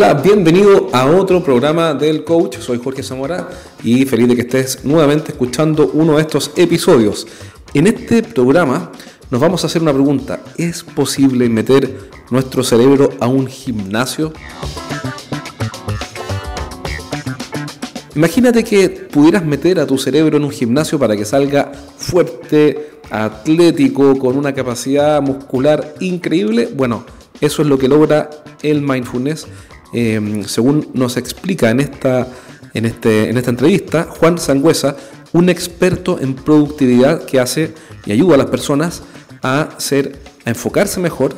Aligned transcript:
Hola, 0.00 0.14
bienvenido 0.14 0.90
a 0.92 1.06
otro 1.06 1.42
programa 1.42 1.92
del 1.92 2.22
coach. 2.22 2.58
Soy 2.58 2.78
Jorge 2.78 3.02
Zamora 3.02 3.48
y 3.82 4.04
feliz 4.04 4.28
de 4.28 4.36
que 4.36 4.42
estés 4.42 4.84
nuevamente 4.84 5.32
escuchando 5.32 5.90
uno 5.92 6.14
de 6.14 6.20
estos 6.20 6.52
episodios. 6.54 7.26
En 7.74 7.88
este 7.88 8.22
programa 8.22 8.92
nos 9.28 9.40
vamos 9.40 9.64
a 9.64 9.66
hacer 9.66 9.82
una 9.82 9.92
pregunta. 9.92 10.38
¿Es 10.56 10.84
posible 10.84 11.48
meter 11.48 11.98
nuestro 12.30 12.62
cerebro 12.62 13.10
a 13.18 13.26
un 13.26 13.48
gimnasio? 13.48 14.32
Imagínate 18.14 18.62
que 18.62 18.88
pudieras 18.88 19.44
meter 19.44 19.80
a 19.80 19.86
tu 19.88 19.98
cerebro 19.98 20.36
en 20.36 20.44
un 20.44 20.52
gimnasio 20.52 21.00
para 21.00 21.16
que 21.16 21.24
salga 21.24 21.72
fuerte, 21.72 23.00
atlético, 23.10 24.16
con 24.16 24.36
una 24.36 24.54
capacidad 24.54 25.20
muscular 25.20 25.96
increíble. 25.98 26.68
Bueno, 26.72 27.04
eso 27.40 27.62
es 27.62 27.68
lo 27.68 27.76
que 27.80 27.88
logra 27.88 28.30
el 28.62 28.80
mindfulness 28.80 29.48
Em, 29.92 30.44
según 30.44 30.88
nos 30.92 31.16
explica 31.16 31.70
en 31.70 31.80
esta, 31.80 32.28
en, 32.74 32.84
este, 32.84 33.30
en 33.30 33.36
esta 33.36 33.50
entrevista, 33.50 34.04
Juan 34.04 34.38
Sangüesa, 34.38 34.96
un 35.32 35.48
experto 35.48 36.18
en 36.20 36.34
productividad 36.34 37.24
que 37.24 37.40
hace 37.40 37.74
y 38.06 38.12
ayuda 38.12 38.34
a 38.34 38.38
las 38.38 38.46
personas 38.46 39.02
a, 39.42 39.70
ser, 39.78 40.18
a 40.44 40.50
enfocarse 40.50 41.00
mejor 41.00 41.34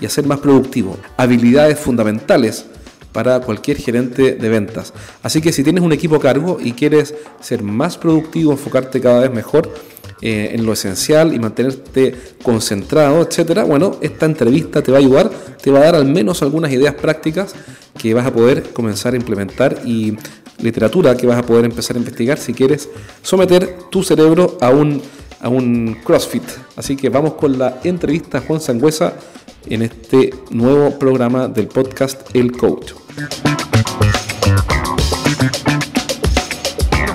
y 0.00 0.06
a 0.06 0.10
ser 0.10 0.26
más 0.26 0.40
productivo. 0.40 0.98
Habilidades 1.16 1.78
fundamentales 1.78 2.66
para 3.12 3.40
cualquier 3.40 3.76
gerente 3.78 4.34
de 4.34 4.48
ventas. 4.48 4.92
Así 5.22 5.40
que 5.40 5.52
si 5.52 5.62
tienes 5.62 5.84
un 5.84 5.92
equipo 5.92 6.16
a 6.16 6.20
cargo 6.20 6.58
y 6.60 6.72
quieres 6.72 7.14
ser 7.40 7.62
más 7.62 7.96
productivo, 7.96 8.52
enfocarte 8.52 9.00
cada 9.00 9.20
vez 9.20 9.32
mejor, 9.32 9.72
eh, 10.20 10.52
en 10.54 10.64
lo 10.64 10.72
esencial 10.72 11.34
y 11.34 11.38
mantenerte 11.38 12.14
concentrado, 12.42 13.22
etcétera, 13.22 13.64
bueno, 13.64 13.98
esta 14.00 14.26
entrevista 14.26 14.82
te 14.82 14.90
va 14.90 14.98
a 14.98 15.00
ayudar, 15.00 15.30
te 15.64 15.70
va 15.70 15.78
a 15.78 15.84
dar 15.84 15.94
al 15.94 16.04
menos 16.04 16.42
algunas 16.42 16.70
ideas 16.70 16.94
prácticas 16.94 17.54
que 17.96 18.12
vas 18.12 18.26
a 18.26 18.32
poder 18.34 18.74
comenzar 18.74 19.14
a 19.14 19.16
implementar 19.16 19.80
y 19.86 20.14
literatura 20.58 21.16
que 21.16 21.26
vas 21.26 21.38
a 21.38 21.42
poder 21.42 21.64
empezar 21.64 21.96
a 21.96 22.00
investigar 22.00 22.36
si 22.36 22.52
quieres 22.52 22.90
someter 23.22 23.78
tu 23.90 24.02
cerebro 24.02 24.58
a 24.60 24.68
un, 24.68 25.00
a 25.40 25.48
un 25.48 25.96
CrossFit. 26.04 26.42
Así 26.76 26.96
que 26.96 27.08
vamos 27.08 27.32
con 27.34 27.58
la 27.58 27.78
entrevista 27.82 28.36
a 28.36 28.40
Juan 28.42 28.60
Sangüesa 28.60 29.14
en 29.64 29.80
este 29.80 30.34
nuevo 30.50 30.98
programa 30.98 31.48
del 31.48 31.68
podcast 31.68 32.28
El 32.36 32.52
Coach. 32.52 32.92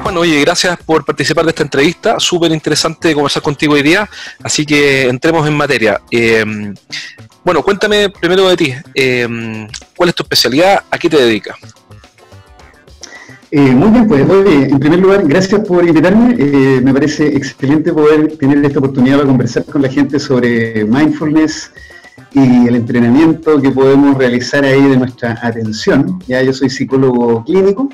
Bueno, 0.02 0.22
oye, 0.22 0.42
gracias 0.42 0.76
por 0.88 1.06
participar 1.06 1.44
de 1.46 1.52
esta 1.52 1.62
entrevista. 1.62 2.20
Súper 2.20 2.52
interesante 2.52 3.14
conversar 3.14 3.44
contigo 3.44 3.74
hoy 3.74 3.84
día. 3.84 4.10
Así 4.42 4.66
que 4.66 5.08
entremos 5.08 5.48
en 5.48 5.54
materia. 5.54 6.02
Eh, 6.10 6.74
bueno, 7.44 7.64
cuéntame 7.64 8.10
primero 8.10 8.48
de 8.50 8.58
ti. 8.58 8.74
Eh, 8.94 9.68
¿Cuál 9.96 10.10
es 10.10 10.16
tu 10.16 10.24
especialidad? 10.24 10.84
¿A 10.90 10.98
qué 10.98 11.10
te 11.10 11.18
dedicas? 11.18 11.58
Eh, 13.52 13.60
muy 13.60 13.90
bien, 13.90 14.08
pues 14.08 14.22
en 14.22 14.80
primer 14.80 15.00
lugar, 15.00 15.28
gracias 15.28 15.62
por 15.62 15.88
invitarme. 15.88 16.36
me 16.82 16.94
parece 16.94 17.28
excelente 17.28 17.92
poder 17.92 18.38
tener 18.38 18.64
esta 18.64 18.80
oportunidad 18.80 19.20
de 19.20 19.26
conversar 19.26 19.66
con 19.66 19.82
la 19.82 19.90
gente 19.90 20.20
sobre 20.20 20.86
mindfulness 20.86 21.72
y 22.34 22.68
el 22.68 22.76
entrenamiento 22.76 23.60
que 23.60 23.72
podemos 23.72 24.18
realizar 24.18 24.64
ahí 24.64 24.84
de 24.84 24.98
nuestra 24.98 25.40
atención. 25.42 26.22
Ya 26.28 26.44
yo 26.44 26.54
soy 26.54 26.70
psicólogo 26.70 27.44
clínico 27.44 27.90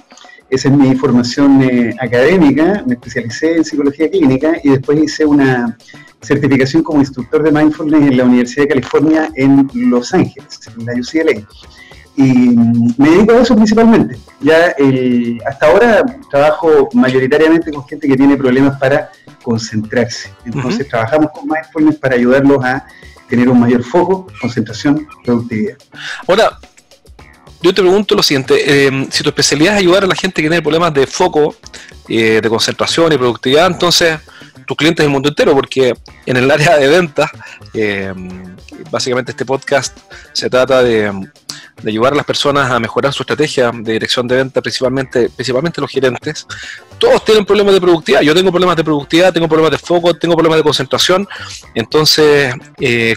esa 0.50 0.70
es 0.70 0.78
mi 0.78 0.96
formación 0.96 1.62
eh, 1.64 1.96
académica, 2.00 2.84
me 2.86 2.94
especialicé 2.94 3.58
en 3.58 3.66
psicología 3.66 4.10
clínica 4.10 4.54
y 4.64 4.70
después 4.70 5.04
hice 5.04 5.26
una 5.26 5.76
certificación 6.22 6.84
como 6.84 7.00
instructor 7.00 7.44
de 7.44 7.52
mindfulness 7.52 8.02
en 8.02 8.18
la 8.18 8.24
Universidad 8.24 8.64
de 8.64 8.70
California 8.70 9.32
en 9.36 9.70
Los 9.74 10.14
Ángeles, 10.14 10.60
en 10.78 10.86
la 10.86 10.94
UCLA. 10.94 11.48
Y 12.18 12.56
me 12.98 13.10
dedico 13.10 13.34
a 13.34 13.42
eso 13.42 13.56
principalmente. 13.56 14.18
Ya 14.40 14.74
hasta 15.46 15.66
ahora 15.66 16.06
trabajo 16.32 16.90
mayoritariamente 16.94 17.72
con 17.72 17.86
gente 17.88 18.08
que 18.08 18.16
tiene 18.16 18.38
problemas 18.38 18.80
para 18.80 19.10
concentrarse. 19.44 20.32
Entonces 20.46 20.88
trabajamos 20.88 21.32
con 21.32 21.48
mindfulness 21.48 21.98
para 21.98 22.16
ayudarlos 22.16 22.64
a 22.64 22.86
tener 23.30 23.50
un 23.50 23.60
mayor 23.60 23.84
foco, 23.84 24.28
concentración, 24.40 25.08
productividad. 25.24 25.78
Ahora, 26.28 26.58
yo 27.62 27.74
te 27.74 27.82
pregunto 27.82 28.16
lo 28.16 28.24
siguiente, 28.24 28.88
eh, 28.88 29.08
si 29.10 29.24
tu 29.24 29.30
especialidad 29.30 29.74
es 29.74 29.80
ayudar 29.80 30.04
a 30.04 30.08
la 30.08 30.16
gente 30.16 30.42
que 30.42 30.48
tiene 30.48 30.62
problemas 30.62 30.94
de 30.94 31.08
foco, 31.08 31.56
eh, 32.08 32.40
de 32.42 32.50
concentración 32.50 33.12
y 33.12 33.18
productividad, 33.18 33.68
entonces 33.68 34.20
tus 34.66 34.78
clientes 34.78 35.04
del 35.04 35.12
mundo 35.12 35.30
entero, 35.30 35.54
porque 35.54 35.94
en 36.26 36.38
el 36.38 36.50
área 36.50 36.78
de 36.78 36.88
ventas, 36.88 37.30
eh, 37.74 38.14
básicamente 38.92 39.32
este 39.32 39.46
podcast 39.46 39.98
se 40.34 40.50
trata 40.50 40.84
de, 40.84 41.12
ayudar 41.86 42.14
a 42.14 42.16
las 42.16 42.26
personas 42.26 42.72
a 42.72 42.80
mejorar 42.80 43.14
su 43.14 43.24
estrategia 43.24 43.72
de 43.72 43.94
dirección 43.94 44.28
de 44.28 44.38
venta, 44.38 44.62
principalmente, 44.62 45.30
principalmente 45.30 45.82
los 45.82 45.92
gerentes. 45.92 46.48
Todos 46.98 47.24
tienen 47.26 47.46
problemas 47.46 47.74
de 47.74 47.82
productividad. 47.82 48.22
Yo 48.22 48.34
tengo 48.34 48.50
problemas 48.50 48.78
de 48.78 48.84
productividad, 48.84 49.34
tengo 49.34 49.48
problemas 49.48 49.72
de 49.72 49.78
foco, 49.78 50.14
tengo 50.16 50.36
problemas 50.36 50.58
de 50.58 50.64
concentración. 50.64 51.28
Entonces, 51.76 52.56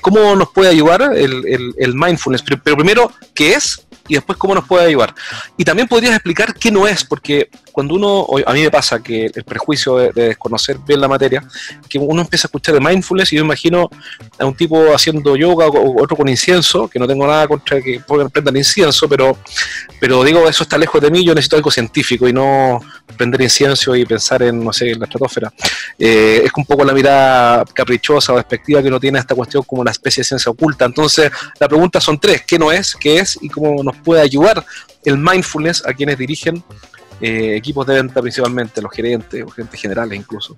¿cómo 0.02 0.34
nos 0.34 0.50
puede 0.50 0.68
ayudar 0.68 1.12
el 1.14 1.94
mindfulness? 1.94 2.42
Pero 2.42 2.76
primero, 2.76 3.12
¿qué 3.34 3.54
es? 3.54 3.86
y 4.08 4.14
después 4.14 4.38
cómo 4.38 4.54
nos 4.54 4.66
puede 4.66 4.86
ayudar. 4.86 5.14
Y 5.56 5.64
también 5.64 5.86
podrías 5.86 6.14
explicar 6.14 6.54
qué 6.54 6.70
no 6.70 6.88
es, 6.88 7.04
porque 7.04 7.50
cuando 7.78 7.94
uno, 7.94 8.26
a 8.44 8.52
mí 8.54 8.62
me 8.62 8.72
pasa 8.72 8.98
que 8.98 9.30
el 9.32 9.44
prejuicio 9.44 9.98
de, 9.98 10.10
desconocer 10.10 10.78
bien 10.84 11.00
la 11.00 11.06
materia, 11.06 11.44
que 11.88 11.96
uno 11.96 12.22
empieza 12.22 12.46
a 12.46 12.48
escuchar 12.48 12.74
de 12.74 12.80
mindfulness 12.80 13.32
y 13.32 13.36
yo 13.36 13.44
imagino 13.44 13.88
a 14.36 14.46
un 14.46 14.56
tipo 14.56 14.92
haciendo 14.92 15.36
yoga 15.36 15.68
o 15.68 16.02
otro 16.02 16.16
con 16.16 16.28
incienso, 16.28 16.88
que 16.88 16.98
no 16.98 17.06
tengo 17.06 17.24
nada 17.24 17.46
contra 17.46 17.80
que 17.80 18.02
prendan 18.32 18.56
incienso, 18.56 19.08
pero, 19.08 19.38
pero 20.00 20.24
digo, 20.24 20.48
eso 20.48 20.64
está 20.64 20.76
lejos 20.76 21.00
de 21.00 21.08
mí, 21.08 21.24
yo 21.24 21.36
necesito 21.36 21.54
algo 21.54 21.70
científico 21.70 22.28
y 22.28 22.32
no 22.32 22.80
prender 23.16 23.42
incienso 23.42 23.94
y 23.94 24.04
pensar 24.04 24.42
en, 24.42 24.64
no 24.64 24.72
sé, 24.72 24.90
en 24.90 24.98
la 24.98 25.04
estratosfera. 25.04 25.52
Eh, 25.96 26.42
es 26.46 26.50
un 26.56 26.66
poco 26.66 26.84
la 26.84 26.92
mirada 26.92 27.64
caprichosa 27.72 28.32
o 28.32 28.36
despectiva 28.38 28.82
que 28.82 28.88
uno 28.88 28.98
tiene 28.98 29.18
a 29.18 29.20
esta 29.20 29.36
cuestión 29.36 29.62
como 29.62 29.82
una 29.82 29.92
especie 29.92 30.22
de 30.22 30.24
ciencia 30.24 30.50
oculta. 30.50 30.84
Entonces, 30.84 31.30
la 31.60 31.68
pregunta 31.68 32.00
son 32.00 32.18
tres, 32.18 32.42
¿qué 32.44 32.58
no 32.58 32.72
es? 32.72 32.96
¿Qué 32.96 33.20
es? 33.20 33.38
¿Y 33.40 33.48
cómo 33.48 33.84
nos 33.84 33.94
puede 33.98 34.20
ayudar 34.20 34.66
el 35.04 35.16
mindfulness 35.16 35.86
a 35.86 35.92
quienes 35.92 36.18
dirigen 36.18 36.64
eh, 37.20 37.56
equipos 37.56 37.86
de 37.86 37.94
venta 37.94 38.20
principalmente, 38.20 38.80
los 38.80 38.92
gerentes 38.92 39.42
o 39.44 39.48
gerentes 39.48 39.80
generales 39.80 40.18
incluso. 40.18 40.54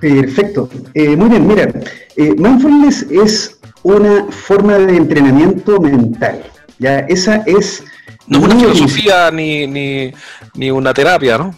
Perfecto. 0.00 0.68
Eh, 0.94 1.16
muy 1.16 1.28
bien, 1.28 1.46
mira, 1.46 1.70
eh, 2.16 2.34
mindfulness 2.36 3.06
es 3.10 3.60
una 3.82 4.26
forma 4.30 4.78
de 4.78 4.96
entrenamiento 4.96 5.80
mental. 5.80 6.42
Ya, 6.78 7.00
esa 7.00 7.36
es... 7.46 7.84
No 8.26 8.38
es 8.38 8.44
una 8.44 8.54
filosofía 8.60 9.30
ni, 9.30 9.66
ni, 9.66 10.12
ni, 10.54 10.70
una 10.70 10.94
terapia, 10.94 11.36
¿no? 11.36 11.54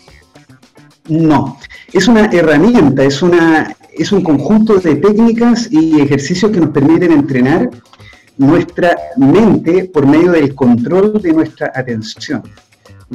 No, 1.09 1.59
es 1.93 2.09
una 2.09 2.27
herramienta, 2.27 3.05
es, 3.05 3.21
una, 3.21 3.77
es 3.93 4.11
un 4.11 4.23
conjunto 4.23 4.77
de 4.77 4.97
técnicas 4.97 5.69
y 5.71 6.01
ejercicios 6.01 6.51
que 6.51 6.61
nos 6.61 6.71
permiten 6.71 7.13
entrenar 7.13 7.69
nuestra 8.39 8.97
mente 9.17 9.85
por 9.85 10.07
medio 10.07 10.33
del 10.33 10.55
control 10.55 11.21
de 11.21 11.33
nuestra 11.33 11.71
atención. 11.75 12.43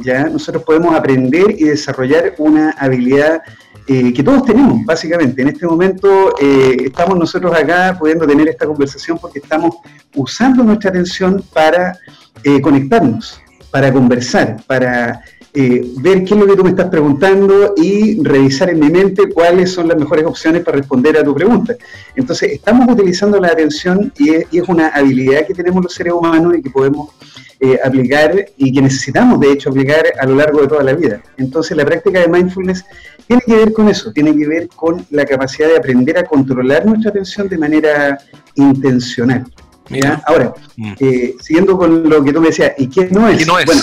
Ya 0.02 0.28
nosotros 0.28 0.62
podemos 0.62 0.94
aprender 0.94 1.50
y 1.50 1.64
desarrollar 1.64 2.34
una 2.38 2.70
habilidad 2.72 3.42
eh, 3.90 4.12
que 4.12 4.22
todos 4.22 4.44
tenemos, 4.44 4.84
básicamente. 4.84 5.40
En 5.40 5.48
este 5.48 5.66
momento 5.66 6.34
eh, 6.38 6.76
estamos 6.84 7.18
nosotros 7.18 7.52
acá 7.54 7.96
pudiendo 7.98 8.26
tener 8.26 8.46
esta 8.48 8.66
conversación 8.66 9.18
porque 9.18 9.38
estamos 9.38 9.76
usando 10.14 10.62
nuestra 10.62 10.90
atención 10.90 11.42
para 11.54 11.98
eh, 12.44 12.60
conectarnos, 12.60 13.40
para 13.70 13.90
conversar, 13.90 14.62
para 14.66 15.22
ver 15.54 16.22
qué 16.22 16.34
es 16.34 16.36
lo 16.36 16.46
que 16.46 16.54
tú 16.54 16.62
me 16.62 16.70
estás 16.70 16.88
preguntando 16.88 17.74
y 17.76 18.22
revisar 18.22 18.70
en 18.70 18.78
mi 18.78 18.90
mente 18.90 19.28
cuáles 19.28 19.72
son 19.72 19.88
las 19.88 19.96
mejores 19.96 20.24
opciones 20.24 20.62
para 20.62 20.76
responder 20.76 21.16
a 21.16 21.24
tu 21.24 21.34
pregunta. 21.34 21.74
Entonces, 22.14 22.52
estamos 22.52 22.86
utilizando 22.88 23.40
la 23.40 23.48
atención 23.48 24.12
y 24.18 24.34
es 24.34 24.68
una 24.68 24.88
habilidad 24.88 25.46
que 25.46 25.54
tenemos 25.54 25.82
los 25.82 25.92
seres 25.92 26.12
humanos 26.12 26.54
y 26.56 26.62
que 26.62 26.70
podemos 26.70 27.08
eh, 27.60 27.78
aplicar 27.84 28.46
y 28.56 28.72
que 28.72 28.80
necesitamos 28.80 29.40
de 29.40 29.52
hecho 29.52 29.70
aplicar 29.70 30.04
a 30.20 30.26
lo 30.26 30.36
largo 30.36 30.60
de 30.60 30.68
toda 30.68 30.82
la 30.84 30.94
vida. 30.94 31.20
Entonces 31.36 31.76
la 31.76 31.84
práctica 31.84 32.20
de 32.20 32.28
mindfulness 32.28 32.84
tiene 33.26 33.42
que 33.44 33.54
ver 33.56 33.72
con 33.72 33.88
eso, 33.88 34.12
tiene 34.12 34.36
que 34.36 34.46
ver 34.46 34.68
con 34.68 35.04
la 35.10 35.24
capacidad 35.24 35.68
de 35.68 35.76
aprender 35.76 36.18
a 36.18 36.24
controlar 36.24 36.86
nuestra 36.86 37.10
atención 37.10 37.48
de 37.48 37.58
manera 37.58 38.18
intencional. 38.54 39.44
Ahora, 40.26 40.54
mm. 40.76 40.92
eh, 41.00 41.34
siguiendo 41.40 41.76
con 41.76 42.08
lo 42.08 42.22
que 42.22 42.32
tú 42.32 42.40
me 42.40 42.48
decías, 42.48 42.72
¿y 42.78 42.88
qué 42.88 43.08
no 43.10 43.28
es? 43.28 43.46
no 43.46 43.58
es? 43.58 43.66
Bueno, 43.66 43.82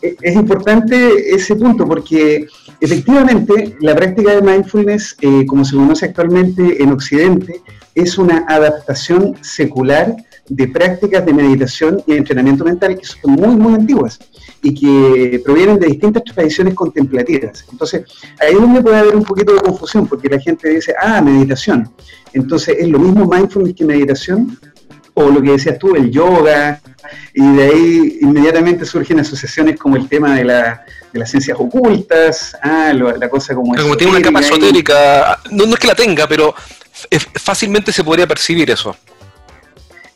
e, 0.00 0.16
es 0.20 0.34
importante 0.34 1.34
ese 1.34 1.56
punto 1.56 1.86
porque 1.86 2.46
efectivamente 2.80 3.76
la 3.80 3.94
práctica 3.94 4.34
de 4.34 4.42
mindfulness, 4.42 5.16
eh, 5.20 5.44
como 5.46 5.64
se 5.64 5.76
conoce 5.76 6.06
actualmente 6.06 6.82
en 6.82 6.92
Occidente, 6.92 7.62
es 7.94 8.18
una 8.18 8.44
adaptación 8.48 9.36
secular 9.42 10.16
de 10.48 10.68
prácticas 10.68 11.24
de 11.24 11.32
meditación 11.32 12.02
y 12.06 12.12
entrenamiento 12.14 12.64
mental 12.64 12.98
que 12.98 13.04
son 13.04 13.32
muy, 13.32 13.56
muy 13.56 13.74
antiguas 13.74 14.18
y 14.62 14.74
que 14.74 15.40
provienen 15.44 15.78
de 15.78 15.86
distintas 15.88 16.24
tradiciones 16.24 16.74
contemplativas. 16.74 17.64
Entonces, 17.70 18.04
ahí 18.40 18.54
es 18.54 18.60
donde 18.60 18.82
puede 18.82 18.96
haber 18.96 19.16
un 19.16 19.24
poquito 19.24 19.54
de 19.54 19.60
confusión, 19.60 20.06
porque 20.06 20.28
la 20.28 20.40
gente 20.40 20.68
dice, 20.68 20.94
ah, 21.00 21.20
meditación. 21.20 21.90
Entonces, 22.32 22.76
¿es 22.78 22.88
lo 22.88 22.98
mismo 22.98 23.26
mindfulness 23.26 23.74
que 23.74 23.84
meditación? 23.84 24.58
o 25.14 25.30
lo 25.30 25.40
que 25.40 25.52
decías 25.52 25.78
tú, 25.78 25.94
el 25.94 26.10
yoga, 26.10 26.80
y 27.32 27.56
de 27.56 27.62
ahí 27.62 28.18
inmediatamente 28.20 28.84
surgen 28.84 29.20
asociaciones 29.20 29.78
como 29.78 29.96
el 29.96 30.08
tema 30.08 30.34
de, 30.34 30.44
la, 30.44 30.84
de 31.12 31.18
las 31.20 31.30
ciencias 31.30 31.56
ocultas, 31.58 32.56
ah, 32.60 32.92
la 32.92 33.28
cosa 33.28 33.54
como... 33.54 33.74
Como 33.76 33.96
tiene 33.96 34.12
una 34.12 34.22
capa 34.22 34.40
esotérica, 34.40 35.38
no, 35.52 35.66
no 35.66 35.74
es 35.74 35.78
que 35.78 35.86
la 35.86 35.94
tenga, 35.94 36.26
pero 36.26 36.52
fácilmente 37.34 37.92
se 37.92 38.02
podría 38.02 38.26
percibir 38.26 38.70
eso. 38.70 38.96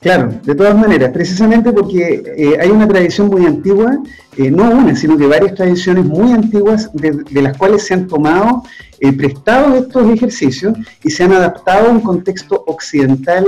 Claro, 0.01 0.33
de 0.45 0.55
todas 0.55 0.77
maneras, 0.77 1.11
precisamente 1.11 1.73
porque 1.73 2.23
eh, 2.37 2.57
hay 2.61 2.71
una 2.71 2.87
tradición 2.87 3.27
muy 3.27 3.45
antigua, 3.45 3.99
eh, 4.37 4.49
no 4.49 4.71
una, 4.71 4.95
sino 4.95 5.19
que 5.19 5.27
varias 5.27 5.57
tradiciones 5.57 6.05
muy 6.05 6.31
antiguas 6.31 6.89
de, 6.93 7.43
las 7.43 7.57
cuales 7.57 7.85
se 7.85 7.95
han 7.95 8.07
tomado 8.07 8.63
eh, 9.01 9.13
prestados 9.13 9.83
estos 9.83 10.11
ejercicios 10.11 10.77
y 11.03 11.11
se 11.11 11.25
han 11.25 11.33
adaptado 11.33 11.89
a 11.89 11.91
un 11.91 12.01
contexto 12.01 12.65
occidental 12.67 13.47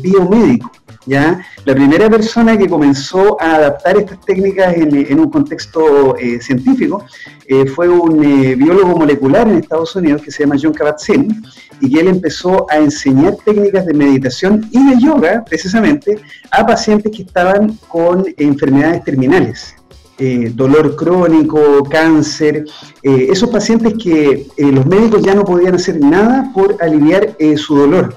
biomédico. 0.00 0.70
¿ya? 1.06 1.46
La 1.64 1.74
primera 1.74 2.10
persona 2.10 2.58
que 2.58 2.68
comenzó 2.68 3.40
a 3.40 3.56
adaptar 3.56 3.96
estas 3.96 4.20
técnicas 4.24 4.76
en, 4.76 5.18
un 5.18 5.30
contexto 5.30 6.16
eh, 6.16 6.40
científico 6.40 7.04
eh, 7.46 7.66
fue 7.66 7.88
un 7.88 8.22
eh, 8.24 8.54
biólogo 8.56 8.98
molecular 8.98 9.48
en 9.48 9.58
Estados 9.58 9.94
Unidos 9.96 10.22
que 10.22 10.30
se 10.30 10.42
llama 10.42 10.56
John 10.60 10.74
Kabat-Zinn 10.74 11.42
y 11.80 11.92
que 11.92 12.00
él 12.00 12.08
empezó 12.08 12.66
a 12.70 12.78
enseñar 12.78 13.36
técnicas 13.44 13.86
de 13.86 13.94
meditación 13.94 14.68
y 14.70 14.90
de 14.90 15.00
yoga, 15.00 15.44
precisamente, 15.44 16.18
a 16.50 16.66
pacientes 16.66 17.12
que 17.14 17.22
estaban 17.22 17.78
con 17.88 18.24
enfermedades 18.36 19.04
terminales. 19.04 19.76
Dolor 20.54 20.96
crónico, 20.96 21.84
cáncer, 21.90 22.64
esos 23.02 23.50
pacientes 23.50 23.94
que 24.02 24.46
los 24.56 24.86
médicos 24.86 25.22
ya 25.22 25.34
no 25.34 25.44
podían 25.44 25.74
hacer 25.74 26.00
nada 26.00 26.50
por 26.54 26.76
aliviar 26.80 27.36
su 27.56 27.76
dolor 27.76 28.16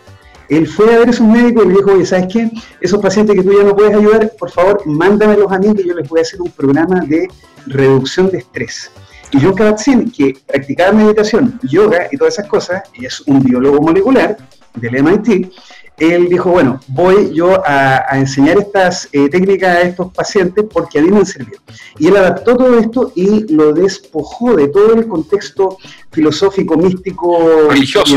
él 0.49 0.67
fue 0.67 0.93
a 0.93 0.99
ver 0.99 1.07
a 1.07 1.11
esos 1.11 1.27
médicos 1.27 1.63
y 1.65 1.67
le 1.69 1.75
dijo, 1.75 1.91
oye, 1.91 2.05
¿sabes 2.05 2.27
qué? 2.33 2.51
Esos 2.81 2.99
pacientes 2.99 3.35
que 3.35 3.43
tú 3.43 3.53
ya 3.55 3.63
no 3.63 3.75
puedes 3.75 3.95
ayudar, 3.95 4.33
por 4.37 4.49
favor, 4.49 4.81
mándamelos 4.85 5.51
a 5.51 5.59
mí 5.59 5.73
que 5.75 5.85
yo 5.85 5.93
les 5.93 6.09
voy 6.09 6.19
a 6.19 6.21
hacer 6.23 6.41
un 6.41 6.51
programa 6.51 7.01
de 7.01 7.27
reducción 7.67 8.29
de 8.31 8.39
estrés. 8.39 8.91
Y 9.31 9.39
John 9.39 9.53
Kabat-Zinn, 9.53 10.11
que 10.11 10.35
practicaba 10.47 10.91
meditación, 10.91 11.59
yoga 11.61 12.07
y 12.11 12.17
todas 12.17 12.33
esas 12.33 12.47
cosas, 12.47 12.81
y 12.95 13.05
es 13.05 13.21
un 13.27 13.43
biólogo 13.43 13.79
molecular 13.79 14.37
del 14.73 15.03
MIT, 15.03 15.51
él 15.99 16.29
dijo, 16.29 16.49
bueno, 16.49 16.79
voy 16.87 17.33
yo 17.33 17.61
a, 17.65 18.17
enseñar 18.17 18.57
estas 18.57 19.09
eh, 19.11 19.29
técnicas 19.29 19.75
a 19.75 19.81
estos 19.81 20.13
pacientes 20.13 20.65
porque 20.71 20.99
a 20.99 21.01
mí 21.01 21.09
me 21.09 21.19
han 21.19 21.25
servido. 21.25 21.59
Y 21.97 22.07
él 22.07 22.17
adaptó 22.17 22.55
todo 22.55 22.79
esto 22.79 23.11
y 23.15 23.51
lo 23.53 23.73
despojó 23.73 24.55
de 24.55 24.67
todo 24.67 24.93
el 24.93 25.07
contexto 25.07 25.77
filosófico, 26.11 26.77
místico. 26.77 27.69
Religioso. 27.69 28.15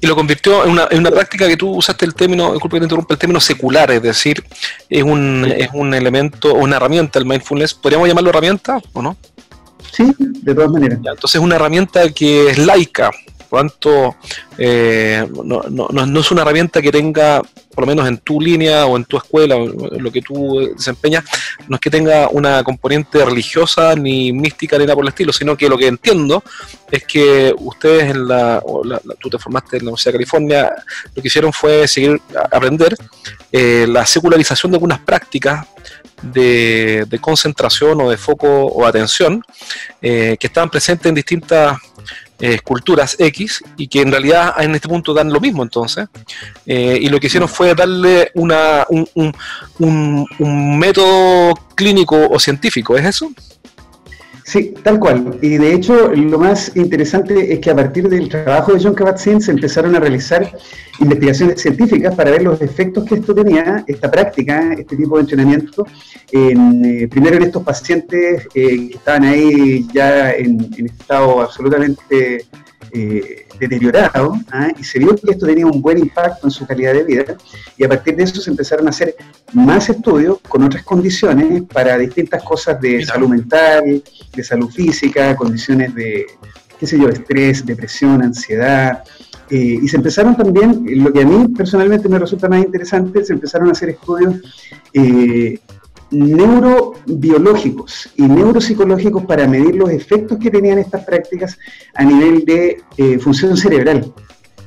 Y, 0.00 0.06
lo 0.06 0.14
convirtió 0.14 0.64
en 0.64 0.70
una, 0.70 0.88
en 0.90 0.98
una, 1.00 1.10
práctica 1.10 1.48
que 1.48 1.56
tú 1.56 1.76
usaste 1.76 2.04
el 2.04 2.14
término, 2.14 2.52
disculpe 2.52 2.76
que 2.76 2.80
te 2.80 2.84
interrumpa, 2.86 3.14
el 3.14 3.18
término 3.18 3.40
secular, 3.40 3.90
es 3.90 4.02
decir, 4.02 4.44
es 4.88 5.02
un, 5.02 5.44
es 5.44 5.68
un 5.72 5.94
elemento, 5.94 6.54
una 6.54 6.76
herramienta, 6.76 7.18
el 7.18 7.26
mindfulness. 7.26 7.74
¿Podríamos 7.74 8.08
llamarlo 8.08 8.30
herramienta 8.30 8.80
o 8.92 9.02
no? 9.02 9.16
Sí, 9.92 10.14
de 10.18 10.54
todas 10.54 10.70
maneras. 10.70 10.98
entonces 10.98 11.34
es 11.34 11.40
una 11.40 11.56
herramienta 11.56 12.08
que 12.10 12.50
es 12.50 12.58
laica, 12.58 13.10
por 13.50 13.64
lo 13.64 13.68
tanto, 13.68 14.16
no, 15.44 16.20
es 16.20 16.30
una 16.30 16.42
herramienta 16.42 16.80
que 16.80 16.92
tenga, 16.92 17.42
por 17.42 17.82
lo 17.82 17.86
menos 17.86 18.06
en 18.06 18.18
tu 18.18 18.40
línea 18.40 18.86
o 18.86 18.96
en 18.96 19.04
tu 19.04 19.16
escuela, 19.16 19.56
o 19.56 19.66
lo 19.66 20.12
que 20.12 20.22
tú 20.22 20.72
desempeñas, 20.76 21.24
no 21.66 21.74
es 21.74 21.80
que 21.80 21.90
tenga 21.90 22.28
una 22.28 22.62
componente 22.62 23.24
religiosa, 23.24 23.96
ni 23.96 24.32
mística, 24.32 24.78
ni 24.78 24.84
nada 24.84 24.94
por 24.94 25.04
el 25.04 25.08
estilo, 25.08 25.32
sino 25.32 25.56
que 25.56 25.68
lo 25.68 25.76
que 25.76 25.88
entiendo 25.88 26.44
es 26.90 27.04
que 27.04 27.52
ustedes 27.58 28.10
en 28.10 28.28
la, 28.28 28.62
tú 29.18 29.28
te 29.28 29.38
formaste 29.38 29.78
en 29.78 29.84
la 29.84 29.90
Universidad 29.90 30.12
de 30.12 30.18
California, 30.18 30.72
lo 31.14 31.20
que 31.20 31.28
hicieron 31.28 31.52
fue 31.52 31.88
seguir 31.88 32.20
aprender 32.52 32.96
eh, 33.50 33.86
la 33.88 34.06
secularización 34.06 34.70
de 34.70 34.76
algunas 34.76 35.00
prácticas 35.00 35.66
de, 36.22 37.18
concentración 37.20 38.00
o 38.00 38.10
de 38.10 38.16
foco 38.16 38.66
o 38.66 38.86
atención 38.86 39.42
eh, 40.00 40.36
que 40.38 40.46
estaban 40.46 40.70
presentes 40.70 41.06
en 41.06 41.14
distintas 41.14 41.78
esculturas 42.40 43.16
X 43.18 43.62
y 43.76 43.88
que 43.88 44.00
en 44.00 44.10
realidad 44.10 44.54
en 44.58 44.74
este 44.74 44.88
punto 44.88 45.12
dan 45.12 45.32
lo 45.32 45.40
mismo 45.40 45.62
entonces. 45.62 46.08
Eh, 46.66 46.98
y 47.00 47.08
lo 47.08 47.20
que 47.20 47.26
hicieron 47.26 47.48
fue 47.48 47.74
darle 47.74 48.30
una, 48.34 48.86
un, 48.88 49.34
un, 49.78 50.78
método 50.78 51.54
clínico 51.74 52.28
o 52.30 52.38
científico, 52.38 52.96
¿es 52.96 53.04
eso? 53.04 53.30
Sí, 54.50 54.74
tal 54.82 54.98
cual. 54.98 55.38
Y 55.42 55.58
de 55.58 55.74
hecho, 55.74 56.08
lo 56.08 56.36
más 56.36 56.74
interesante 56.74 57.52
es 57.52 57.60
que 57.60 57.70
a 57.70 57.76
partir 57.76 58.08
del 58.08 58.28
trabajo 58.28 58.72
de 58.72 58.82
John 58.82 58.96
Kabat-Zinn 58.96 59.40
se 59.40 59.52
empezaron 59.52 59.94
a 59.94 60.00
realizar 60.00 60.50
investigaciones 60.98 61.62
científicas 61.62 62.12
para 62.16 62.32
ver 62.32 62.42
los 62.42 62.60
efectos 62.60 63.04
que 63.04 63.14
esto 63.14 63.32
tenía, 63.32 63.84
esta 63.86 64.10
práctica, 64.10 64.72
este 64.72 64.96
tipo 64.96 65.14
de 65.14 65.20
entrenamiento, 65.20 65.86
en, 66.32 66.84
eh, 66.84 67.06
primero 67.06 67.36
en 67.36 67.44
estos 67.44 67.62
pacientes 67.62 68.48
eh, 68.52 68.88
que 68.88 68.94
estaban 68.96 69.22
ahí 69.22 69.86
ya 69.94 70.32
en, 70.32 70.68
estado 70.84 71.42
absolutamente 71.42 72.44
eh, 72.92 73.46
deteriorado 73.60 74.36
¿ah? 74.50 74.68
y 74.76 74.82
se 74.82 74.98
vio 74.98 75.14
que 75.14 75.30
esto 75.30 75.46
tenía 75.46 75.66
un 75.66 75.80
buen 75.82 75.98
impacto 75.98 76.46
en 76.46 76.50
su 76.50 76.66
calidad 76.66 76.94
de 76.94 77.04
vida 77.04 77.36
y 77.76 77.84
a 77.84 77.88
partir 77.88 78.16
de 78.16 78.24
eso 78.24 78.40
se 78.40 78.50
empezaron 78.50 78.86
a 78.86 78.90
hacer 78.90 79.14
más 79.52 79.88
estudios 79.88 80.38
con 80.48 80.62
otras 80.62 80.82
condiciones 80.82 81.62
para 81.72 81.98
distintas 81.98 82.42
cosas 82.42 82.80
de 82.80 83.04
salud 83.04 83.28
mental, 83.28 84.02
de 84.34 84.42
salud 84.42 84.70
física, 84.70 85.36
condiciones 85.36 85.94
de, 85.94 86.26
qué 86.78 86.86
sé 86.86 86.98
yo, 86.98 87.08
estrés, 87.08 87.64
depresión, 87.66 88.22
ansiedad. 88.22 89.04
Eh, 89.50 89.78
y 89.82 89.88
se 89.88 89.96
empezaron 89.96 90.36
también, 90.36 90.84
lo 91.02 91.12
que 91.12 91.22
a 91.22 91.26
mí 91.26 91.48
personalmente 91.48 92.08
me 92.08 92.18
resulta 92.18 92.48
más 92.48 92.64
interesante, 92.64 93.24
se 93.24 93.32
empezaron 93.32 93.68
a 93.68 93.72
hacer 93.72 93.90
estudios 93.90 94.36
eh, 94.94 95.58
neurobiológicos 96.10 98.10
y 98.16 98.22
neuropsicológicos 98.22 99.24
para 99.24 99.46
medir 99.46 99.76
los 99.76 99.90
efectos 99.90 100.38
que 100.38 100.50
tenían 100.50 100.78
estas 100.78 101.04
prácticas 101.04 101.58
a 101.94 102.04
nivel 102.04 102.44
de 102.44 102.82
eh, 102.96 103.18
función 103.18 103.56
cerebral. 103.56 104.12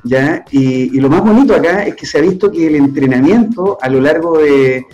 ¿ya? 0.04 0.44
Y, 0.52 1.00
lo 1.00 1.10
más 1.10 1.22
bonito 1.22 1.56
acá 1.56 1.84
es 1.84 1.96
que 1.96 2.06
se 2.06 2.18
ha 2.18 2.22
visto 2.22 2.52
que 2.52 2.68
el 2.68 2.76
entrenamiento 2.76 3.78
a 3.82 3.90
lo 3.90 4.02
largo 4.02 4.40
de, 4.40 4.86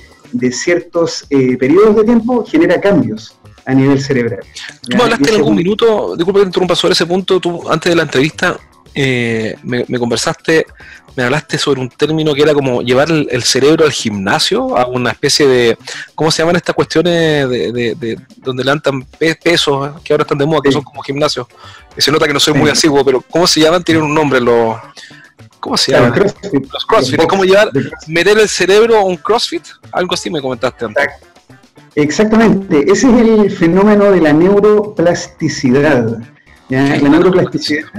ciertos 0.51 1.25
eh, 1.29 1.57
periodos 1.57 1.95
de 1.95 2.03
tiempo 2.03 2.45
genera 2.45 2.79
cambios 2.79 3.35
a 3.65 3.73
nivel 3.73 4.01
cerebral. 4.01 4.39
Tú 4.81 4.97
me 4.97 5.03
hablaste 5.03 5.29
en 5.29 5.35
algún 5.37 5.55
minuto, 5.55 6.15
disculpe 6.15 6.39
que 6.39 6.45
te 6.45 6.49
interrumpa 6.49 6.75
sobre 6.75 6.93
ese 6.93 7.05
punto, 7.05 7.39
tú 7.39 7.69
antes 7.69 7.91
de 7.91 7.95
la 7.95 8.03
entrevista 8.03 8.59
eh, 8.95 9.55
me, 9.63 9.99
conversaste, 9.99 10.65
me 11.15 11.23
hablaste 11.23 11.57
sobre 11.57 11.81
un 11.81 11.89
término 11.89 12.33
que 12.33 12.41
era 12.41 12.53
como 12.53 12.81
llevar 12.81 13.09
el, 13.11 13.43
cerebro 13.43 13.85
al 13.85 13.91
gimnasio, 13.91 14.77
a 14.77 14.87
una 14.87 15.11
especie 15.11 15.47
de, 15.47 15.77
¿cómo 16.15 16.31
se 16.31 16.41
llaman 16.41 16.55
estas 16.55 16.75
cuestiones 16.75 17.49
de, 17.49 18.19
donde 18.37 18.63
levantan 18.63 19.03
pesos 19.03 20.01
que 20.03 20.13
ahora 20.13 20.23
están 20.23 20.37
de 20.37 20.45
moda, 20.45 20.61
que 20.63 20.71
son 20.71 20.83
como 20.83 21.01
gimnasios? 21.01 21.47
se 21.97 22.11
nota 22.11 22.27
que 22.27 22.33
no 22.33 22.39
soy 22.39 22.53
muy 22.53 22.69
antiguo, 22.69 23.03
pero 23.03 23.21
¿cómo 23.29 23.45
se 23.45 23.59
llaman? 23.59 23.83
Tienen 23.83 24.03
un 24.03 24.13
nombre 24.13 24.39
los... 24.39 24.77
¿Cómo 25.59 25.75
se 25.75 25.91
llaman? 25.91 26.13
Los 26.17 26.85
CrossFit. 26.85 27.21
¿Cómo 27.27 27.43
llevar, 27.43 27.69
meter 28.07 28.37
el 28.37 28.47
cerebro 28.47 28.97
a 28.97 29.03
un 29.03 29.17
CrossFit? 29.17 29.63
Algo 29.91 30.13
así 30.13 30.29
me 30.29 30.41
comentaste 30.41 30.85
antes. 30.85 31.05
Exactamente, 31.95 32.85
ese 32.89 33.09
es 33.09 33.27
el 33.27 33.51
fenómeno 33.51 34.11
de 34.11 34.21
la 34.21 34.31
neuroplasticidad. 34.31 36.19
La 36.69 36.97
neuroplasticidad 36.97 37.89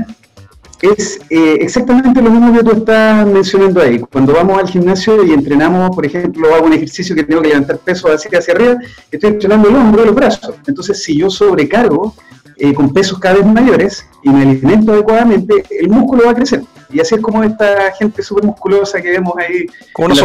es 0.82 1.20
eh, 1.28 1.58
exactamente 1.60 2.22
lo 2.22 2.30
mismo 2.30 2.52
que 2.52 2.64
tú 2.64 2.72
estás 2.72 3.26
mencionando 3.26 3.82
ahí. 3.82 3.98
Cuando 3.98 4.32
vamos 4.32 4.58
al 4.58 4.68
gimnasio 4.68 5.24
y 5.24 5.32
entrenamos, 5.32 5.94
por 5.94 6.06
ejemplo, 6.06 6.54
hago 6.54 6.66
un 6.66 6.72
ejercicio 6.72 7.14
que 7.14 7.24
tengo 7.24 7.42
que 7.42 7.48
levantar 7.48 7.78
peso 7.78 8.08
así 8.08 8.28
hacia 8.34 8.54
arriba, 8.54 8.78
estoy 9.10 9.30
entrenando 9.30 9.68
el 9.68 9.76
hombro 9.76 10.02
y 10.02 10.06
los 10.06 10.14
brazos. 10.14 10.54
Entonces, 10.66 11.02
si 11.02 11.18
yo 11.18 11.28
sobrecargo 11.28 12.14
eh, 12.56 12.72
con 12.72 12.92
pesos 12.92 13.18
cada 13.18 13.36
vez 13.36 13.46
mayores 13.46 14.06
y 14.22 14.30
me 14.30 14.42
alimento 14.42 14.92
adecuadamente, 14.92 15.64
el 15.70 15.88
músculo 15.88 16.24
va 16.24 16.30
a 16.30 16.34
crecer. 16.34 16.62
Y 16.92 17.00
así 17.00 17.14
es 17.14 17.20
como 17.20 17.44
esta 17.44 17.92
gente 17.92 18.22
súper 18.22 18.44
musculosa 18.44 19.00
que 19.00 19.10
vemos 19.10 19.34
ahí, 19.36 19.66
como 19.92 20.08
los 20.08 20.18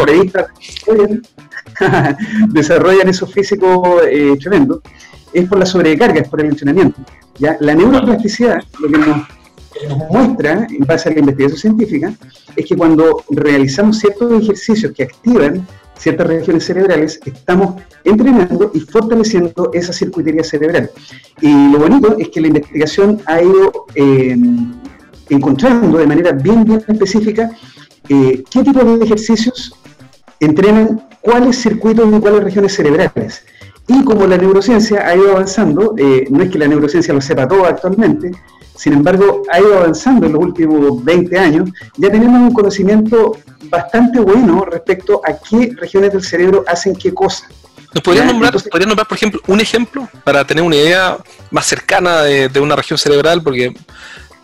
desarrollan 2.48 3.08
esos 3.08 3.32
físicos 3.32 4.02
eh, 4.10 4.36
tremendos, 4.40 4.80
es 5.32 5.48
por 5.48 5.58
la 5.58 5.66
sobrecarga, 5.66 6.20
es 6.20 6.28
por 6.28 6.40
el 6.40 6.46
entrenamiento. 6.46 7.00
¿ya? 7.38 7.56
La 7.60 7.74
neuroplasticidad, 7.74 8.62
lo 8.80 8.88
que 8.88 8.98
nos 8.98 9.26
nos 9.88 9.98
muestra, 10.10 10.66
en 10.70 10.84
base 10.84 11.08
a 11.08 11.12
la 11.12 11.20
investigación 11.20 11.58
científica, 11.58 12.14
es 12.54 12.66
que 12.66 12.76
cuando 12.76 13.24
realizamos 13.30 13.98
ciertos 13.98 14.42
ejercicios 14.42 14.92
que 14.92 15.04
activan 15.04 15.66
ciertas 15.98 16.26
regiones 16.26 16.64
cerebrales, 16.64 17.20
estamos 17.24 17.80
entrenando 18.04 18.70
y 18.74 18.80
fortaleciendo 18.80 19.70
esa 19.72 19.92
circuitería 19.92 20.44
cerebral. 20.44 20.90
Y 21.40 21.70
lo 21.70 21.78
bonito 21.78 22.16
es 22.18 22.28
que 22.28 22.40
la 22.40 22.48
investigación 22.48 23.20
ha 23.26 23.40
ido 23.42 23.86
eh, 23.94 24.36
encontrando 25.30 25.98
de 25.98 26.06
manera 26.06 26.32
bien, 26.32 26.64
bien 26.64 26.82
específica 26.86 27.50
eh, 28.08 28.44
qué 28.50 28.62
tipo 28.62 28.84
de 28.84 29.04
ejercicios 29.04 29.74
entrenan 30.38 31.08
cuáles 31.20 31.60
circuitos 31.60 32.08
y 32.12 32.20
cuáles 32.20 32.44
regiones 32.44 32.74
cerebrales. 32.74 33.44
Y 33.88 34.04
como 34.04 34.26
la 34.26 34.36
neurociencia 34.36 35.06
ha 35.06 35.16
ido 35.16 35.32
avanzando, 35.32 35.94
eh, 35.96 36.26
no 36.30 36.42
es 36.42 36.50
que 36.50 36.58
la 36.58 36.68
neurociencia 36.68 37.14
lo 37.14 37.20
sepa 37.20 37.46
todo 37.48 37.64
actualmente, 37.66 38.32
Sin 38.76 38.92
embargo, 38.92 39.42
ha 39.50 39.60
ido 39.60 39.78
avanzando 39.78 40.26
en 40.26 40.32
los 40.32 40.42
últimos 40.42 41.04
20 41.04 41.38
años. 41.38 41.70
Ya 41.96 42.10
tenemos 42.10 42.40
un 42.40 42.52
conocimiento 42.52 43.36
bastante 43.70 44.20
bueno 44.20 44.64
respecto 44.64 45.20
a 45.24 45.32
qué 45.36 45.72
regiones 45.76 46.12
del 46.12 46.22
cerebro 46.22 46.64
hacen 46.66 46.94
qué 46.94 47.12
cosa. 47.12 47.48
¿Nos 47.94 48.02
podrías 48.02 48.26
nombrar, 48.26 48.54
nombrar, 48.86 49.06
por 49.06 49.16
ejemplo, 49.16 49.40
un 49.46 49.60
ejemplo 49.60 50.08
para 50.22 50.44
tener 50.44 50.62
una 50.62 50.76
idea 50.76 51.16
más 51.50 51.64
cercana 51.66 52.22
de, 52.22 52.60
una 52.60 52.76
región 52.76 52.98
cerebral? 52.98 53.42
Porque 53.42 53.74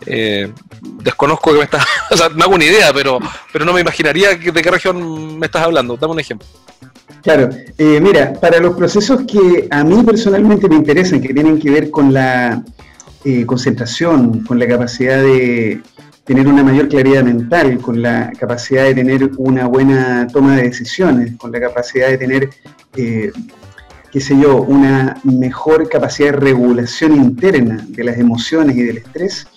eh, 0.07 0.51
desconozco 0.81 1.51
que 1.51 1.59
me 1.59 1.63
estás. 1.65 1.85
o 2.11 2.17
sea, 2.17 2.29
me 2.29 2.43
hago 2.43 2.55
una 2.55 2.65
idea, 2.65 2.91
pero, 2.91 3.19
pero 3.51 3.63
no 3.63 3.73
me 3.73 3.81
imaginaría 3.81 4.29
de 4.29 4.39
qué 4.39 4.71
región 4.71 5.37
me 5.37 5.45
estás 5.45 5.63
hablando. 5.63 5.95
Dame 5.97 6.13
un 6.13 6.19
ejemplo. 6.19 6.47
Claro, 7.21 7.49
eh, 7.77 7.99
mira, 8.01 8.33
para 8.33 8.59
los 8.59 8.75
procesos 8.75 9.21
que 9.25 9.67
a 9.69 9.83
mí 9.83 10.03
personalmente 10.03 10.67
me 10.67 10.75
interesan, 10.75 11.21
que 11.21 11.33
tienen 11.33 11.59
que 11.59 11.69
ver 11.69 11.89
con 11.89 12.13
la 12.13 12.63
eh, 13.25 13.45
concentración, 13.45 14.43
con 14.43 14.59
la 14.59 14.67
capacidad 14.67 15.21
de 15.21 15.81
tener 16.23 16.47
una 16.47 16.63
mayor 16.63 16.87
claridad 16.87 17.23
mental, 17.23 17.79
con 17.79 18.01
la 18.01 18.31
capacidad 18.37 18.83
de 18.83 18.95
tener 18.95 19.31
una 19.37 19.67
buena 19.67 20.27
toma 20.27 20.55
de 20.55 20.63
decisiones, 20.63 21.35
con 21.37 21.51
la 21.51 21.59
capacidad 21.59 22.09
de 22.09 22.17
tener, 22.17 22.49
eh, 22.95 23.31
qué 24.11 24.19
sé 24.19 24.37
yo, 24.39 24.61
una 24.61 25.19
mejor 25.23 25.89
capacidad 25.89 26.31
de 26.31 26.37
regulación 26.37 27.15
interna 27.15 27.85
de 27.89 28.03
las 28.03 28.17
emociones 28.17 28.75
y 28.75 28.83
del 28.83 28.97
estrés, 28.97 29.47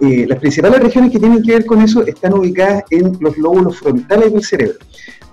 las 0.00 0.38
principales 0.38 0.78
regiones 0.78 1.10
que 1.10 1.18
tienen 1.18 1.42
que 1.42 1.50
ver 1.50 1.66
con 1.66 1.82
eso 1.82 2.06
están 2.06 2.32
ubicadas 2.32 2.84
en 2.90 3.16
los 3.18 3.36
lóbulos 3.36 3.78
frontales 3.78 4.32
del 4.32 4.44
cerebro 4.44 4.78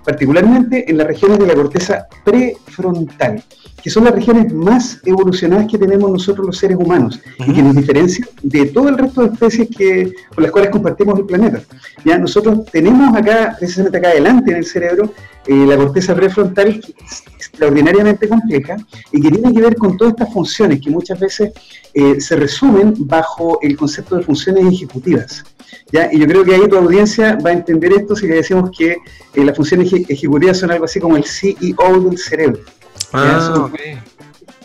particularmente 0.06 0.88
en 0.88 0.98
las 0.98 1.06
regiones 1.08 1.40
de 1.40 1.48
la 1.48 1.54
corteza 1.54 2.06
prefrontal, 2.24 3.42
que 3.82 3.90
son 3.90 4.04
las 4.04 4.14
regiones 4.14 4.52
más 4.52 5.00
evolucionadas 5.04 5.66
que 5.68 5.78
tenemos 5.78 6.08
nosotros 6.08 6.46
los 6.46 6.58
seres 6.58 6.76
humanos 6.76 7.20
y 7.40 7.52
que 7.52 7.60
nos 7.60 7.74
diferencian 7.74 8.28
de 8.40 8.66
todo 8.66 8.88
el 8.88 8.98
resto 8.98 9.22
de 9.22 9.32
especies 9.32 9.68
que, 9.76 10.12
con 10.32 10.44
las 10.44 10.52
cuales 10.52 10.70
compartimos 10.70 11.18
el 11.18 11.26
planeta. 11.26 11.60
Ya 12.04 12.18
nosotros 12.18 12.66
tenemos 12.66 13.16
acá, 13.16 13.56
precisamente 13.58 13.98
acá 13.98 14.10
adelante 14.10 14.52
en 14.52 14.58
el 14.58 14.64
cerebro, 14.64 15.12
eh, 15.44 15.66
la 15.66 15.76
corteza 15.76 16.14
prefrontal 16.14 16.80
que 16.80 16.94
es 17.04 17.24
extraordinariamente 17.34 18.28
compleja 18.28 18.76
y 19.10 19.20
que 19.20 19.30
tiene 19.30 19.52
que 19.52 19.60
ver 19.60 19.74
con 19.74 19.96
todas 19.96 20.12
estas 20.12 20.32
funciones 20.32 20.80
que 20.80 20.90
muchas 20.90 21.18
veces 21.18 21.52
eh, 21.94 22.20
se 22.20 22.36
resumen 22.36 22.94
bajo 22.96 23.58
el 23.60 23.76
concepto 23.76 24.16
de 24.16 24.22
funciones 24.22 24.72
ejecutivas. 24.72 25.44
Y 26.10 26.18
yo 26.18 26.26
creo 26.26 26.44
que 26.44 26.54
ahí 26.54 26.68
tu 26.68 26.76
audiencia 26.76 27.38
va 27.44 27.50
a 27.50 27.52
entender 27.52 27.92
esto 27.92 28.16
si 28.16 28.26
le 28.26 28.36
decimos 28.36 28.70
que 28.76 28.92
eh, 29.34 29.44
las 29.44 29.56
funciones 29.56 29.92
ejecutivas 29.92 30.58
son 30.58 30.70
algo 30.70 30.84
así 30.84 31.00
como 31.00 31.16
el 31.16 31.24
CEO 31.24 32.00
del 32.00 32.18
cerebro. 32.18 32.60
Ah, 33.12 33.70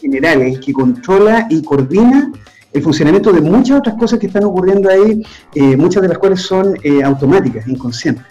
generales 0.01 0.60
que 0.60 0.74
controla 0.74 1.46
y 1.50 1.62
coordina 1.62 2.31
el 2.74 2.81
funcionamiento 2.81 3.31
de 3.31 3.41
muchas 3.41 3.79
otras 3.79 3.96
cosas 3.96 4.20
que 4.20 4.27
están 4.27 4.46
ocurriendo 4.46 4.89
ahí, 4.89 5.24
eh, 5.53 5.75
muchas 5.77 6.01
de 6.01 6.08
las 6.08 6.17
cuales 6.17 6.41
son 6.41 6.75
eh, 6.84 7.03
automáticas, 7.03 7.67
inconscientes. 7.67 8.25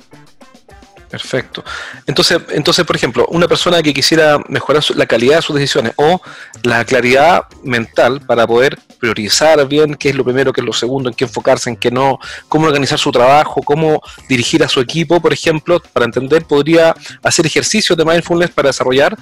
Perfecto. 1.11 1.65
Entonces, 2.07 2.39
entonces, 2.51 2.87
por 2.87 2.95
ejemplo, 2.95 3.27
una 3.31 3.49
persona 3.49 3.83
que 3.83 3.93
quisiera 3.93 4.39
mejorar 4.49 4.85
la 4.95 5.07
calidad 5.07 5.37
de 5.37 5.43
sus 5.43 5.57
decisiones 5.57 5.93
o 5.97 6.21
la 6.63 6.85
claridad 6.85 7.43
mental 7.65 8.21
para 8.21 8.47
poder 8.47 8.79
priorizar 9.01 9.67
bien 9.67 9.97
qué 9.97 10.11
es 10.11 10.15
lo 10.15 10.25
primero, 10.25 10.53
qué 10.53 10.61
es 10.61 10.65
lo 10.65 10.73
segundo, 10.73 11.09
en 11.09 11.17
qué 11.17 11.25
enfocarse, 11.25 11.69
en 11.69 11.77
qué 11.77 11.91
no, 11.91 12.21
cómo 12.49 12.67
organizar 12.67 12.97
su 12.97 13.11
trabajo, 13.11 13.61
cómo 13.63 14.01
dirigir 14.29 14.63
a 14.63 14.69
su 14.69 14.79
equipo, 14.79 15.21
por 15.21 15.33
ejemplo, 15.33 15.83
para 15.93 16.07
entender, 16.07 16.45
podría 16.45 16.95
hacer 17.25 17.45
ejercicios 17.45 17.99
de 17.99 18.05
mindfulness 18.05 18.51
para 18.51 18.69
desarrollar 18.69 19.19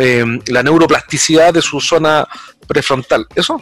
eh, 0.00 0.24
la 0.46 0.62
neuroplasticidad 0.62 1.52
de 1.52 1.62
su 1.62 1.80
zona 1.80 2.28
prefrontal. 2.68 3.26
¿Eso? 3.34 3.60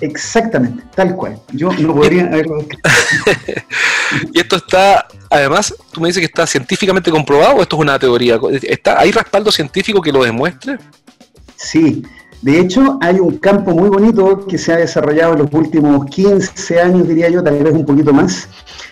Exactamente, 0.00 0.82
tal 0.94 1.14
cual. 1.14 1.38
Yo 1.52 1.72
no 1.72 1.94
podría 1.94 2.26
haberlo 2.26 2.64
y 4.32 4.38
esto 4.38 4.56
está, 4.56 5.06
además, 5.30 5.74
tú 5.92 6.00
me 6.00 6.08
dices 6.08 6.20
que 6.20 6.26
está 6.26 6.46
científicamente 6.46 7.10
comprobado 7.10 7.56
o 7.56 7.62
esto 7.62 7.76
es 7.76 7.82
una 7.82 7.98
teoría. 7.98 8.38
¿Está, 8.62 9.00
¿Hay 9.00 9.12
respaldo 9.12 9.50
científico 9.50 10.00
que 10.00 10.12
lo 10.12 10.24
demuestre? 10.24 10.78
Sí, 11.56 12.04
de 12.42 12.60
hecho 12.60 12.98
hay 13.00 13.20
un 13.20 13.38
campo 13.38 13.72
muy 13.72 13.88
bonito 13.88 14.46
que 14.46 14.58
se 14.58 14.72
ha 14.72 14.76
desarrollado 14.76 15.34
en 15.34 15.38
los 15.40 15.52
últimos 15.52 16.06
15 16.06 16.80
años, 16.80 17.08
diría 17.08 17.30
yo, 17.30 17.42
tal 17.42 17.62
vez 17.62 17.72
un 17.72 17.86
poquito 17.86 18.12
más, 18.12 18.48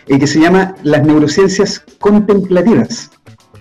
eh, 0.07 0.19
que 0.19 0.27
se 0.27 0.41
llama 0.41 0.75
las 0.83 1.03
neurociencias 1.05 1.85
contemplativas. 1.99 3.11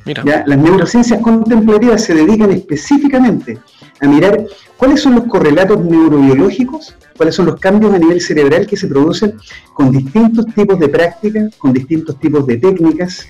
Mira. 0.06 0.24
Las 0.24 0.58
neurociencias 0.58 1.22
contemplativas 1.22 2.04
se 2.04 2.16
dedican 2.16 2.52
específicamente 2.52 3.60
a 4.00 4.08
mirar 4.08 4.46
cuáles 4.78 5.02
son 5.02 5.14
los 5.14 5.26
correlatos 5.26 5.80
neurobiológicos 5.80 6.96
cuáles 7.22 7.36
son 7.36 7.46
los 7.46 7.60
cambios 7.60 7.94
a 7.94 8.00
nivel 8.00 8.20
cerebral 8.20 8.66
que 8.66 8.75
se 8.75 8.88
producen 8.88 9.38
con 9.75 9.92
distintos 9.92 10.44
tipos 10.56 10.80
de 10.80 10.90
prácticas, 10.90 11.56
con 11.56 11.72
distintos 11.72 12.20
tipos 12.20 12.48
de 12.48 12.58
técnicas 12.58 13.28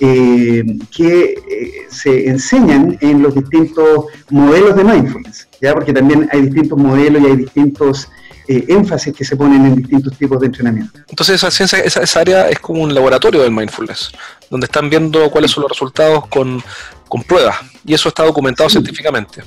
eh, 0.00 0.64
que 0.90 1.34
eh, 1.34 1.72
se 1.90 2.26
enseñan 2.26 2.96
en 3.02 3.20
los 3.20 3.34
distintos 3.34 4.06
modelos 4.30 4.74
de 4.76 4.84
mindfulness, 4.84 5.46
¿ya? 5.60 5.74
porque 5.74 5.92
también 5.92 6.26
hay 6.32 6.40
distintos 6.40 6.78
modelos 6.78 7.22
y 7.22 7.26
hay 7.26 7.36
distintos 7.36 8.08
eh, 8.48 8.64
énfasis 8.68 9.14
que 9.14 9.26
se 9.26 9.36
ponen 9.36 9.66
en 9.66 9.74
distintos 9.76 10.16
tipos 10.16 10.40
de 10.40 10.46
entrenamiento. 10.46 11.00
Entonces 11.06 11.34
esa, 11.34 11.50
ciencia, 11.50 11.80
esa, 11.80 12.20
área 12.20 12.48
es 12.48 12.58
como 12.60 12.82
un 12.82 12.94
laboratorio 12.94 13.42
del 13.42 13.50
mindfulness, 13.50 14.10
donde 14.48 14.64
están 14.64 14.88
viendo 14.88 15.30
cuáles 15.30 15.50
son 15.50 15.64
los 15.64 15.70
resultados 15.70 16.28
con, 16.28 16.62
con 17.10 17.22
pruebas, 17.24 17.56
y 17.84 17.92
eso 17.92 18.08
está 18.08 18.24
documentado 18.24 18.70
científicamente. 18.70 19.42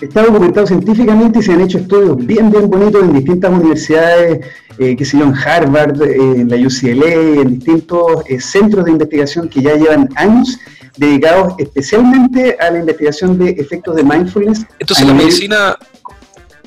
Está 0.00 0.22
documentado 0.22 0.66
científicamente 0.66 1.40
y 1.40 1.42
se 1.42 1.52
han 1.52 1.60
hecho 1.60 1.78
estudios 1.78 2.16
bien, 2.16 2.50
bien 2.50 2.70
bonitos 2.70 3.02
en 3.02 3.12
distintas 3.12 3.50
universidades, 3.50 4.46
eh, 4.78 4.96
que 4.96 5.04
se 5.04 5.18
yo, 5.18 5.24
en 5.24 5.34
Harvard, 5.34 6.00
eh, 6.02 6.16
en 6.16 6.48
la 6.48 6.56
UCLA, 6.56 7.42
en 7.42 7.58
distintos 7.58 8.22
eh, 8.26 8.40
centros 8.40 8.86
de 8.86 8.92
investigación 8.92 9.48
que 9.48 9.60
ya 9.60 9.74
llevan 9.74 10.08
años 10.16 10.58
dedicados 10.96 11.54
especialmente 11.58 12.56
a 12.58 12.70
la 12.70 12.78
investigación 12.78 13.38
de 13.38 13.50
efectos 13.50 13.94
de 13.94 14.02
mindfulness. 14.02 14.66
Entonces 14.78 15.06
la 15.06 15.14
medicina 15.14 15.76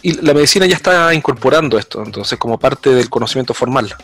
y 0.01 0.13
la 0.21 0.33
medicina 0.33 0.65
ya 0.65 0.75
está 0.75 1.13
incorporando 1.13 1.77
esto, 1.77 2.03
entonces 2.03 2.37
como 2.37 2.59
parte 2.59 2.91
del 2.91 3.09
conocimiento 3.09 3.53
formal. 3.53 3.95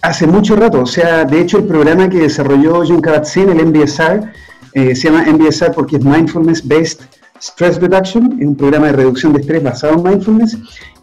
Hace 0.00 0.26
mucho 0.26 0.56
rato, 0.56 0.80
o 0.80 0.86
sea, 0.86 1.24
de 1.24 1.40
hecho 1.40 1.58
el 1.58 1.64
programa 1.64 2.08
que 2.08 2.18
desarrolló 2.18 2.84
John 2.86 3.02
Kabat-Zinn, 3.02 3.50
el 3.50 3.66
MBSR, 3.66 4.32
se 4.72 4.94
llama 4.94 5.24
MBSR 5.26 5.72
porque 5.72 5.96
es 5.96 6.04
Mindfulness 6.04 6.66
Based 6.66 7.00
Stress 7.40 7.80
Reduction, 7.80 8.38
es 8.40 8.46
un 8.46 8.56
programa 8.56 8.86
de 8.88 8.92
reducción 8.92 9.32
de 9.32 9.40
estrés 9.40 9.62
basado 9.62 9.94
en 9.94 10.02
mindfulness. 10.02 10.58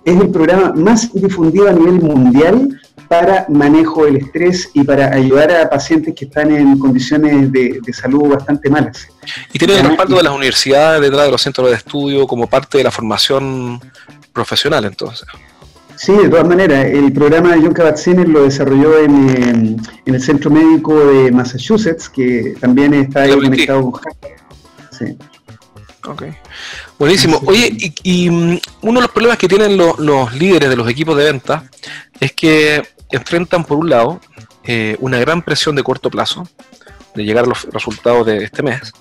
Es 0.05 0.19
el 0.19 0.29
programa 0.29 0.71
más 0.73 1.11
difundido 1.13 1.67
a 1.67 1.73
nivel 1.73 2.01
mundial 2.01 2.79
para 3.07 3.45
manejo 3.49 4.05
del 4.05 4.17
estrés 4.17 4.69
y 4.73 4.83
para 4.83 5.13
ayudar 5.13 5.51
a 5.51 5.69
pacientes 5.69 6.13
que 6.13 6.25
están 6.25 6.51
en 6.51 6.77
condiciones 6.77 7.51
de, 7.51 7.81
salud 7.93 8.29
bastante 8.29 8.69
malas. 8.69 9.07
¿Y 9.53 9.59
tiene 9.59 9.79
el 9.79 9.87
respaldo 9.87 10.17
de 10.17 10.23
las 10.23 10.33
universidades 10.33 11.01
detrás 11.01 11.25
de 11.25 11.31
los 11.31 11.41
centros 11.41 11.69
de 11.69 11.75
estudio 11.75 12.27
como 12.27 12.47
parte 12.47 12.77
de 12.77 12.83
la 12.83 12.91
formación 12.91 13.79
profesional 14.33 14.85
entonces? 14.85 15.27
Sí, 15.95 16.11
de 16.11 16.29
todas 16.29 16.47
maneras. 16.47 16.85
El 16.85 17.11
programa 17.11 17.55
de 17.55 17.61
John 17.61 17.73
Kabat-Zinn 17.73 18.31
lo 18.31 18.43
desarrolló 18.43 18.99
en, 18.99 19.77
el 20.05 20.21
Centro 20.21 20.51
Médico 20.51 20.93
de 21.05 21.31
Massachusetts, 21.31 22.07
que 22.07 22.55
también 22.59 22.93
está 22.93 23.23
ahí 23.23 23.33
conectado 23.33 23.91
con 23.91 24.01
Harvard. 24.01 24.37
Sí. 24.91 25.17
Ok. 26.07 26.23
Buenísimo. 26.97 27.41
Oye, 27.45 27.93
y, 28.03 28.29
mm, 28.29 28.59
uno 28.81 28.99
de 28.99 29.01
los 29.01 29.11
problemas 29.11 29.37
que 29.37 29.47
tienen 29.47 29.77
los 29.77 30.33
líderes 30.33 30.69
de 30.69 30.75
los 30.75 30.89
equipos 30.89 31.17
de 31.17 31.25
venta 31.25 31.69
es 32.19 32.31
que 32.31 32.87
enfrentan, 33.11 33.63
por 33.65 33.77
un 33.77 33.89
lado, 33.89 34.21
eh, 34.63 34.95
una 34.99 35.19
gran 35.19 35.41
presión 35.41 35.75
de 35.75 35.83
corto 35.83 36.09
plazo 36.09 36.47
de 37.15 37.23
llegar 37.23 37.45
a 37.45 37.47
los 37.47 37.63
resultados 37.71 38.25
de 38.25 38.43
este 38.43 38.61
mes, 38.61 38.93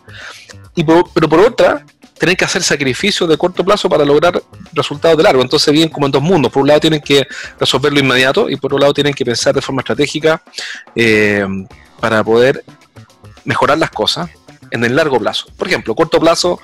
y 0.74 0.84
pero 0.84 1.28
por 1.28 1.40
otra, 1.40 1.84
tienen 2.18 2.36
que 2.36 2.44
hacer 2.44 2.62
sacrificios 2.62 3.28
de 3.28 3.36
corto 3.36 3.64
plazo 3.64 3.88
para 3.88 4.04
lograr 4.04 4.42
resultados 4.72 5.16
de 5.16 5.22
largo. 5.22 5.42
Entonces 5.42 5.72
vienen 5.72 5.90
como 5.90 6.06
en 6.06 6.12
dos 6.12 6.22
mundos. 6.22 6.50
Por 6.50 6.62
un 6.62 6.68
lado 6.68 6.80
tienen 6.80 7.00
que 7.00 7.26
resolverlo 7.58 8.00
inmediato 8.00 8.48
y 8.48 8.56
por 8.56 8.72
otro 8.72 8.78
lado 8.78 8.94
tienen 8.94 9.12
que 9.12 9.24
pensar 9.24 9.54
de 9.54 9.60
forma 9.60 9.82
estratégica 9.82 10.42
eh, 10.94 11.46
para 12.00 12.24
poder 12.24 12.64
mejorar 13.44 13.78
las 13.78 13.90
cosas 13.90 14.30
en 14.70 14.84
el 14.84 14.96
largo 14.96 15.18
plazo. 15.18 15.46
Por 15.56 15.68
ejemplo, 15.68 15.94
corto 15.94 16.18
plazo, 16.20 16.60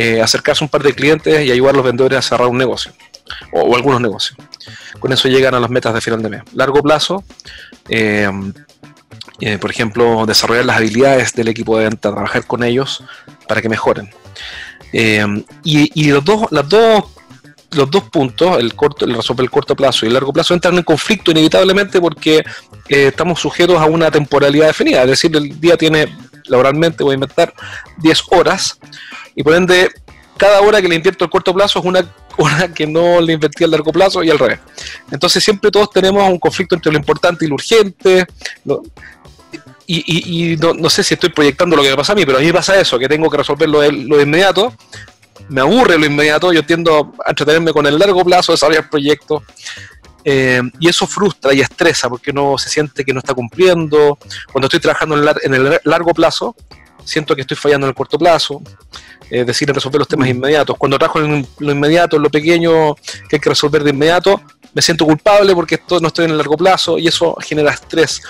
eh, 0.00 0.22
acercarse 0.22 0.62
a 0.62 0.66
un 0.66 0.68
par 0.68 0.84
de 0.84 0.94
clientes 0.94 1.44
y 1.44 1.50
ayudar 1.50 1.74
a 1.74 1.78
los 1.78 1.84
vendedores 1.84 2.16
a 2.20 2.22
cerrar 2.22 2.46
un 2.46 2.56
negocio 2.56 2.92
o, 3.50 3.74
algunos 3.74 4.00
negocios. 4.00 4.38
Con 5.00 5.12
eso 5.12 5.26
llegan 5.26 5.56
a 5.56 5.58
las 5.58 5.70
metas 5.70 5.92
de 5.92 6.00
final 6.00 6.22
de 6.22 6.28
mes. 6.28 6.42
Largo 6.54 6.84
plazo, 6.84 7.24
eh, 7.88 8.30
eh, 9.40 9.58
por 9.58 9.72
ejemplo, 9.72 10.24
desarrollar 10.24 10.66
las 10.66 10.76
habilidades 10.76 11.32
del 11.32 11.48
equipo 11.48 11.76
de 11.76 11.86
venta, 11.86 12.12
trabajar 12.12 12.46
con 12.46 12.62
ellos 12.62 13.02
para 13.48 13.60
que 13.60 13.68
mejoren. 13.68 14.08
y, 14.92 16.10
los 16.12 16.24
dos, 16.24 16.42
dos 16.68 17.04
los 17.72 17.90
dos 17.90 18.04
puntos, 18.04 18.56
el 18.60 18.76
corto, 18.76 19.04
el 19.04 19.16
resolver 19.16 19.42
el 19.42 19.50
corto 19.50 19.74
plazo 19.74 20.06
y 20.06 20.08
el 20.10 20.14
largo 20.14 20.32
plazo, 20.32 20.54
entran 20.54 20.76
en 20.76 20.84
conflicto 20.84 21.32
inevitablemente 21.32 22.00
porque 22.00 22.44
estamos 22.88 23.40
sujetos 23.40 23.80
a 23.80 23.86
una 23.86 24.12
temporalidad 24.12 24.68
definida. 24.68 25.02
Es 25.02 25.08
decir, 25.08 25.36
el 25.36 25.60
día 25.60 25.76
tiene 25.76 26.06
laboralmente, 26.48 27.02
voy 27.02 27.12
a 27.12 27.14
inventar 27.14 27.52
10 27.98 28.22
horas, 28.30 28.78
y 29.38 29.42
por 29.44 29.54
ende, 29.54 29.88
cada 30.36 30.60
hora 30.62 30.82
que 30.82 30.88
le 30.88 30.96
invierto 30.96 31.24
el 31.24 31.30
corto 31.30 31.54
plazo 31.54 31.78
es 31.78 31.84
una 31.84 32.12
una 32.38 32.74
que 32.74 32.88
no 32.88 33.20
le 33.20 33.34
invertía 33.34 33.68
a 33.68 33.70
largo 33.70 33.92
plazo 33.92 34.24
y 34.24 34.30
al 34.30 34.38
revés. 34.38 34.58
Entonces 35.12 35.42
siempre 35.44 35.70
todos 35.70 35.90
tenemos 35.90 36.28
un 36.28 36.40
conflicto 36.40 36.74
entre 36.74 36.90
lo 36.90 36.98
importante 36.98 37.44
y 37.44 37.48
lo 37.48 37.54
urgente. 37.54 38.26
y, 39.86 40.56
no, 40.56 40.90
sé 40.90 41.04
si 41.04 41.14
estoy 41.14 41.30
proyectando 41.30 41.76
lo 41.76 41.84
que 41.84 41.90
me 41.90 41.96
pasa 41.96 42.14
a 42.14 42.16
mí, 42.16 42.26
pero 42.26 42.38
a 42.38 42.40
mí 42.40 42.46
me 42.48 42.52
pasa 42.52 42.80
eso, 42.80 42.98
que 42.98 43.08
tengo 43.08 43.30
que 43.30 43.36
resolver 43.36 43.68
lo 43.68 43.80
de, 43.80 43.88
inmediato. 44.22 44.74
Me 45.48 45.60
aburre 45.60 45.98
lo 45.98 46.06
inmediato, 46.06 46.52
yo 46.52 46.64
tiendo 46.64 47.14
a 47.24 47.30
entretenerme 47.30 47.72
con 47.72 47.86
el 47.86 47.96
largo 47.96 48.24
plazo, 48.24 48.52
desarrollar 48.52 48.90
proyectos. 48.90 49.44
Eh, 50.24 50.60
y 50.80 50.88
eso 50.88 51.06
frustra 51.06 51.54
y 51.54 51.60
estresa 51.60 52.08
porque 52.08 52.32
uno 52.32 52.58
se 52.58 52.68
siente 52.68 53.04
que 53.04 53.12
no 53.12 53.20
está 53.20 53.34
cumpliendo. 53.34 54.18
Cuando 54.50 54.66
estoy 54.66 54.80
trabajando 54.80 55.16
en, 55.42 55.54
el 55.54 55.80
largo 55.84 56.12
plazo, 56.12 56.56
siento 57.08 57.34
que 57.34 57.42
estoy 57.42 57.56
fallando 57.56 57.86
en 57.86 57.90
el 57.90 57.94
corto 57.94 58.18
plazo. 58.18 58.62
Es 59.30 59.46
decir, 59.46 59.70
resolver 59.72 59.98
los 59.98 60.08
temas 60.08 60.28
inmediatos. 60.28 60.76
Cuando 60.78 60.98
trabajo 60.98 61.20
en 61.20 61.46
lo 61.58 61.72
inmediato, 61.72 62.16
en 62.16 62.22
lo 62.22 62.30
pequeño 62.30 62.94
que 63.28 63.36
hay 63.36 63.40
que 63.40 63.50
resolver 63.50 63.84
de 63.84 63.90
inmediato, 63.90 64.40
me 64.74 64.82
siento 64.82 65.04
culpable 65.06 65.54
porque 65.54 65.80
no 66.00 66.08
estoy 66.08 66.26
en 66.26 66.32
el 66.32 66.36
largo 66.36 66.56
plazo 66.56 66.98
y 66.98 67.08
eso 67.08 67.36
genera 67.40 67.72
estrés. 67.72 68.22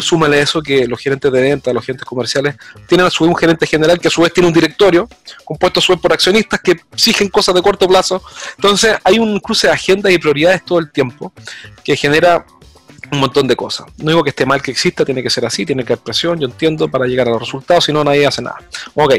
Súmale 0.00 0.40
eso 0.40 0.60
que 0.60 0.86
los 0.86 1.00
gerentes 1.00 1.30
de 1.30 1.40
venta, 1.40 1.72
los 1.72 1.84
gerentes 1.84 2.06
comerciales, 2.06 2.56
tienen 2.88 3.06
a 3.06 3.10
su 3.10 3.24
vez 3.24 3.30
un 3.30 3.36
gerente 3.36 3.66
general 3.66 3.98
que 3.98 4.08
a 4.08 4.10
su 4.10 4.20
vez 4.20 4.32
tiene 4.32 4.48
un 4.48 4.52
directorio 4.52 5.08
compuesto 5.44 5.80
a 5.80 5.82
su 5.82 5.92
vez 5.92 6.00
por 6.00 6.12
accionistas 6.12 6.60
que 6.60 6.72
exigen 6.92 7.28
cosas 7.28 7.54
de 7.54 7.62
corto 7.62 7.86
plazo. 7.86 8.20
Entonces 8.56 8.96
hay 9.04 9.18
un 9.18 9.38
cruce 9.38 9.68
de 9.68 9.72
agendas 9.72 10.12
y 10.12 10.18
prioridades 10.18 10.64
todo 10.64 10.80
el 10.80 10.90
tiempo 10.90 11.32
que 11.84 11.96
genera 11.96 12.44
un 13.12 13.20
montón 13.20 13.46
de 13.46 13.56
cosas. 13.56 13.86
No 13.98 14.10
digo 14.10 14.22
que 14.22 14.30
esté 14.30 14.46
mal 14.46 14.62
que 14.62 14.70
exista, 14.70 15.04
tiene 15.04 15.22
que 15.22 15.30
ser 15.30 15.44
así, 15.46 15.64
tiene 15.64 15.84
que 15.84 15.92
haber 15.92 16.02
presión, 16.02 16.38
yo 16.38 16.46
entiendo, 16.46 16.88
para 16.88 17.06
llegar 17.06 17.28
a 17.28 17.30
los 17.30 17.40
resultados, 17.40 17.84
si 17.84 17.92
no 17.92 18.02
nadie 18.02 18.26
hace 18.26 18.42
nada. 18.42 18.58
Ok, 18.94 19.14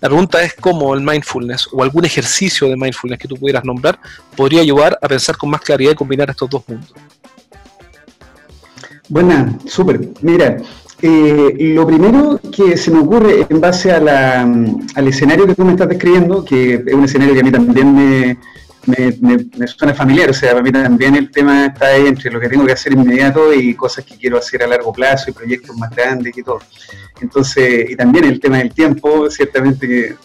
la 0.00 0.08
pregunta 0.08 0.42
es 0.42 0.54
cómo 0.54 0.94
el 0.94 1.00
mindfulness 1.00 1.68
o 1.72 1.82
algún 1.82 2.04
ejercicio 2.04 2.68
de 2.68 2.76
mindfulness 2.76 3.18
que 3.18 3.28
tú 3.28 3.36
pudieras 3.36 3.64
nombrar 3.64 3.98
podría 4.36 4.60
ayudar 4.60 4.98
a 5.00 5.08
pensar 5.08 5.36
con 5.36 5.50
más 5.50 5.60
claridad 5.60 5.92
y 5.92 5.94
combinar 5.94 6.30
estos 6.30 6.50
dos 6.50 6.62
mundos. 6.66 6.92
Buena, 9.08 9.58
súper. 9.66 10.00
Mira, 10.20 10.58
eh, 11.00 11.54
lo 11.58 11.86
primero 11.86 12.40
que 12.54 12.76
se 12.76 12.90
me 12.90 12.98
ocurre 12.98 13.46
en 13.48 13.60
base 13.60 13.92
a 13.92 14.00
la, 14.00 14.42
al 14.42 15.08
escenario 15.08 15.46
que 15.46 15.54
tú 15.54 15.64
me 15.64 15.72
estás 15.72 15.88
describiendo, 15.88 16.44
que 16.44 16.74
es 16.86 16.94
un 16.94 17.04
escenario 17.04 17.34
que 17.34 17.40
a 17.40 17.44
mí 17.44 17.52
también 17.52 17.94
me, 17.94 18.38
me, 18.86 19.66
suena 19.66 19.94
familiar, 19.94 20.30
o 20.30 20.34
sea, 20.34 20.52
para 20.52 20.62
mí 20.62 20.72
también 20.72 21.14
el 21.14 21.30
tema 21.30 21.66
está 21.66 21.88
ahí 21.88 22.06
entre 22.06 22.30
lo 22.30 22.40
que 22.40 22.48
tengo 22.48 22.64
que 22.64 22.72
hacer 22.72 22.92
inmediato 22.92 23.52
y 23.52 23.74
cosas 23.74 24.04
que 24.04 24.16
quiero 24.16 24.38
hacer 24.38 24.62
a 24.62 24.66
largo 24.66 24.92
plazo 24.92 25.30
y 25.30 25.34
proyectos 25.34 25.76
más 25.76 25.90
grandes 25.90 26.36
y 26.36 26.42
todo. 26.42 26.60
Entonces, 27.20 27.90
y 27.90 27.96
también 27.96 28.24
el 28.24 28.40
tema 28.40 28.58
del 28.58 28.72
tiempo, 28.72 29.30
ciertamente 29.30 30.16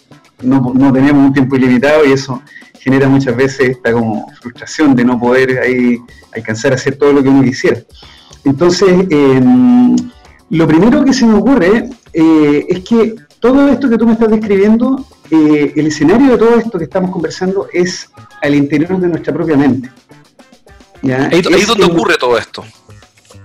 no, 0.42 0.74
no 0.74 0.94
tenemos 0.94 1.28
un 1.28 1.34
tiempo 1.34 1.56
ilimitado 1.56 2.06
y 2.06 2.14
eso 2.14 2.42
genera 2.80 3.08
muchas 3.08 3.36
veces 3.36 3.70
esta 3.70 3.94
como 3.94 4.30
frustración 4.42 4.94
de 4.94 5.06
no 5.06 5.18
poder 5.18 5.60
ahí 5.60 5.98
alcanzar 6.36 6.74
a 6.74 6.76
hacer 6.76 6.98
todo 6.98 7.14
lo 7.14 7.24
que 7.24 7.30
uno 7.30 7.44
quisiera. 7.44 7.80
Entonces, 8.44 8.90
em, 9.10 9.96
lo 10.50 10.68
primero 10.68 11.04
que 11.04 11.14
se 11.14 11.26
me 11.26 11.36
ocurre 11.36 11.90
eh, 12.14 12.66
es 12.68 12.80
que 12.84 13.16
todo 13.44 13.68
esto 13.68 13.90
que 13.90 13.98
tú 13.98 14.06
me 14.06 14.14
estás 14.14 14.30
describiendo, 14.30 15.06
eh, 15.30 15.74
el 15.76 15.88
escenario 15.88 16.32
de 16.32 16.38
todo 16.38 16.58
esto 16.58 16.78
que 16.78 16.86
estamos 16.86 17.12
conversando 17.12 17.68
es 17.74 18.10
al 18.42 18.56
interior 18.56 18.98
de 19.02 19.10
nuestra 19.10 19.34
propia 19.34 19.58
mente. 19.58 19.92
Ahí, 21.04 21.42
es 21.42 21.68
donde 21.68 21.84
ocurre 21.84 22.16
todo 22.16 22.38
esto. 22.38 22.64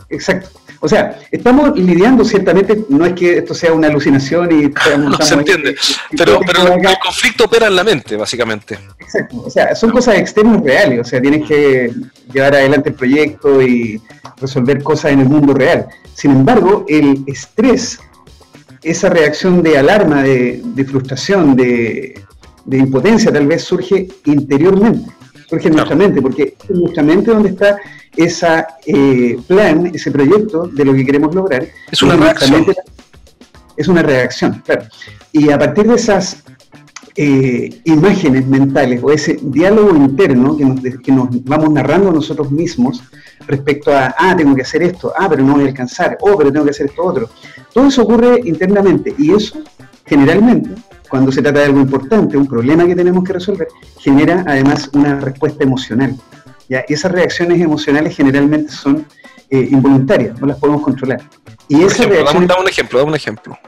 Exacto. 0.09 0.51
O 0.79 0.89
sea, 0.89 1.19
estamos 1.33 1.77
lidiando 1.77 2.25
ciertamente, 2.25 2.85
no 2.89 3.07
es 3.07 3.15
que 3.15 3.39
esto 3.39 3.55
sea 3.55 3.73
una 3.73 3.89
alucinación 3.89 4.49
y... 4.53 4.69
no 4.99 5.17
se 5.19 5.35
entiende, 5.35 5.75
pero, 6.17 6.39
pero 6.47 6.75
el 6.75 6.99
conflicto 7.03 7.47
opera 7.47 7.67
en 7.67 7.75
la 7.75 7.83
mente, 7.83 8.15
básicamente. 8.15 8.79
Exacto, 9.01 9.43
o 9.47 9.51
sea, 9.51 9.75
son 9.75 9.91
cosas 9.91 10.17
externas 10.17 10.63
reales, 10.63 11.01
o 11.01 11.05
sea, 11.05 11.21
tienes 11.21 11.45
que 11.49 11.93
llevar 12.33 12.55
adelante 12.55 12.91
el 12.91 12.95
proyecto 12.95 13.61
y 13.61 14.01
resolver 14.41 14.81
cosas 14.81 15.11
en 15.11 15.23
el 15.23 15.29
mundo 15.29 15.55
real. 15.55 15.89
Sin 16.15 16.31
embargo, 16.31 16.85
el 16.89 17.25
estrés 17.27 17.99
esa 18.83 19.09
reacción 19.09 19.63
de 19.63 19.79
alarma, 19.79 20.23
de, 20.23 20.85
frustración, 20.89 21.57
de, 21.57 22.23
impotencia, 22.71 23.33
tal 23.33 23.47
vez 23.47 23.65
surge 23.65 24.09
interiormente, 24.25 25.11
surge 25.49 25.69
en 25.69 25.75
nuestra 25.75 25.97
mente, 25.97 26.23
porque 26.23 26.57
en 26.69 26.81
nuestra 26.81 27.03
mente 27.03 27.31
donde 27.31 27.51
está 27.51 27.79
ese 28.17 28.65
eh, 28.87 29.39
plan, 29.47 29.91
ese 29.95 30.11
proyecto 30.11 30.67
de 30.67 30.85
lo 30.85 30.95
que 30.95 31.05
queremos 31.05 31.35
lograr. 31.35 31.67
Es 31.91 32.03
una 32.03 32.17
reacción. 32.17 32.67
Es 33.77 33.87
una 33.87 34.03
reacción, 34.03 34.61
claro. 34.65 34.87
Y 35.31 35.51
a 35.51 35.59
partir 35.59 35.87
de 35.87 35.95
esas 35.95 36.43
eh, 37.21 37.81
imágenes 37.83 38.47
mentales 38.47 39.03
o 39.03 39.11
ese 39.11 39.41
diálogo 39.43 39.97
interno 39.97 40.57
que 40.57 40.65
nos, 40.65 40.81
que 40.81 41.11
nos 41.11 41.45
vamos 41.45 41.71
narrando 41.71 42.13
nosotros 42.13 42.53
mismos 42.53 43.03
respecto 43.45 43.91
a, 43.91 44.15
ah, 44.17 44.37
tengo 44.37 44.55
que 44.55 44.63
hacer 44.63 44.85
esto, 44.85 45.13
ah, 45.19 45.27
pero 45.29 45.43
no 45.43 45.55
voy 45.55 45.65
a 45.65 45.67
alcanzar, 45.67 46.17
oh, 46.21 46.39
pero 46.39 46.53
tengo 46.53 46.65
que 46.65 46.71
hacer 46.71 46.87
esto 46.87 47.03
otro. 47.03 47.29
Todo 47.75 47.89
eso 47.89 48.03
ocurre 48.03 48.41
internamente 48.45 49.13
y 49.19 49.33
eso 49.33 49.65
generalmente, 50.07 50.71
cuando 51.09 51.33
se 51.33 51.43
trata 51.43 51.59
de 51.59 51.65
algo 51.67 51.81
importante, 51.81 52.37
un 52.37 52.47
problema 52.47 52.87
que 52.87 52.95
tenemos 52.95 53.25
que 53.25 53.33
resolver, 53.33 53.67
genera 53.99 54.45
además 54.47 54.89
una 54.93 55.19
respuesta 55.19 55.65
emocional. 55.65 56.15
¿ya? 56.69 56.85
Y 56.89 56.95
esas 56.95 57.11
reacciones 57.11 57.61
emocionales 57.61 58.17
generalmente 58.17 58.71
son 58.71 59.05
eh, 59.51 59.69
involuntarias, 59.73 60.41
no 60.41 60.47
las 60.47 60.59
podemos 60.59 60.83
controlar. 60.83 61.21
Y 61.67 61.83
esa 61.83 62.05
reacción... 62.05 62.47
da 62.47 62.61
un 62.61 62.69
ejemplo, 62.69 63.01
da 63.01 63.05
un 63.07 63.17
ejemplo. 63.17 63.59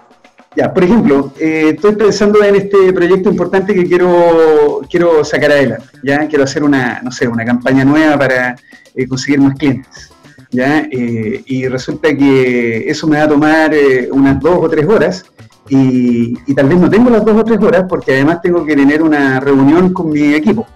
Ya, 0.57 0.75
por 0.75 0.83
ejemplo, 0.83 1.33
eh, 1.39 1.73
estoy 1.75 1.95
pensando 1.95 2.43
en 2.43 2.57
este 2.57 2.93
proyecto 2.93 3.31
importante 3.31 3.73
que 3.73 3.87
quiero, 3.87 4.81
quiero 4.91 5.25
sacar 5.25 5.53
adelante. 5.53 5.87
Ya 6.03 6.27
quiero 6.27 6.45
hacer 6.45 6.65
una, 6.65 7.01
no 7.03 7.13
sé, 7.13 7.29
una 7.29 7.45
campaña 7.45 7.85
nueva 7.85 8.19
para 8.19 8.57
eh, 8.95 9.07
conseguir 9.07 9.41
más 9.41 9.57
clientes. 9.57 10.11
¿ya? 10.51 10.81
Eh, 10.91 11.43
y 11.47 11.69
resulta 11.69 12.09
que 12.17 12.91
eso 12.91 13.07
me 13.07 13.19
va 13.19 13.25
a 13.25 13.29
tomar 13.29 13.73
unas 14.11 14.41
dos 14.41 14.59
o 14.61 14.69
tres 14.69 14.87
horas 14.89 15.25
y, 15.69 16.37
y, 16.45 16.55
tal 16.55 16.69
vez 16.69 16.79
no 16.79 16.91
tengo 16.91 17.11
las 17.11 17.25
dos 17.25 17.37
o 17.37 17.45
tres 17.45 17.61
horas 17.61 17.85
porque 17.89 18.15
además 18.15 18.43
tengo 18.43 18.65
que 18.65 18.75
tener 18.75 19.03
una 19.03 19.39
reunión 19.39 19.93
con 19.93 20.11
mi 20.11 20.35
equipo. 20.35 20.67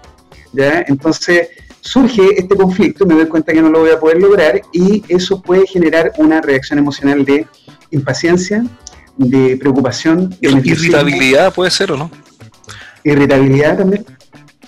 ¿ya? 0.52 0.84
Entonces 0.86 1.48
surge 1.80 2.38
este 2.38 2.56
conflicto, 2.56 3.04
me 3.04 3.14
doy 3.14 3.26
cuenta 3.26 3.52
que 3.52 3.60
no 3.60 3.68
lo 3.68 3.80
voy 3.80 3.90
a 3.90 4.00
poder 4.00 4.20
lograr 4.20 4.62
y 4.72 5.02
eso 5.08 5.42
puede 5.42 5.66
generar 5.66 6.12
una 6.16 6.40
reacción 6.40 6.78
emocional 6.78 7.24
de 7.24 7.46
impaciencia, 7.90 8.64
de 9.16 9.56
preocupación. 9.56 10.34
Irritabilidad 10.40 11.52
puede 11.52 11.70
ser 11.70 11.92
o 11.92 11.96
no. 11.96 12.10
Irritabilidad 13.04 13.78
también. 13.78 14.04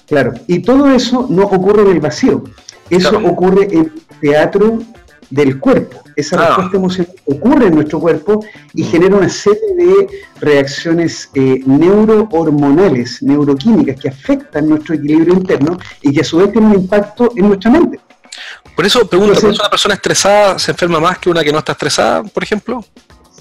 Claro. 0.07 0.35
Y 0.47 0.61
todo 0.61 0.91
eso 0.91 1.27
no 1.29 1.45
ocurre 1.45 1.83
en 1.83 1.89
el 1.89 2.01
vacío. 2.01 2.45
Eso 2.91 3.19
ocurre 3.19 3.65
en 3.73 3.79
el 3.81 3.93
teatro 4.21 4.79
del 5.31 5.59
cuerpo. 5.59 6.03
Esa 6.15 6.37
ah. 6.37 6.47
respuesta 6.47 6.77
emocional 6.77 7.13
ocurre 7.25 7.67
en 7.67 7.75
nuestro 7.75 8.01
cuerpo 8.01 8.45
y 8.75 8.83
mm. 8.83 8.87
genera 8.87 9.17
una 9.17 9.29
serie 9.29 9.75
de 9.77 10.09
reacciones 10.41 11.31
eh, 11.35 11.61
neurohormonales, 11.67 13.23
neuroquímicas, 13.23 14.01
que 14.01 14.09
afectan 14.09 14.69
nuestro 14.69 14.95
equilibrio 14.95 15.35
interno 15.35 15.79
y 16.03 16.13
que 16.13 16.21
a 16.21 16.25
su 16.25 16.39
vez 16.39 16.53
tienen 16.53 16.71
un 16.71 16.77
impacto 16.77 17.33
en 17.37 17.49
nuestra 17.49 17.71
mente. 17.71 18.01
Por 18.75 18.85
eso 18.85 19.07
pregunto, 19.09 19.49
¿una 19.49 19.71
persona 19.71 19.95
estresada 19.95 20.59
se 20.59 20.71
enferma 20.71 21.01
más 21.01 21.19
que 21.19 21.31
una 21.31 21.43
que 21.43 21.51
no 21.51 21.59
está 21.59 21.73
estresada, 21.73 22.23
por 22.23 22.43
ejemplo? 22.43 22.85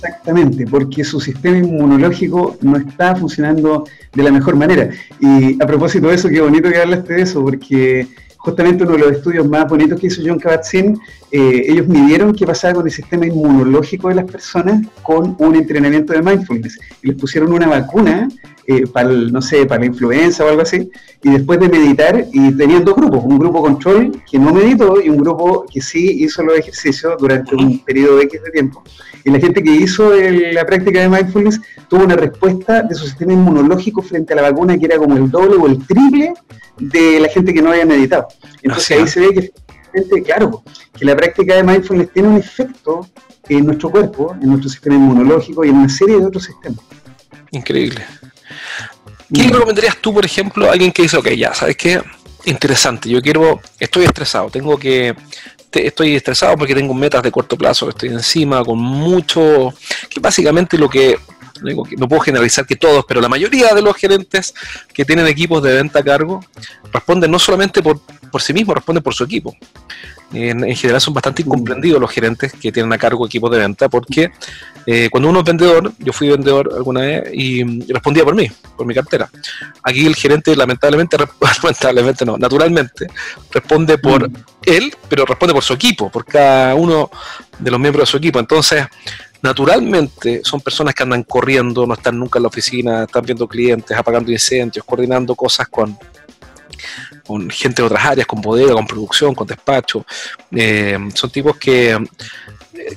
Exactamente, 0.06 0.68
porque 0.68 1.04
su 1.04 1.20
sistema 1.20 1.58
inmunológico 1.58 2.58
no 2.62 2.78
está 2.78 3.16
funcionando 3.16 3.86
de 4.14 4.24
la 4.24 4.32
mejor 4.32 4.56
manera. 4.56 4.90
Y 5.20 5.62
a 5.62 5.66
propósito 5.66 6.10
de 6.10 6.16
eso, 6.16 6.30
qué 6.30 6.42
bonito 6.42 6.70
que 6.70 6.78
hablaste 6.78 7.14
de 7.14 7.22
eso, 7.24 7.42
porque 7.42 8.08
justamente 8.46 8.84
uno 8.84 8.94
de 8.94 9.00
los 9.00 9.12
estudios 9.14 9.50
más 9.50 9.68
bonitos 9.68 10.00
que 10.00 10.06
hizo 10.06 10.22
John 10.24 10.40
Kabat-Zinn, 10.40 11.00
eh, 11.32 11.66
ellos 11.68 11.88
midieron 11.88 12.32
qué 12.32 12.46
pasaba 12.46 12.76
con 12.76 12.86
el 12.86 12.92
sistema 12.92 13.26
inmunológico 13.26 14.10
de 14.10 14.16
las 14.16 14.26
personas 14.26 14.86
con 15.02 15.36
un 15.40 15.56
entrenamiento 15.56 16.14
de 16.14 16.22
mindfulness. 16.22 16.78
Y 17.02 17.08
les 17.08 17.18
pusieron 17.18 17.52
una 17.52 17.68
vacuna 17.68 18.28
eh, 18.68 18.86
para, 18.86 19.10
no 19.10 19.42
sé, 19.42 19.66
para 19.66 19.80
la 19.82 19.88
influenza 19.88 20.46
o 20.46 20.50
algo 20.50 20.62
así, 20.62 20.90
y 21.24 21.32
después 21.32 21.60
de 21.60 21.70
meditar, 21.70 22.24
y 22.32 22.52
tenían 22.52 22.86
dos 22.86 22.96
grupos, 22.96 23.24
un 23.24 23.40
grupo 23.40 23.64
control 23.64 24.12
que 24.30 24.38
no 24.38 24.54
meditó 24.54 25.02
y 25.02 25.10
un 25.10 25.18
grupo 25.18 25.66
que 25.72 25.82
sí 25.82 26.24
hizo 26.24 26.44
los 26.44 26.58
ejercicios 26.58 27.16
durante 27.20 27.56
un 27.56 27.80
periodo 27.80 28.22
X 28.22 28.44
de 28.44 28.52
tiempo. 28.52 28.84
Y 29.24 29.32
la 29.32 29.40
gente 29.40 29.64
que 29.64 29.72
hizo 29.72 30.14
la 30.14 30.66
práctica 30.66 31.02
de 31.02 31.10
mindfulness 31.10 31.60
tuvo 31.90 32.04
una 32.04 32.16
respuesta 32.16 32.84
de 32.84 32.94
su 32.94 33.06
sistema 33.06 33.34
inmunológico 33.34 34.04
frente 34.04 34.34
a 34.34 34.36
la 34.36 34.44
vacuna 34.44 34.78
que 34.78 34.86
era 34.86 34.98
como 34.98 35.18
el 35.18 35.32
doble 35.32 35.56
o 35.56 35.66
el 35.66 35.84
triple 35.88 36.34
de 36.80 37.20
la 37.20 37.28
gente 37.30 37.54
que 37.54 37.62
no 37.62 37.72
había 37.72 37.86
meditado. 37.86 38.28
Entonces 38.62 38.98
ahí 38.98 39.08
se 39.08 39.20
ve 39.20 39.52
que, 40.10 40.24
claro, 40.24 40.64
que 40.98 41.06
la 41.06 41.16
práctica 41.16 41.56
de 41.56 41.64
mindfulness 41.64 42.12
tiene 42.12 42.30
un 42.30 42.38
efecto 42.38 43.08
en 43.48 43.66
nuestro 43.66 43.90
cuerpo, 43.92 44.36
en 44.42 44.50
nuestro 44.50 44.70
sistema 44.70 44.96
inmunológico 44.96 45.64
y 45.64 45.70
en 45.70 45.76
una 45.78 45.90
serie 45.90 46.18
de 46.18 46.26
otros 46.26 46.46
sistemas. 46.46 46.80
Increíble. 47.52 48.06
¿Qué 49.34 49.44
le 49.44 49.50
recomendarías 49.50 49.98
tú, 49.98 50.14
por 50.14 50.26
ejemplo, 50.26 50.68
a 50.68 50.74
alguien 50.74 50.92
que 50.92 51.04
dice, 51.04 51.18
ok, 51.18 51.30
ya, 51.30 51.54
¿sabes 51.54 51.76
qué? 51.78 52.02
Interesante, 52.46 53.10
yo 53.10 53.22
quiero, 53.22 53.60
estoy 53.80 54.06
estresado, 54.06 54.50
tengo 54.50 54.78
que, 54.78 55.16
estoy 55.72 56.16
estresado 56.16 56.56
porque 56.56 56.76
tengo 56.76 56.94
metas 56.94 57.24
de 57.24 57.32
corto 57.32 57.58
plazo, 57.58 57.90
estoy 57.90 58.10
encima 58.10 58.64
con 58.64 58.78
mucho, 58.78 59.74
que 60.10 60.20
básicamente 60.20 60.78
lo 60.78 60.90
que 60.90 61.18
no 61.62 62.08
puedo 62.08 62.22
generalizar 62.22 62.66
que 62.66 62.76
todos, 62.76 63.06
pero 63.08 63.22
la 63.22 63.30
mayoría 63.30 63.74
de 63.74 63.82
los 63.82 63.96
gerentes 63.96 64.54
que 64.94 65.06
tienen 65.06 65.28
equipos 65.28 65.62
de 65.64 65.74
venta 65.74 66.00
a 66.00 66.04
cargo 66.04 66.44
responden 66.92 67.32
no 67.32 67.40
solamente 67.40 67.82
por, 67.82 68.00
por 68.32 68.42
sí 68.42 68.54
mismos, 68.54 68.76
responden 68.76 69.04
por 69.04 69.14
su 69.14 69.24
equipo. 69.24 69.56
En, 70.34 70.76
general 70.76 71.00
son 71.00 71.14
bastante 71.14 71.44
mm. 71.44 71.48
incomprendidos 71.48 72.02
los 72.02 72.12
gerentes 72.12 72.52
que 72.54 72.72
tienen 72.72 72.92
a 72.92 72.98
cargo 72.98 73.26
equipos 73.26 73.52
de 73.52 73.60
venta, 73.60 73.90
porque 73.90 74.32
eh, 74.86 75.10
cuando 75.10 75.30
uno 75.30 75.40
es 75.40 75.46
vendedor, 75.46 75.94
yo 76.00 76.12
fui 76.12 76.28
vendedor 76.30 76.72
alguna 76.76 77.02
vez 77.02 77.30
y, 77.34 77.64
respondía 77.92 78.24
por 78.24 78.36
mí, 78.36 78.50
por 78.76 78.86
mi 78.86 78.94
cartera. 78.94 79.30
Aquí 79.84 80.06
el 80.06 80.16
gerente 80.16 80.56
lamentablemente, 80.56 81.18
lamentablemente 81.64 82.26
no, 82.26 82.38
naturalmente, 82.38 83.08
responde 83.52 83.98
por 83.98 84.30
mm. 84.30 84.34
él, 84.64 84.94
pero 85.08 85.26
responde 85.26 85.54
por 85.54 85.64
su 85.64 85.74
equipo, 85.74 86.10
por 86.10 86.26
cada 86.26 86.76
uno 86.76 87.10
de 87.60 87.72
los 87.72 87.80
miembros 87.80 88.08
de 88.08 88.12
su 88.12 88.18
equipo. 88.18 88.40
Entonces, 88.40 88.86
naturalmente 89.46 90.42
son 90.44 90.60
personas 90.60 90.94
que 90.96 91.04
andan 91.04 91.24
corriendo, 91.24 91.86
no 91.86 91.94
están 91.94 92.18
nunca 92.20 92.40
en 92.40 92.44
la 92.44 92.50
oficina, 92.50 93.04
están 93.04 93.24
viendo 93.24 93.48
clientes, 93.48 93.96
apagando 93.96 94.32
incendios, 94.32 94.84
coordinando 94.84 95.36
cosas 95.36 95.68
con, 95.68 95.98
con 97.26 97.50
gente 97.50 97.82
de 97.82 97.86
otras 97.86 98.04
áreas, 98.04 98.28
con 98.28 98.42
bodega, 98.42 98.74
con 98.74 98.88
producción, 98.88 99.36
con 99.36 99.46
despacho. 99.46 100.06
Eh, 100.52 100.98
son 101.14 101.30
tipos 101.30 101.58
que, 101.58 101.98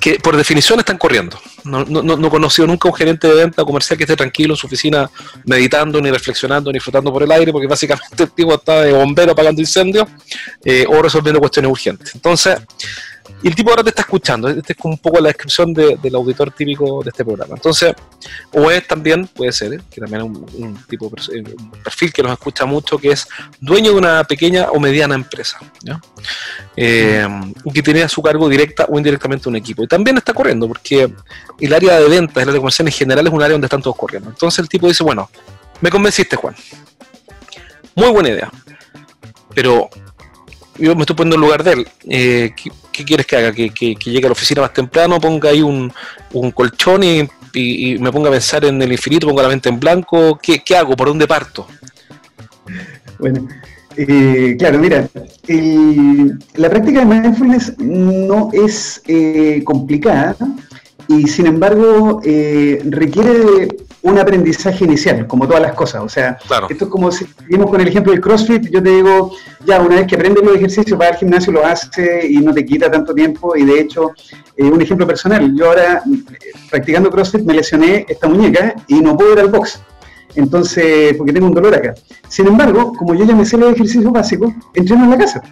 que 0.00 0.18
por 0.20 0.36
definición 0.36 0.78
están 0.78 0.96
corriendo. 0.96 1.38
No, 1.64 1.84
no, 1.84 2.02
no, 2.02 2.26
he 2.26 2.30
conocido 2.30 2.66
nunca 2.66 2.88
un 2.88 2.94
gerente 2.94 3.28
de 3.28 3.34
venta 3.34 3.62
comercial 3.62 3.98
que 3.98 4.04
esté 4.04 4.16
tranquilo 4.16 4.54
en 4.54 4.56
su 4.56 4.66
oficina 4.66 5.10
meditando, 5.44 6.00
ni 6.00 6.10
reflexionando, 6.10 6.72
ni 6.72 6.80
flotando 6.80 7.12
por 7.12 7.22
el 7.22 7.30
aire, 7.30 7.52
porque 7.52 7.66
básicamente 7.66 8.22
el 8.22 8.30
tipo 8.30 8.54
está 8.54 8.82
de 8.82 8.92
bombero 8.92 9.32
apagando 9.32 9.60
incendios 9.60 10.08
eh, 10.64 10.86
o 10.88 11.02
resolviendo 11.02 11.40
cuestiones 11.40 11.70
urgentes. 11.70 12.14
Entonces, 12.14 12.58
y 13.42 13.48
el 13.48 13.54
tipo 13.54 13.70
ahora 13.70 13.84
te 13.84 13.90
está 13.90 14.02
escuchando. 14.02 14.48
Este 14.48 14.72
es 14.72 14.78
un 14.84 14.98
poco 14.98 15.20
la 15.20 15.28
descripción 15.28 15.72
del 15.72 16.14
auditor 16.14 16.50
típico 16.50 17.02
de 17.02 17.10
este 17.10 17.24
programa. 17.24 17.54
Entonces, 17.54 17.94
o 18.52 18.70
es 18.70 18.86
también, 18.86 19.26
puede 19.28 19.52
ser, 19.52 19.74
¿eh? 19.74 19.80
que 19.90 20.00
también 20.00 20.22
es 20.22 20.54
un, 20.54 20.84
tipo, 20.88 21.06
eh, 21.32 21.44
un 21.56 21.70
perfil 21.82 22.12
que 22.12 22.22
nos 22.22 22.32
escucha 22.32 22.66
mucho, 22.66 22.98
que 22.98 23.10
es 23.10 23.28
dueño 23.60 23.92
de 23.92 23.98
una 23.98 24.24
pequeña 24.24 24.70
o 24.70 24.80
mediana 24.80 25.14
empresa, 25.14 25.58
eh, 26.76 27.26
que 27.72 27.82
tiene 27.82 28.02
a 28.02 28.08
su 28.08 28.20
cargo 28.22 28.48
directa 28.48 28.86
o 28.88 28.98
indirectamente 28.98 29.48
un 29.48 29.56
equipo. 29.56 29.84
Y 29.84 29.86
también 29.86 30.16
está 30.16 30.32
corriendo, 30.32 30.66
porque 30.66 31.12
el 31.60 31.72
área 31.72 32.00
de 32.00 32.08
ventas, 32.08 32.36
el 32.36 32.42
área 32.42 32.54
de 32.54 32.58
comercial 32.58 32.88
en 32.88 32.92
general 32.92 33.26
es 33.26 33.32
un 33.32 33.42
área 33.42 33.52
donde 33.52 33.66
están 33.66 33.82
todos 33.82 33.96
corriendo. 33.96 34.30
Entonces 34.30 34.58
el 34.58 34.68
tipo 34.68 34.88
dice, 34.88 35.04
bueno, 35.04 35.30
me 35.80 35.90
convenciste, 35.90 36.34
Juan. 36.34 36.56
Muy 37.94 38.08
buena 38.10 38.30
idea. 38.30 38.50
Pero 39.54 39.88
yo 40.76 40.94
me 40.94 41.02
estoy 41.02 41.16
poniendo 41.16 41.36
en 41.36 41.40
lugar 41.40 41.62
de 41.62 41.72
él. 41.72 41.88
¿Qué, 42.98 43.04
quieres 43.04 43.26
que 43.26 43.36
haga? 43.36 43.52
¿Que, 43.52 43.70
llegue 43.70 44.26
a 44.26 44.28
la 44.28 44.32
oficina 44.32 44.62
más 44.62 44.72
temprano, 44.72 45.20
ponga 45.20 45.50
ahí 45.50 45.62
un, 45.62 45.92
colchón 46.52 47.02
y, 47.04 47.28
me 47.98 48.12
ponga 48.12 48.28
a 48.28 48.32
pensar 48.32 48.64
en 48.64 48.80
el 48.82 48.92
infinito, 48.92 49.26
ponga 49.26 49.42
la 49.42 49.48
mente 49.48 49.68
en 49.68 49.78
blanco? 49.78 50.38
¿Qué, 50.42 50.62
hago? 50.76 50.96
¿Por 50.96 51.08
dónde 51.08 51.26
parto? 51.26 51.66
Bueno, 53.18 53.48
eh, 53.96 54.56
claro, 54.58 54.78
mira, 54.78 55.08
la 56.54 56.70
práctica 56.70 57.00
de 57.00 57.06
mindfulness 57.06 57.78
no 57.78 58.50
es 58.52 59.02
eh, 59.06 59.62
complicada 59.64 60.36
y 61.08 61.26
sin 61.26 61.46
embargo 61.46 62.20
requiere 62.22 63.30
de 63.30 63.88
un 64.02 64.18
aprendizaje 64.18 64.84
inicial, 64.84 65.26
como 65.26 65.46
todas 65.46 65.62
las 65.62 65.72
cosas. 65.74 66.02
O 66.02 66.08
sea, 66.08 66.38
esto 66.68 66.84
es 66.84 66.90
como 66.90 67.10
si 67.10 67.26
seguimos 67.26 67.70
con 67.70 67.80
el 67.80 67.88
ejemplo 67.88 68.12
del 68.12 68.20
CrossFit, 68.20 68.68
yo 68.70 68.82
te 68.82 68.90
digo, 68.90 69.32
ya 69.64 69.80
una 69.80 69.96
vez 69.96 70.06
que 70.06 70.14
aprendes 70.14 70.44
los 70.44 70.54
ejercicios, 70.54 70.98
vas 70.98 71.12
al 71.12 71.16
gimnasio, 71.16 71.52
lo 71.52 71.64
haces 71.64 72.24
y 72.30 72.38
no 72.38 72.54
te 72.54 72.64
quita 72.64 72.90
tanto 72.90 73.14
tiempo. 73.14 73.56
Y 73.56 73.64
de 73.64 73.80
hecho, 73.80 74.12
eh, 74.56 74.64
un 74.64 74.80
ejemplo 74.80 75.06
personal, 75.06 75.52
yo 75.56 75.66
ahora 75.66 76.02
practicando 76.70 77.10
CrossFit 77.10 77.42
me 77.42 77.54
lesioné 77.54 78.06
esta 78.08 78.28
muñeca 78.28 78.74
y 78.86 79.00
no 79.00 79.16
puedo 79.16 79.32
ir 79.32 79.40
al 79.40 79.48
box. 79.48 79.80
Entonces, 80.34 81.14
porque 81.16 81.32
tengo 81.32 81.46
un 81.46 81.54
dolor 81.54 81.74
acá. 81.74 81.94
Sin 82.28 82.46
embargo, 82.46 82.92
como 82.92 83.14
yo 83.14 83.24
ya 83.24 83.34
me 83.34 83.44
sé 83.44 83.56
los 83.56 83.72
ejercicios 83.72 84.12
básicos, 84.12 84.52
entreno 84.74 85.04
en 85.04 85.10
la 85.10 85.18
casa. 85.18 85.42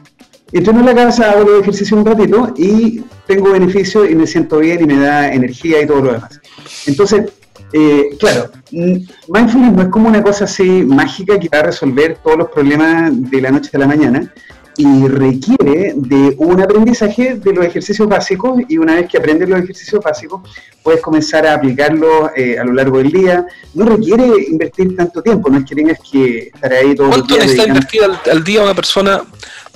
Entreno 0.52 0.80
en 0.80 0.86
la 0.86 0.94
casa, 0.94 1.32
hago 1.32 1.42
los 1.42 1.62
ejercicios 1.62 1.98
un 1.98 2.06
ratito 2.06 2.54
y 2.56 3.02
tengo 3.26 3.52
beneficio 3.52 4.08
y 4.08 4.14
me 4.14 4.26
siento 4.26 4.58
bien 4.58 4.82
y 4.82 4.86
me 4.86 4.98
da 4.98 5.32
energía 5.32 5.82
y 5.82 5.86
todo 5.86 6.02
lo 6.02 6.12
demás. 6.12 6.40
Entonces, 6.86 7.32
eh, 7.72 8.10
claro, 8.18 8.50
mindfulness 8.70 9.72
no 9.72 9.82
es 9.82 9.88
como 9.88 10.08
una 10.08 10.22
cosa 10.22 10.44
así 10.44 10.64
mágica 10.84 11.38
que 11.38 11.48
va 11.48 11.58
a 11.60 11.64
resolver 11.64 12.18
todos 12.22 12.38
los 12.38 12.48
problemas 12.50 13.10
de 13.30 13.40
la 13.40 13.50
noche 13.50 13.70
a 13.74 13.78
la 13.78 13.86
mañana 13.86 14.32
y 14.76 15.08
requiere 15.08 15.94
de 15.96 16.34
un 16.38 16.60
aprendizaje 16.60 17.34
de 17.34 17.52
los 17.52 17.64
ejercicios 17.64 18.08
básicos 18.08 18.60
y 18.68 18.76
una 18.76 18.96
vez 18.96 19.08
que 19.08 19.16
aprendes 19.18 19.48
los 19.48 19.60
ejercicios 19.60 20.02
básicos 20.02 20.42
puedes 20.82 21.00
comenzar 21.00 21.46
a 21.46 21.54
aplicarlos 21.54 22.30
eh, 22.36 22.58
a 22.58 22.64
lo 22.64 22.74
largo 22.74 22.98
del 22.98 23.10
día. 23.10 23.46
No 23.74 23.86
requiere 23.86 24.26
invertir 24.48 24.94
tanto 24.94 25.22
tiempo, 25.22 25.48
no 25.48 25.58
es 25.58 25.64
que 25.64 25.74
tengas 25.74 25.98
que 26.10 26.50
estar 26.54 26.72
ahí 26.72 26.94
todo 26.94 27.06
el 27.06 27.12
día. 27.12 27.24
¿Cuánto 27.26 27.36
necesita 27.36 27.68
invertir 27.68 28.00
al, 28.30 28.44
día 28.44 28.62
una 28.62 28.74
persona 28.74 29.22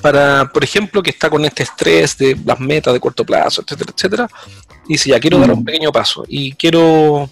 para, 0.01 0.51
por 0.53 0.65
ejemplo, 0.65 1.03
que 1.03 1.11
está 1.11 1.31
con 1.31 1.45
este 1.45 1.63
estrés 1.63 2.17
de 2.19 2.37
las 2.45 2.59
metas 2.59 2.93
de 2.93 3.01
corto 3.01 3.25
plazo, 3.25 3.63
etcétera, 3.63 3.93
etcétera? 3.95 4.29
Y 4.89 4.99
si 4.99 5.11
ya 5.11 5.21
quiero 5.21 5.39
dar 5.39 5.51
un 5.53 5.65
pequeño 5.65 5.93
paso 5.93 6.25
y 6.27 6.53
quiero 6.55 7.29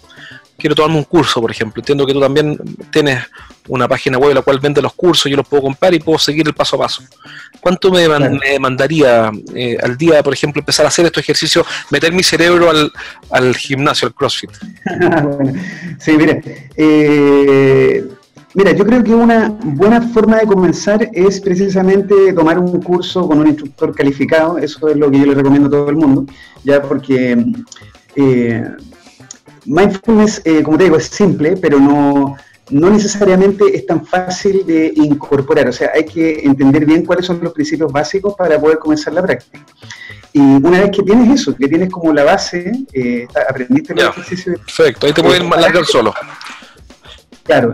quiero 0.59 0.75
tomarme 0.75 0.97
un 0.97 1.05
curso, 1.05 1.41
por 1.41 1.49
ejemplo. 1.49 1.81
Entiendo 1.81 2.05
que 2.05 2.13
tú 2.13 2.19
también 2.19 2.57
tienes 2.91 3.23
una 3.67 3.87
página 3.87 4.17
web 4.17 4.31
en 4.31 4.35
la 4.35 4.41
cual 4.41 4.59
vende 4.59 4.81
los 4.81 4.93
cursos, 4.93 5.29
yo 5.29 5.37
los 5.37 5.47
puedo 5.47 5.63
comprar 5.63 5.93
y 5.93 5.99
puedo 5.99 6.19
seguir 6.19 6.47
el 6.47 6.53
paso 6.53 6.75
a 6.75 6.79
paso. 6.79 7.03
¿Cuánto 7.59 7.91
me, 7.91 8.07
demandaría 8.07 9.31
eh, 9.55 9.77
al 9.81 9.97
día, 9.97 10.21
por 10.21 10.33
ejemplo, 10.33 10.59
empezar 10.59 10.85
a 10.85 10.89
hacer 10.89 11.05
estos 11.05 11.23
ejercicios, 11.23 11.65
meter 11.89 12.13
mi 12.13 12.23
cerebro 12.23 12.69
al, 13.31 13.55
gimnasio, 13.55 14.07
al 14.07 14.13
CrossFit? 14.13 14.51
sí, 15.99 16.11
mire, 16.11 16.69
eh, 16.75 18.05
mira, 18.53 18.71
yo 18.71 18.85
creo 18.85 19.03
que 19.03 19.13
una 19.13 19.49
buena 19.63 20.01
forma 20.01 20.37
de 20.37 20.47
comenzar 20.47 21.09
es 21.13 21.39
precisamente 21.39 22.33
tomar 22.33 22.59
un 22.59 22.81
curso 22.81 23.27
con 23.27 23.39
un 23.39 23.47
instructor 23.47 23.93
calificado, 23.95 24.57
eso 24.57 24.87
es 24.89 24.97
lo 24.97 25.09
que 25.09 25.19
yo 25.19 25.25
le 25.25 25.35
recomiendo 25.35 25.67
a 25.67 25.71
todo 25.71 25.89
el 25.89 25.95
mundo, 25.95 26.25
ya 26.63 26.81
porque... 26.81 27.45
Eh, 28.15 28.63
Mindfulness, 29.65 30.41
eh, 30.45 30.63
como 30.63 30.77
te 30.77 30.85
digo, 30.85 30.95
es 30.97 31.05
simple, 31.05 31.55
pero 31.57 31.79
no, 31.79 32.35
no 32.69 32.89
necesariamente 32.89 33.65
es 33.75 33.85
tan 33.85 34.05
fácil 34.05 34.65
de 34.65 34.91
incorporar. 34.95 35.67
O 35.67 35.73
sea, 35.73 35.91
hay 35.93 36.05
que 36.05 36.39
entender 36.43 36.85
bien 36.85 37.05
cuáles 37.05 37.25
son 37.25 37.39
los 37.41 37.53
principios 37.53 37.91
básicos 37.91 38.35
para 38.35 38.59
poder 38.59 38.79
comenzar 38.79 39.13
la 39.13 39.21
práctica. 39.21 39.63
Y 40.31 40.39
una 40.39 40.81
vez 40.81 40.91
que 40.91 41.03
tienes 41.03 41.41
eso, 41.41 41.55
que 41.55 41.67
tienes 41.67 41.89
como 41.89 42.13
la 42.13 42.23
base, 42.23 42.71
eh, 42.93 43.27
aprendiste 43.47 43.95
los 43.95 44.05
ejercicios. 44.05 44.59
Perfecto, 44.59 45.07
ahí 45.07 45.13
te 45.13 45.23
puedes 45.23 45.43
largar 45.43 45.85
solo. 45.85 46.13
Claro, 47.49 47.71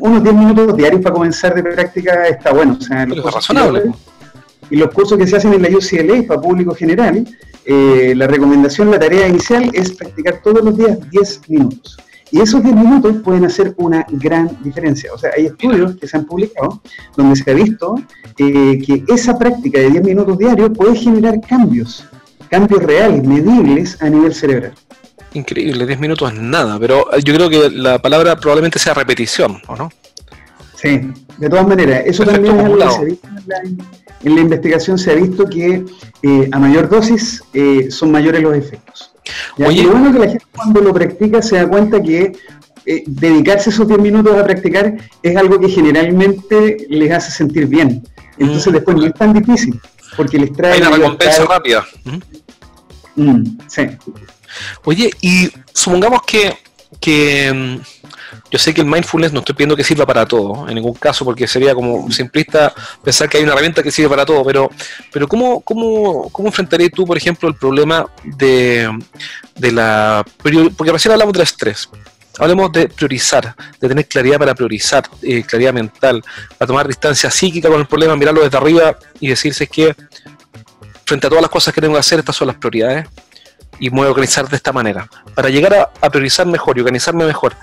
unos 0.00 0.22
10 0.22 0.34
minutos 0.34 0.76
diarios 0.76 1.00
para 1.00 1.14
comenzar 1.14 1.54
de 1.54 1.62
práctica 1.62 2.28
está 2.28 2.52
bueno. 2.52 2.76
O 2.78 2.82
sea, 2.82 3.04
es 3.04 3.22
razonable. 3.22 3.90
Y 4.68 4.76
los 4.76 4.90
cursos 4.90 5.16
que 5.16 5.26
se 5.26 5.36
hacen 5.36 5.54
en 5.54 5.62
la 5.62 5.68
UCLA 5.70 6.26
para 6.28 6.42
público 6.42 6.74
general, 6.74 7.26
eh, 7.64 8.12
la 8.14 8.26
recomendación, 8.26 8.90
la 8.90 8.98
tarea 8.98 9.26
inicial 9.26 9.70
es 9.72 9.92
practicar 9.92 10.42
todos 10.44 10.62
los 10.62 10.76
días 10.76 10.98
10 11.10 11.40
minutos. 11.48 11.96
Y 12.32 12.42
esos 12.42 12.62
10 12.62 12.76
minutos 12.76 13.16
pueden 13.24 13.46
hacer 13.46 13.72
una 13.78 14.04
gran 14.10 14.58
diferencia. 14.62 15.10
O 15.14 15.16
sea, 15.16 15.30
hay 15.34 15.46
estudios 15.46 15.96
que 15.96 16.06
se 16.06 16.18
han 16.18 16.26
publicado 16.26 16.82
donde 17.16 17.34
se 17.36 17.50
ha 17.50 17.54
visto 17.54 17.94
eh, 18.36 18.78
que 18.84 19.04
esa 19.08 19.38
práctica 19.38 19.80
de 19.80 19.88
10 19.88 20.04
minutos 20.04 20.36
diarios 20.36 20.68
puede 20.76 20.96
generar 20.96 21.40
cambios, 21.40 22.04
cambios 22.50 22.82
reales, 22.82 23.24
medibles 23.24 24.02
a 24.02 24.10
nivel 24.10 24.34
cerebral. 24.34 24.74
Increíble, 25.34 25.86
10 25.86 26.00
minutos 26.00 26.32
es 26.32 26.40
nada, 26.40 26.78
pero 26.78 27.06
yo 27.18 27.34
creo 27.34 27.50
que 27.50 27.70
la 27.70 28.00
palabra 28.00 28.36
probablemente 28.36 28.78
sea 28.78 28.94
repetición, 28.94 29.60
¿o 29.66 29.76
no? 29.76 29.90
Sí, 30.76 31.00
de 31.38 31.48
todas 31.48 31.66
maneras, 31.66 32.02
eso 32.06 32.24
también 32.24 32.58
es 32.58 32.64
algo 32.64 32.78
que 32.78 32.90
se 32.90 33.04
visto 33.04 33.28
en 33.28 33.44
la, 33.46 33.84
en 34.24 34.34
la 34.34 34.40
investigación 34.40 34.98
se 34.98 35.10
ha 35.10 35.14
visto 35.14 35.46
que 35.46 35.84
eh, 36.22 36.48
a 36.50 36.58
mayor 36.58 36.88
dosis 36.88 37.42
eh, 37.52 37.90
son 37.90 38.10
mayores 38.10 38.42
los 38.42 38.56
efectos. 38.56 39.12
Y 39.58 39.82
lo 39.82 39.92
bueno 39.92 40.12
que 40.12 40.18
la 40.18 40.28
gente 40.28 40.44
cuando 40.54 40.80
lo 40.80 40.92
practica 40.92 41.42
se 41.42 41.56
da 41.56 41.68
cuenta 41.68 42.02
que 42.02 42.32
eh, 42.86 43.04
dedicarse 43.06 43.70
esos 43.70 43.86
10 43.86 44.00
minutos 44.00 44.36
a 44.36 44.44
practicar 44.44 44.94
es 45.22 45.36
algo 45.36 45.58
que 45.58 45.68
generalmente 45.68 46.86
les 46.88 47.12
hace 47.12 47.30
sentir 47.30 47.66
bien. 47.66 48.02
Entonces 48.38 48.68
mm. 48.68 48.74
después 48.74 48.96
no 48.96 49.06
es 49.06 49.14
tan 49.14 49.32
difícil, 49.32 49.80
porque 50.16 50.38
les 50.38 50.52
trae... 50.52 50.74
Hay 50.74 50.80
una 50.80 50.90
recompensa 50.90 51.44
rápida. 51.44 51.84
Mm, 53.16 53.58
sí. 53.68 53.82
Oye, 54.84 55.10
y 55.20 55.50
supongamos 55.72 56.22
que, 56.22 56.56
que 57.00 57.52
mm, 57.52 57.76
yo 58.50 58.58
sé 58.58 58.74
que 58.74 58.80
el 58.80 58.86
mindfulness 58.86 59.32
no 59.32 59.40
estoy 59.40 59.54
pidiendo 59.54 59.76
que 59.76 59.84
sirva 59.84 60.06
para 60.06 60.26
todo, 60.26 60.68
en 60.68 60.74
ningún 60.74 60.94
caso, 60.94 61.24
porque 61.24 61.46
sería 61.46 61.74
como 61.74 62.10
simplista 62.10 62.72
pensar 63.02 63.28
que 63.28 63.38
hay 63.38 63.44
una 63.44 63.52
herramienta 63.52 63.82
que 63.82 63.90
sirve 63.90 64.08
para 64.08 64.24
todo, 64.24 64.44
pero, 64.44 64.70
pero 65.12 65.28
¿cómo, 65.28 65.60
cómo, 65.60 66.28
cómo 66.30 66.48
enfrentarías 66.48 66.90
tú, 66.92 67.04
por 67.04 67.16
ejemplo, 67.16 67.48
el 67.48 67.54
problema 67.56 68.06
de, 68.22 68.90
de 69.56 69.72
la... 69.72 70.24
Porque 70.76 70.92
recién 70.92 71.12
hablamos 71.12 71.32
del 71.32 71.42
estrés, 71.42 71.88
Hablemos 72.38 72.72
de 72.72 72.88
priorizar, 72.88 73.54
de 73.80 73.88
tener 73.88 74.08
claridad 74.08 74.38
para 74.38 74.54
priorizar, 74.54 75.04
eh, 75.22 75.44
claridad 75.44 75.72
mental, 75.72 76.22
para 76.58 76.66
tomar 76.66 76.88
distancia 76.88 77.30
psíquica 77.30 77.68
con 77.68 77.78
el 77.78 77.86
problema, 77.86 78.16
mirarlo 78.16 78.42
desde 78.42 78.56
arriba 78.56 78.98
y 79.20 79.28
decirse 79.28 79.68
que 79.68 79.94
frente 81.06 81.26
a 81.26 81.30
todas 81.30 81.42
las 81.42 81.50
cosas 81.50 81.72
que 81.72 81.80
tengo 81.80 81.94
que 81.94 82.00
hacer, 82.00 82.18
estas 82.18 82.34
son 82.34 82.48
las 82.48 82.56
prioridades. 82.56 83.06
Y 83.80 83.90
me 83.90 83.98
voy 83.98 84.06
a 84.06 84.10
organizar 84.10 84.48
de 84.48 84.56
esta 84.56 84.72
manera. 84.72 85.08
Para 85.34 85.48
llegar 85.48 85.90
a, 86.00 86.10
priorizar 86.10 86.46
mejor 86.46 86.76
y 86.76 86.80
organizarme 86.80 87.24
mejor, 87.24 87.54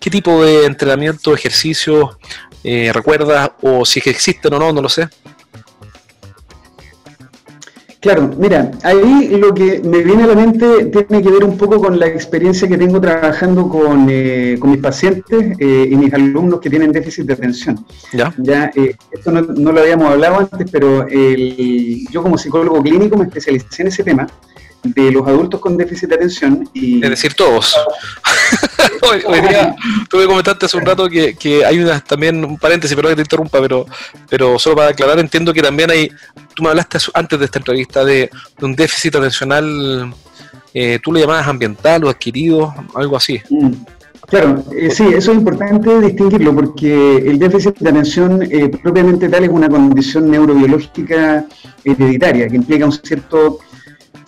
¿qué 0.00 0.10
tipo 0.10 0.44
de 0.44 0.66
entrenamiento, 0.66 1.34
ejercicio 1.34 2.18
eh, 2.64 2.90
recuerdas 2.92 3.50
o 3.62 3.84
si 3.84 4.00
existen 4.04 4.54
o 4.54 4.58
no, 4.58 4.72
no 4.72 4.82
lo 4.82 4.88
sé? 4.88 5.08
Claro, 8.00 8.30
mira, 8.38 8.70
ahí 8.84 9.36
lo 9.40 9.52
que 9.52 9.80
me 9.80 10.04
viene 10.04 10.22
a 10.22 10.28
la 10.28 10.36
mente 10.36 10.84
tiene 10.86 11.20
que 11.20 11.30
ver 11.30 11.42
un 11.42 11.58
poco 11.58 11.80
con 11.80 11.98
la 11.98 12.06
experiencia 12.06 12.68
que 12.68 12.78
tengo 12.78 13.00
trabajando 13.00 13.68
con, 13.68 14.06
eh, 14.08 14.56
mis 14.62 14.78
pacientes 14.78 15.56
eh, 15.58 15.88
y 15.90 15.96
mis 15.96 16.14
alumnos 16.14 16.60
que 16.60 16.70
tienen 16.70 16.92
déficit 16.92 17.26
de 17.26 17.32
atención. 17.32 17.84
Ya. 18.12 18.32
ya 18.38 18.70
eh, 18.76 18.94
esto 19.10 19.32
no, 19.32 19.72
lo 19.72 19.80
habíamos 19.80 20.12
hablado 20.12 20.38
antes, 20.38 20.70
pero 20.70 21.08
yo 21.08 22.22
como 22.22 22.38
psicólogo 22.38 22.80
clínico 22.82 23.16
me 23.16 23.24
especialicé 23.24 23.82
en 23.82 23.88
ese 23.88 24.04
tema 24.04 24.28
de 24.82 25.12
los 25.12 25.26
adultos 25.26 25.60
con 25.60 25.76
déficit 25.76 26.08
de 26.08 26.14
atención. 26.16 26.68
Y, 26.72 27.02
es 27.02 27.10
decir, 27.10 27.34
todos. 27.34 27.74
hoy, 29.02 29.40
día, 29.40 29.74
tuve 30.08 30.22
que 30.22 30.28
comentarte 30.28 30.66
hace 30.66 30.76
un 30.76 30.86
rato 30.86 31.08
que, 31.08 31.34
que 31.34 31.64
hay 31.64 31.78
una, 31.78 32.00
también 32.00 32.44
un 32.44 32.58
paréntesis, 32.58 32.94
perdón 32.94 33.12
que 33.12 33.16
te 33.16 33.22
interrumpa, 33.22 33.60
pero, 33.60 33.86
pero 34.28 34.58
solo 34.58 34.76
para 34.76 34.90
aclarar, 34.90 35.18
entiendo 35.18 35.52
que 35.52 35.62
también 35.62 35.90
hay, 35.90 36.10
tú 36.54 36.62
me 36.62 36.70
hablaste 36.70 36.98
antes 37.14 37.38
de 37.38 37.44
esta 37.44 37.58
entrevista 37.58 38.04
de, 38.04 38.30
un 38.60 38.74
déficit 38.74 39.16
atencional, 39.16 40.12
eh, 40.74 40.98
tú 41.02 41.12
lo 41.12 41.18
llamabas 41.18 41.48
ambiental 41.48 42.04
o 42.04 42.08
adquirido, 42.08 42.74
algo 42.94 43.16
así. 43.16 43.40
Mm. 43.50 43.72
Claro, 44.28 44.62
eh, 44.76 44.90
sí, 44.90 45.04
eso 45.04 45.32
es 45.32 45.38
importante 45.38 46.00
distinguirlo 46.02 46.54
porque 46.54 47.16
el 47.16 47.38
déficit 47.38 47.78
de 47.78 47.88
atención 47.88 48.42
eh, 48.42 48.68
propiamente 48.68 49.26
tal 49.26 49.44
es 49.44 49.48
una 49.48 49.70
condición 49.70 50.30
neurobiológica 50.30 51.46
hereditaria 51.82 52.46
que 52.46 52.56
implica 52.56 52.84
un 52.84 52.92
cierto 52.92 53.60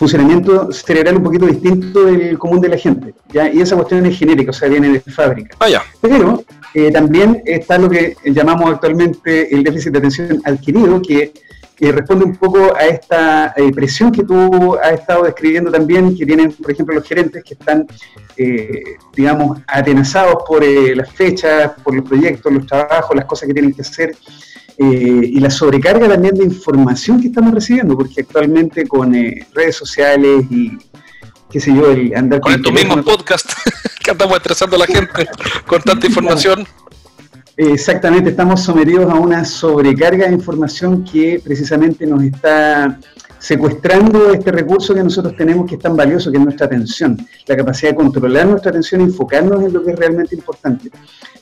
funcionamiento 0.00 0.72
cerebral 0.72 1.18
un 1.18 1.24
poquito 1.24 1.44
distinto 1.44 2.06
del 2.06 2.38
común 2.38 2.58
de 2.58 2.70
la 2.70 2.78
gente. 2.78 3.12
¿ya? 3.28 3.52
Y 3.52 3.60
esa 3.60 3.76
cuestión 3.76 4.06
es 4.06 4.18
genérica, 4.18 4.48
o 4.48 4.54
sea, 4.54 4.66
viene 4.66 4.88
de 4.88 5.00
fábrica. 5.00 5.54
Ah, 5.60 5.68
Pero 6.00 6.42
eh, 6.72 6.90
también 6.90 7.42
está 7.44 7.76
lo 7.76 7.90
que 7.90 8.16
llamamos 8.24 8.72
actualmente 8.72 9.54
el 9.54 9.62
déficit 9.62 9.92
de 9.92 9.98
atención 9.98 10.40
adquirido, 10.46 11.02
que 11.02 11.34
responde 11.92 12.24
un 12.24 12.34
poco 12.34 12.74
a 12.74 12.86
esta 12.86 13.52
eh, 13.54 13.70
presión 13.72 14.10
que 14.10 14.24
tú 14.24 14.74
has 14.82 14.92
estado 15.00 15.24
describiendo 15.24 15.70
también, 15.70 16.16
que 16.16 16.24
tienen, 16.24 16.50
por 16.52 16.70
ejemplo, 16.70 16.94
los 16.94 17.06
gerentes 17.06 17.44
que 17.44 17.52
están, 17.52 17.86
eh, 18.38 18.96
digamos, 19.14 19.60
atenazados 19.66 20.44
por 20.48 20.64
las 20.64 21.12
fechas, 21.12 21.72
por 21.84 21.94
los 21.94 22.08
proyectos, 22.08 22.50
los 22.50 22.66
trabajos, 22.66 23.14
las 23.14 23.26
cosas 23.26 23.48
que 23.48 23.52
tienen 23.52 23.74
que 23.74 23.82
hacer. 23.82 24.16
Eh, 24.78 25.30
y 25.33 25.40
la 25.40 25.50
sobrecarga 25.50 26.09
también 26.09 26.35
de 26.35 26.44
información 26.44 27.20
que 27.20 27.28
estamos 27.28 27.52
recibiendo, 27.52 27.96
porque 27.96 28.22
actualmente 28.22 28.87
con 28.87 29.14
eh, 29.14 29.46
redes 29.54 29.76
sociales 29.76 30.46
y 30.50 30.72
qué 31.50 31.61
sé 31.61 31.74
yo, 31.74 31.90
el 31.90 32.14
andar 32.14 32.40
con, 32.40 32.52
con 32.52 32.61
estos 32.61 32.72
mismos 32.72 33.04
podcasts 33.04 33.54
que 34.04 34.12
estamos 34.12 34.37
estresando 34.37 34.76
a 34.76 34.78
la 34.80 34.87
gente 34.87 35.28
con 35.66 35.83
tanta 35.83 36.06
información. 36.06 36.66
Exactamente, 37.56 38.30
estamos 38.30 38.62
sometidos 38.62 39.11
a 39.11 39.16
una 39.16 39.44
sobrecarga 39.44 40.26
de 40.28 40.35
información 40.35 41.04
que 41.04 41.40
precisamente 41.44 42.06
nos 42.06 42.22
está 42.22 42.98
secuestrando 43.40 44.33
este 44.33 44.53
recurso 44.53 44.94
que 44.94 45.03
nosotros 45.03 45.35
tenemos 45.35 45.66
que 45.66 45.76
es 45.76 45.81
tan 45.81 45.96
valioso, 45.96 46.31
que 46.31 46.37
es 46.37 46.44
nuestra 46.44 46.66
atención, 46.66 47.16
la 47.46 47.57
capacidad 47.57 47.92
de 47.92 47.96
controlar 47.96 48.46
nuestra 48.46 48.70
atención 48.70 49.00
y 49.00 49.05
enfocarnos 49.05 49.64
en 49.64 49.72
lo 49.72 49.83
que 49.83 49.92
es 49.92 49.98
realmente 49.98 50.35
importante. 50.35 50.90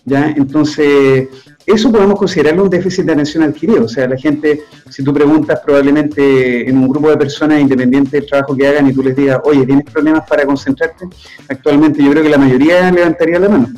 ¿ya? 0.05 0.31
Entonces, 0.37 1.29
eso 1.67 1.91
podemos 1.91 2.17
considerarlo 2.17 2.63
un 2.63 2.71
déficit 2.71 3.05
de 3.05 3.13
atención 3.13 3.43
adquirido. 3.43 3.85
O 3.85 3.89
sea, 3.89 4.07
la 4.07 4.17
gente, 4.17 4.63
si 4.89 5.03
tú 5.03 5.13
preguntas 5.13 5.61
probablemente 5.65 6.69
en 6.69 6.79
un 6.79 6.89
grupo 6.89 7.11
de 7.11 7.17
personas 7.17 7.61
independientes 7.61 8.13
del 8.13 8.27
trabajo 8.27 8.57
que 8.57 8.69
hagan 8.69 8.89
y 8.89 8.93
tú 8.93 9.03
les 9.03 9.17
digas, 9.17 9.41
oye, 9.43 9.67
¿tienes 9.67 9.85
problemas 9.85 10.23
para 10.29 10.47
concentrarte? 10.47 11.07
Actualmente 11.49 12.03
yo 12.03 12.13
creo 12.13 12.23
que 12.23 12.31
la 12.31 12.39
mayoría 12.39 12.91
levantaría 12.93 13.41
la 13.41 13.49
mano. 13.49 13.69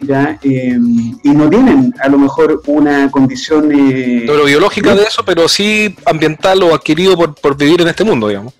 ¿Ya? 0.00 0.38
Em, 0.42 1.18
y 1.22 1.30
no 1.30 1.48
tienen 1.48 1.94
a 2.00 2.08
lo 2.08 2.18
mejor 2.18 2.62
una 2.66 3.10
condición... 3.10 3.70
Eh, 3.72 4.26
biológica 4.44 4.94
de 4.94 5.02
eso, 5.02 5.24
pero 5.24 5.48
sí 5.48 5.94
ambiental 6.04 6.62
o 6.62 6.74
adquirido 6.74 7.16
por, 7.16 7.34
por 7.34 7.56
vivir 7.56 7.80
en 7.80 7.88
este 7.88 8.04
mundo, 8.04 8.28
digamos. 8.28 8.54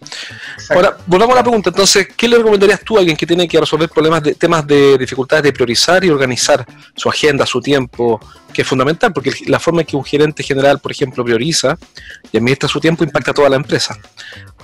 Ahora, 0.71 0.97
volvamos 1.07 1.35
a 1.35 1.39
la 1.39 1.43
pregunta, 1.43 1.71
entonces, 1.71 2.09
¿qué 2.17 2.29
le 2.29 2.37
recomendarías 2.37 2.81
tú 2.81 2.97
a 2.97 3.01
alguien 3.01 3.17
que 3.17 3.27
tiene 3.27 3.49
que 3.49 3.59
resolver 3.59 3.89
problemas 3.89 4.23
de 4.23 4.35
temas 4.35 4.67
de 4.67 4.99
dificultades 4.99 5.45
de 5.45 5.53
priorizar 5.53 6.05
y 6.05 6.11
organizar 6.11 6.65
su 6.95 7.09
agenda, 7.09 7.47
su 7.47 7.61
tiempo, 7.61 8.21
que 8.53 8.63
es 8.63 8.69
fundamental, 8.69 9.13
porque 9.13 9.33
la 9.47 9.59
forma 9.59 9.81
en 9.81 9.87
que 9.87 9.97
un 9.97 10.05
gerente 10.05 10.43
general, 10.43 10.79
por 10.79 10.93
ejemplo, 10.93 11.25
prioriza 11.25 11.79
y 12.33 12.37
administra 12.37 12.69
su 12.69 12.81
tiempo 12.81 13.05
impacta 13.05 13.31
a 13.31 13.35
toda 13.35 13.49
la 13.49 13.57
empresa. 13.57 13.99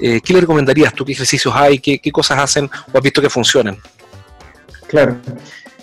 Eh, 0.00 0.20
¿Qué 0.22 0.32
le 0.34 0.40
recomendarías 0.40 0.92
tú? 0.92 1.04
¿Qué 1.04 1.12
ejercicios 1.12 1.54
hay? 1.56 1.78
¿Qué, 1.78 1.98
¿Qué 1.98 2.10
cosas 2.10 2.38
hacen 2.38 2.68
o 2.92 2.98
has 2.98 3.02
visto 3.02 3.22
que 3.22 3.30
funcionen? 3.30 3.78
Claro. 4.88 5.16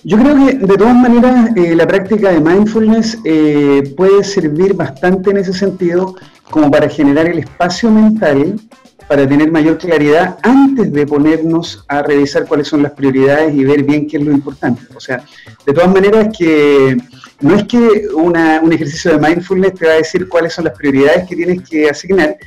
Yo 0.03 0.17
creo 0.17 0.35
que 0.35 0.53
de 0.53 0.77
todas 0.77 0.95
maneras 0.95 1.51
eh, 1.55 1.75
la 1.75 1.87
práctica 1.87 2.31
de 2.31 2.39
mindfulness 2.39 3.19
eh, 3.23 3.93
puede 3.95 4.23
servir 4.23 4.73
bastante 4.73 5.29
en 5.29 5.37
ese 5.37 5.53
sentido 5.53 6.15
como 6.49 6.71
para 6.71 6.89
generar 6.89 7.27
el 7.27 7.39
espacio 7.39 7.91
mental 7.91 8.59
para 9.07 9.27
tener 9.27 9.51
mayor 9.51 9.77
claridad 9.77 10.37
antes 10.41 10.91
de 10.91 11.05
ponernos 11.05 11.83
a 11.87 12.01
revisar 12.01 12.47
cuáles 12.47 12.67
son 12.69 12.81
las 12.81 12.93
prioridades 12.93 13.53
y 13.53 13.63
ver 13.63 13.83
bien 13.83 14.07
qué 14.07 14.17
es 14.17 14.23
lo 14.23 14.31
importante. 14.31 14.83
O 14.95 14.99
sea, 14.99 15.23
de 15.65 15.73
todas 15.73 15.91
maneras 15.91 16.29
que 16.35 16.97
no 17.41 17.55
es 17.55 17.65
que 17.65 18.07
un 18.15 18.71
ejercicio 18.71 19.17
de 19.17 19.27
mindfulness 19.27 19.73
te 19.73 19.85
va 19.85 19.93
a 19.93 19.97
decir 19.97 20.29
cuáles 20.29 20.53
son 20.53 20.65
las 20.65 20.77
prioridades 20.77 21.27
que 21.27 21.35
tienes 21.35 21.67
que 21.67 21.89
asignar, 21.89 22.37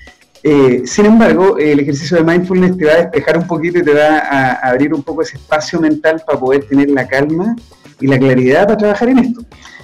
eh, 0.46 0.82
sin 0.84 1.06
embargo, 1.06 1.56
el 1.56 1.80
ejercicio 1.80 2.18
de 2.18 2.22
mindfulness 2.22 2.76
te 2.76 2.84
va 2.84 2.92
a 2.92 2.96
despejar 2.96 3.38
un 3.38 3.46
poquito 3.46 3.78
y 3.78 3.82
te 3.82 3.94
va 3.94 4.18
a, 4.18 4.52
abrir 4.68 4.92
un 4.92 5.02
poco 5.02 5.22
ese 5.22 5.38
espacio 5.38 5.80
mental 5.80 6.22
para 6.26 6.38
poder 6.38 6.64
tener 6.64 6.90
la 6.90 7.08
calma 7.08 7.56
y 7.98 8.06
la 8.06 8.18
claridad 8.18 8.66
para 8.66 8.76
trabajar 8.76 9.08
en 9.08 9.20
esto. 9.20 9.40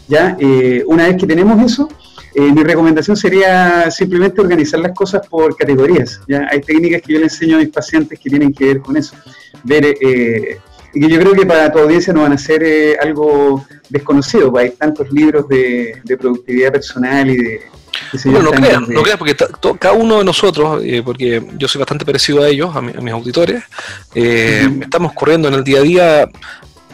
Ya, 0.07 0.37
eh, 0.39 0.85
una 0.87 1.07
vez 1.07 1.17
que 1.17 1.27
tenemos 1.27 1.65
eso, 1.65 1.89
eh, 2.35 2.53
mi 2.53 2.63
recomendación 2.63 3.17
sería 3.17 3.91
simplemente 3.91 4.43
organizar 4.43 4.81
las 4.81 4.93
cosas 4.93 5.27
por 5.27 5.57
categorías. 5.57 6.21
¿ya? 6.29 6.47
Hay 6.51 6.61
técnicas 6.61 7.01
que 7.01 7.15
yo 7.15 7.21
le 7.21 7.25
enseño 7.25 7.57
a 7.57 7.61
mis 7.61 7.71
pacientes 7.71 8.19
que 8.19 8.29
tienen 8.29 8.53
que 8.53 8.67
ver 8.67 8.81
con 8.81 8.99
eso. 8.99 9.17
Ver, 9.65 9.97
y 10.93 11.01
que 11.01 11.09
yo 11.09 11.21
creo 11.21 11.33
que 11.33 11.47
para 11.47 11.73
tu 11.73 11.79
audiencia 11.79 12.13
no 12.13 12.21
van 12.21 12.33
a 12.33 12.39
ser 12.39 12.99
algo 13.01 13.65
desconocido, 13.89 14.51
pues 14.51 14.65
hay 14.65 14.77
tantos 14.77 15.11
libros 15.11 15.49
de 15.49 16.19
productividad 16.19 16.71
personal 16.71 17.31
y 17.31 17.37
de, 17.37 17.61
bueno, 18.25 18.43
no 18.43 18.51
crean, 18.51 18.87
no 18.89 19.03
crean, 19.03 19.19
porque 19.19 19.37
cada 19.79 19.95
uno 19.95 20.19
de 20.19 20.25
nosotros, 20.25 20.83
eh, 20.85 21.03
porque 21.05 21.43
yo 21.57 21.69
soy 21.69 21.79
bastante 21.79 22.05
parecido 22.05 22.43
a 22.43 22.49
ellos, 22.49 22.75
a, 22.75 22.81
mis 22.81 23.13
auditores, 23.13 23.63
eh, 24.15 24.69
estamos 24.81 25.13
corriendo 25.13 25.49
en 25.49 25.55
el 25.55 25.65
día 25.65 25.79
a 25.79 25.83
día 25.83 26.29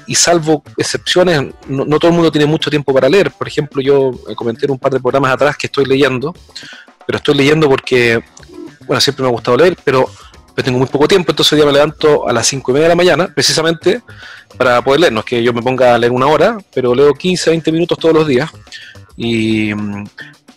y 0.07 0.15
salvo 0.15 0.63
excepciones, 0.77 1.43
no, 1.69 1.99
todo 1.99 2.11
el 2.11 2.15
mundo 2.15 2.31
tiene 2.31 2.47
mucho 2.47 2.71
tiempo 2.71 2.95
para 2.95 3.09
leer. 3.09 3.31
Por 3.33 3.49
ejemplo, 3.49 3.83
yo 3.83 4.13
comenté 4.37 4.67
en 4.67 4.73
un 4.73 4.79
par 4.79 4.93
de 4.93 5.01
programas 5.01 5.33
atrás 5.33 5.57
que 5.57 5.67
estoy 5.67 5.85
leyendo, 5.85 6.35
pero 7.07 7.19
estoy 7.19 7.35
leyendo 7.35 7.69
porque, 7.69 8.23
bueno, 8.87 9.01
siempre 9.01 9.23
me 9.23 9.29
ha 9.29 9.33
gustado 9.33 9.57
leer, 9.57 9.77
pero, 9.85 10.09
pero 10.55 10.65
tengo 10.65 10.79
muy 10.79 10.89
poco 10.89 11.09
tiempo, 11.09 11.33
entonces 11.33 11.53
hoy 11.53 11.59
día 11.59 11.67
me 11.67 11.73
levanto 11.73 12.29
a 12.29 12.33
las 12.33 12.47
5 12.47 12.71
y 12.71 12.75
media 12.75 12.85
de 12.85 12.89
la 12.91 12.97
mañana, 12.97 13.29
precisamente 13.35 14.03
para 14.57 14.83
poder 14.83 15.01
leer. 15.01 15.13
No 15.13 15.21
es 15.21 15.27
que 15.27 15.43
yo 15.43 15.53
me 15.53 15.63
ponga 15.63 15.95
a 15.95 15.99
leer 15.99 16.13
una 16.13 16.27
hora, 16.27 16.57
pero 16.73 16.95
leo 16.95 17.13
15, 17.13 17.51
20 17.51 17.73
minutos 17.73 17.99
todos 17.99 18.15
los 18.15 18.27
días. 18.27 18.51
Y, 19.17 19.73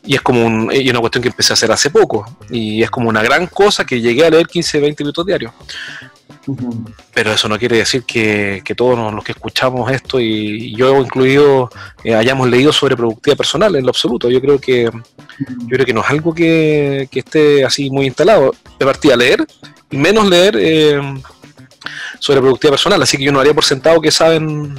y 0.04 0.16
es 0.16 0.22
como 0.22 0.46
un, 0.46 0.72
y 0.74 0.90
una 0.90 1.00
cuestión 1.00 1.22
que 1.22 1.30
empecé 1.30 1.54
a 1.54 1.56
hacer 1.56 1.72
hace 1.72 1.90
poco. 1.90 2.26
Y 2.50 2.82
es 2.82 2.90
como 2.90 3.10
una 3.10 3.22
gran 3.22 3.48
cosa 3.48 3.86
que 3.86 4.02
llegué 4.02 4.26
a 4.26 4.30
leer 4.30 4.48
15, 4.48 4.80
20 4.80 5.04
minutos 5.04 5.26
diarios. 5.26 5.52
Pero 7.14 7.32
eso 7.32 7.48
no 7.48 7.60
quiere 7.60 7.78
decir 7.78 8.04
que, 8.04 8.64
todos 8.76 9.14
los 9.14 9.24
que 9.24 9.34
escuchamos 9.34 9.92
esto 9.92 10.20
y 10.20 10.76
yo 10.76 10.98
incluido 10.98 11.70
eh, 12.04 12.16
hayamos 12.16 12.50
leído 12.50 12.72
sobre 12.72 12.96
productividad 12.96 13.38
personal 13.38 13.76
en 13.76 13.84
lo 13.84 13.90
absoluto. 13.90 14.30
Yo 14.30 14.42
creo 14.42 14.60
que 14.60 14.84
yo 14.86 15.68
creo 15.70 15.86
que 15.86 15.94
no 15.94 16.02
es 16.02 16.10
algo 16.10 16.34
que, 16.34 17.08
esté 17.12 17.66
así 17.66 17.90
muy 17.90 18.06
instalado. 18.06 18.56
De 18.80 18.86
partida 18.86 19.16
leer 19.16 19.46
y 19.92 19.98
menos 19.98 20.28
leer 20.28 20.56
eh, 20.58 21.02
sobre 22.20 22.40
productividad 22.40 22.74
personal. 22.74 23.02
Así 23.02 23.18
que 23.18 23.24
yo 23.24 23.32
no 23.32 23.40
haría 23.40 23.54
por 23.54 23.66
sentado 23.66 24.02
que 24.02 24.12
saben. 24.12 24.76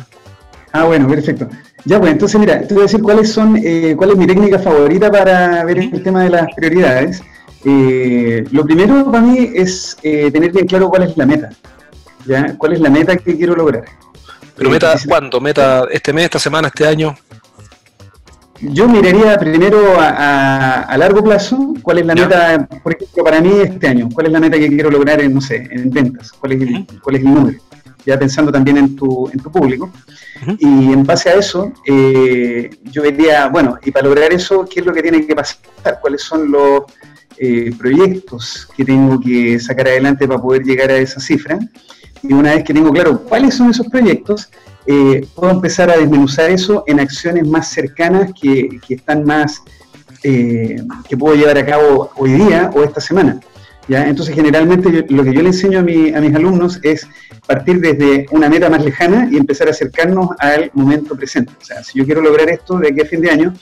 Ah, 0.72 0.84
bueno, 0.84 1.08
perfecto. 1.08 1.48
Ya, 1.84 1.98
pues 1.98 2.12
entonces 2.12 2.38
mira, 2.38 2.60
te 2.66 2.74
voy 2.74 2.82
a 2.82 2.86
decir 2.86 3.02
cuáles 3.02 3.32
son, 3.32 3.58
eh, 3.62 3.94
cuál 3.96 4.10
es 4.10 4.16
mi 4.16 4.26
técnica 4.26 4.58
favorita 4.58 5.10
para 5.10 5.64
ver 5.64 5.78
el 5.78 6.02
tema 6.02 6.24
de 6.24 6.30
las 6.30 6.54
prioridades. 6.54 7.22
Eh, 7.64 8.44
lo 8.50 8.64
primero 8.64 9.10
para 9.10 9.22
mí 9.22 9.50
es 9.54 9.96
eh, 10.02 10.30
tener 10.30 10.52
bien 10.52 10.66
claro 10.66 10.88
cuál 10.88 11.04
es 11.04 11.16
la 11.16 11.26
meta. 11.26 11.50
¿ya? 12.26 12.54
¿Cuál 12.56 12.74
es 12.74 12.80
la 12.80 12.90
meta 12.90 13.16
que 13.16 13.36
quiero 13.36 13.54
lograr? 13.54 13.84
¿Pero 14.56 14.70
meta 14.70 14.94
cuándo? 15.06 15.40
¿Meta 15.40 15.84
este 15.90 16.12
mes, 16.12 16.24
esta 16.24 16.38
semana, 16.38 16.68
este 16.68 16.86
año? 16.86 17.16
Yo 18.60 18.86
miraría 18.86 19.38
primero 19.38 19.96
a, 19.98 20.94
largo 20.98 21.24
plazo 21.24 21.74
cuál 21.80 21.98
es 21.98 22.06
la 22.06 22.14
meta, 22.14 22.68
por 22.82 22.94
ejemplo, 22.94 23.24
para 23.24 23.40
mí 23.40 23.52
este 23.62 23.88
año, 23.88 24.10
cuál 24.12 24.26
es 24.26 24.32
la 24.32 24.40
meta 24.40 24.58
que 24.58 24.68
quiero 24.68 24.90
lograr 24.90 25.18
en, 25.22 25.32
no 25.32 25.40
sé, 25.40 25.66
en 25.70 25.90
ventas, 25.90 26.30
cuál 26.32 26.52
es 26.52 26.60
el, 26.60 26.86
cuál 27.00 27.16
es 27.16 27.22
el 27.22 27.34
número 27.34 27.58
ya 28.04 28.18
pensando 28.18 28.50
también 28.50 28.76
en 28.76 28.96
tu, 28.96 29.28
en 29.32 29.38
tu 29.40 29.50
público. 29.50 29.90
Y 30.58 30.92
en 30.92 31.04
base 31.04 31.28
a 31.28 31.34
eso, 31.34 31.70
eh, 31.86 32.70
yo 32.84 33.02
diría, 33.02 33.48
bueno, 33.48 33.78
y 33.84 33.90
para 33.90 34.08
lograr 34.08 34.32
eso, 34.32 34.64
¿qué 34.64 34.80
es 34.80 34.86
lo 34.86 34.92
que 34.92 35.02
tiene 35.02 35.26
que 35.26 35.34
pasar? 35.34 35.58
¿Cuáles 36.00 36.22
son 36.22 36.50
los, 36.50 36.84
eh, 37.42 37.72
proyectos 37.78 38.68
que 38.76 38.84
tengo 38.84 39.18
que 39.18 39.58
sacar 39.58 39.88
adelante 39.88 40.28
para 40.28 40.42
poder 40.42 40.62
llegar 40.62 40.90
a 40.90 40.98
esa 40.98 41.20
cifra. 41.20 41.58
Y 42.22 42.34
una 42.34 42.54
vez 42.54 42.64
que 42.64 42.74
tengo 42.74 42.92
claro 42.92 43.22
cuáles 43.22 43.54
son 43.54 43.70
esos 43.70 43.86
proyectos, 43.88 44.50
eh, 44.84 45.26
puedo 45.34 45.50
empezar 45.50 45.90
a 45.90 45.96
desmenuzar 45.96 46.50
eso 46.50 46.84
en 46.86 47.00
acciones 47.00 47.46
más 47.46 47.68
cercanas 47.68 48.32
que, 48.38 48.78
que 48.86 48.92
están 48.96 49.24
más, 49.24 49.62
eh, 50.22 50.82
que 51.08 51.16
puedo 51.16 51.34
llevar 51.34 51.56
a 51.56 51.64
cabo 51.64 52.10
hoy 52.16 52.32
día 52.32 52.70
o 52.74 52.84
esta 52.84 53.00
semana. 53.00 53.40
Entonces, 53.90 54.34
generalmente 54.34 55.04
lo 55.08 55.24
que 55.24 55.34
yo 55.34 55.42
le 55.42 55.48
enseño 55.48 55.80
a, 55.80 55.82
mi, 55.82 56.14
a 56.14 56.20
mis 56.20 56.34
alumnos 56.34 56.78
es 56.82 57.06
partir 57.46 57.80
desde 57.80 58.26
una 58.30 58.48
meta 58.48 58.70
más 58.70 58.84
lejana 58.84 59.28
y 59.30 59.36
empezar 59.36 59.68
a 59.68 59.72
acercarnos 59.72 60.30
al 60.38 60.70
momento 60.74 61.16
presente. 61.16 61.52
O 61.60 61.64
sea, 61.64 61.82
si 61.82 61.98
yo 61.98 62.04
quiero 62.04 62.20
lograr 62.20 62.48
esto 62.50 62.78
de 62.78 62.88
aquí 62.88 63.00
a 63.00 63.04
fin 63.04 63.20
de 63.20 63.30
año, 63.30 63.54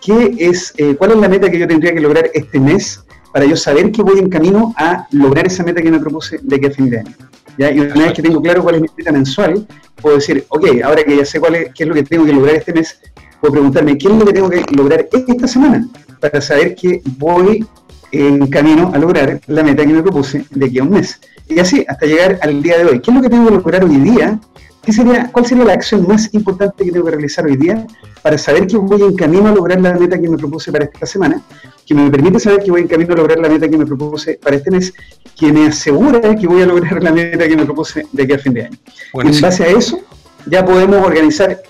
¿qué 0.00 0.34
es, 0.38 0.72
¿cuál 0.98 1.12
es 1.12 1.16
la 1.18 1.28
meta 1.28 1.50
que 1.50 1.58
yo 1.58 1.68
tendría 1.68 1.92
que 1.92 2.00
lograr 2.00 2.30
este 2.32 2.58
mes 2.58 3.04
para 3.34 3.46
yo 3.46 3.56
saber 3.56 3.90
que 3.90 4.00
voy 4.00 4.20
en 4.20 4.30
camino 4.30 4.72
a 4.76 5.08
lograr 5.10 5.44
esa 5.44 5.64
meta 5.64 5.82
que 5.82 5.90
me 5.90 5.98
propuse 5.98 6.38
de 6.40 6.60
que 6.60 6.68
a 6.68 6.70
fin 6.70 6.88
de 6.88 7.00
año. 7.00 7.12
¿ya? 7.58 7.72
Y 7.72 7.80
una 7.80 8.04
vez 8.04 8.12
que 8.12 8.22
tengo 8.22 8.40
claro 8.40 8.62
cuál 8.62 8.76
es 8.76 8.82
mi 8.82 8.88
meta 8.96 9.10
mensual, 9.10 9.66
puedo 10.00 10.14
decir, 10.14 10.44
ok, 10.50 10.66
ahora 10.84 11.02
que 11.02 11.16
ya 11.16 11.24
sé 11.24 11.40
cuál 11.40 11.56
es, 11.56 11.74
qué 11.74 11.82
es 11.82 11.88
lo 11.88 11.96
que 11.96 12.04
tengo 12.04 12.24
que 12.24 12.32
lograr 12.32 12.54
este 12.54 12.72
mes, 12.72 13.00
puedo 13.40 13.54
preguntarme 13.54 13.98
qué 13.98 14.06
es 14.06 14.14
lo 14.14 14.24
que 14.24 14.32
tengo 14.32 14.48
que 14.48 14.64
lograr 14.76 15.08
esta 15.10 15.48
semana 15.48 15.84
para 16.20 16.40
saber 16.40 16.76
que 16.76 17.02
voy 17.18 17.66
en 18.12 18.46
camino 18.48 18.92
a 18.94 18.98
lograr 18.98 19.40
la 19.46 19.62
meta 19.62 19.84
que 19.84 19.92
me 19.92 20.02
propuse 20.02 20.44
de 20.50 20.66
aquí 20.66 20.78
a 20.78 20.82
un 20.82 20.90
mes. 20.90 21.20
Y 21.48 21.58
así 21.58 21.84
hasta 21.88 22.06
llegar 22.06 22.38
al 22.42 22.62
día 22.62 22.78
de 22.78 22.84
hoy. 22.84 23.00
¿Qué 23.00 23.10
es 23.10 23.16
lo 23.16 23.22
que 23.22 23.28
tengo 23.28 23.46
que 23.46 23.54
lograr 23.54 23.84
hoy 23.84 23.96
día 23.96 24.38
¿Qué 24.84 24.92
sería, 24.92 25.30
¿Cuál 25.32 25.46
sería 25.46 25.64
la 25.64 25.72
acción 25.72 26.06
más 26.06 26.32
importante 26.34 26.84
que 26.84 26.92
tengo 26.92 27.06
que 27.06 27.12
realizar 27.12 27.46
hoy 27.46 27.56
día 27.56 27.86
para 28.22 28.36
saber 28.36 28.66
que 28.66 28.76
voy 28.76 29.00
en 29.00 29.16
camino 29.16 29.48
a 29.48 29.52
lograr 29.52 29.80
la 29.80 29.94
meta 29.94 30.20
que 30.20 30.28
me 30.28 30.36
propuse 30.36 30.70
para 30.70 30.84
esta 30.84 31.06
semana? 31.06 31.40
Que 31.86 31.94
me 31.94 32.10
permite 32.10 32.38
saber 32.38 32.62
que 32.62 32.70
voy 32.70 32.82
en 32.82 32.88
camino 32.88 33.14
a 33.14 33.16
lograr 33.16 33.38
la 33.38 33.48
meta 33.48 33.66
que 33.66 33.78
me 33.78 33.86
propuse 33.86 34.34
para 34.34 34.56
este 34.56 34.70
mes, 34.70 34.92
que 35.38 35.50
me 35.52 35.68
asegura 35.68 36.36
que 36.36 36.46
voy 36.46 36.62
a 36.62 36.66
lograr 36.66 37.02
la 37.02 37.12
meta 37.12 37.48
que 37.48 37.56
me 37.56 37.64
propuse 37.64 38.06
de 38.12 38.22
aquí 38.22 38.32
a 38.34 38.38
fin 38.38 38.52
de 38.52 38.64
año. 38.64 38.78
en 39.14 39.40
base 39.40 39.64
a 39.64 39.68
eso, 39.68 40.00
ya 40.44 40.64
podemos 40.64 40.96
organizar 40.96 41.62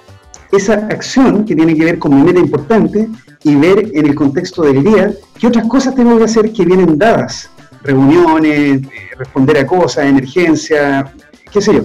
esa 0.57 0.75
acción 0.75 1.45
que 1.45 1.55
tiene 1.55 1.75
que 1.75 1.85
ver 1.85 1.99
con 1.99 2.15
mi 2.15 2.23
meta 2.23 2.41
importante 2.41 3.09
y 3.43 3.55
ver 3.55 3.91
en 3.95 4.07
el 4.07 4.15
contexto 4.15 4.63
del 4.63 4.83
día 4.83 5.13
qué 5.39 5.47
otras 5.47 5.67
cosas 5.67 5.95
tengo 5.95 6.17
que 6.19 6.25
hacer 6.25 6.53
que 6.53 6.65
vienen 6.65 6.99
dadas. 6.99 7.51
Reuniones, 7.83 8.83
eh, 8.83 8.89
responder 9.19 9.59
a 9.59 9.67
cosas, 9.67 10.07
emergencia, 10.07 11.13
qué 11.53 11.61
sé 11.61 11.75
yo 11.75 11.83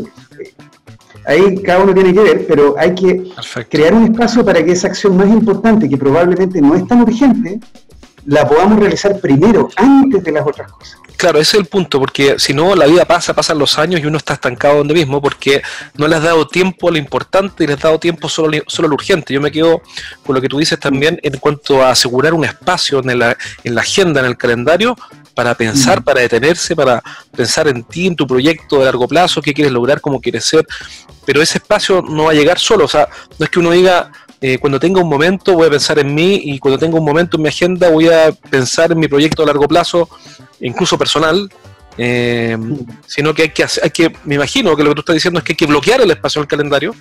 ahí 1.30 1.62
cada 1.62 1.84
uno 1.84 1.94
tiene 1.94 2.14
que 2.14 2.22
ver, 2.22 2.48
pero 2.48 2.76
hay 2.78 2.96
que 2.96 3.32
crear 3.70 3.94
un 3.94 4.06
espacio 4.06 4.44
para 4.44 4.64
que 4.64 4.72
esa 4.72 4.88
acción 4.88 5.16
más 5.16 5.28
importante, 5.28 5.88
que 5.88 5.98
probablemente 5.98 6.62
no 6.62 6.76
es 6.76 6.88
tan 6.88 7.02
urgente, 7.02 7.60
la 8.30 8.48
podamos 8.48 8.80
realizar 8.80 9.20
primero, 9.20 9.70
antes 9.76 10.24
de 10.24 10.32
las 10.32 10.46
otras 10.46 10.72
cosas. 10.72 11.00
Claro, 11.18 11.40
ese 11.40 11.58
es 11.58 11.64
el 11.64 11.66
punto, 11.66 12.00
porque 12.00 12.38
si 12.38 12.54
no, 12.54 12.76
la 12.76 12.86
vida 12.86 13.04
pasa, 13.06 13.34
pasan 13.34 13.58
los 13.58 13.78
años 13.80 14.00
y 14.00 14.06
uno 14.06 14.18
está 14.18 14.36
estancado 14.36 14.78
donde 14.78 14.94
mismo, 14.94 15.20
porque 15.20 15.64
no 15.96 16.08
le 16.08 16.16
has 16.16 16.24
dado 16.24 16.48
tiempo 16.48 16.88
a 16.88 16.92
lo 16.92 16.98
importante 17.00 17.64
y 17.64 17.68
le 17.68 17.74
has 17.74 17.80
dado 17.80 18.00
tiempo 18.00 18.30
solo, 18.30 18.60
solo 18.68 18.86
a 18.86 18.90
lo 18.90 18.96
urgente. 18.96 19.34
Yo 19.34 19.42
me 19.42 19.52
quedo 19.52 19.82
con 20.24 20.36
lo 20.36 20.42
que 20.42 20.48
tú 20.48 20.60
dices 20.60 20.80
también 20.80 21.20
en 21.24 21.40
cuanto 21.40 21.84
a 21.84 21.90
asegurar 21.90 22.36
un 22.36 22.46
espacio 22.46 23.00
en 23.00 23.18
la, 23.18 23.36
en 23.64 23.76
la 23.76 23.82
agenda, 23.82 24.20
en 24.20 24.28
el 24.28 24.38
calendario, 24.38 24.96
para 25.34 25.56
pensar, 25.56 26.04
para 26.04 26.22
detenerse, 26.22 26.76
para 26.76 27.02
pensar 27.36 27.68
en 27.68 27.84
ti, 27.84 28.08
en 28.08 28.16
tu 28.16 28.28
proyecto 28.28 28.78
de 28.78 28.86
largo 28.86 29.08
plazo, 29.08 29.42
qué 29.42 29.54
quieres 29.56 29.74
lograr, 29.74 30.02
cómo 30.02 30.22
quieres 30.22 30.46
ser. 30.46 30.66
Pero 31.26 31.42
ese 31.42 31.58
espacio 31.58 32.04
no 32.04 32.26
va 32.26 32.32
a 32.32 32.36
llegar 32.36 32.60
solo, 32.60 32.86
o 32.86 32.88
sea, 32.88 33.10
no 33.40 33.44
es 33.44 33.50
que 33.50 33.60
uno 33.60 33.72
diga, 33.72 34.12
eh, 34.42 34.58
cuando 34.58 34.80
tenga 34.80 35.02
un 35.02 35.10
momento 35.10 35.54
voy 35.54 35.68
a 35.68 35.70
pensar 35.70 36.00
en 36.00 36.16
mí 36.16 36.40
y 36.46 36.60
cuando 36.60 36.78
tenga 36.78 36.98
un 36.98 37.04
momento 37.04 37.36
en 37.38 37.44
mi 37.44 37.50
agenda 37.50 37.90
voy 37.90 38.08
a 38.08 38.32
pensar 38.50 38.92
en 38.92 39.00
mi 39.00 39.08
proyecto 39.08 39.44
a 39.44 39.46
largo 39.46 39.68
plazo, 39.68 40.08
incluso 40.62 40.98
personal, 40.98 41.50
eh, 41.98 42.58
sino 43.06 43.34
que 43.34 43.42
hay 43.42 43.50
que 43.50 43.66
hay 43.84 43.90
que, 43.90 44.14
me 44.24 44.36
imagino 44.36 44.74
que 44.78 44.84
lo 44.84 44.92
que 44.92 44.96
tú 44.96 45.02
estás 45.02 45.16
diciendo 45.16 45.40
es 45.40 45.44
que 45.44 45.52
hay 45.52 45.58
que 45.58 45.66
bloquear 45.66 46.00
el 46.00 46.10
espacio 46.10 46.40
del 46.40 46.48
calendario, 46.48 46.96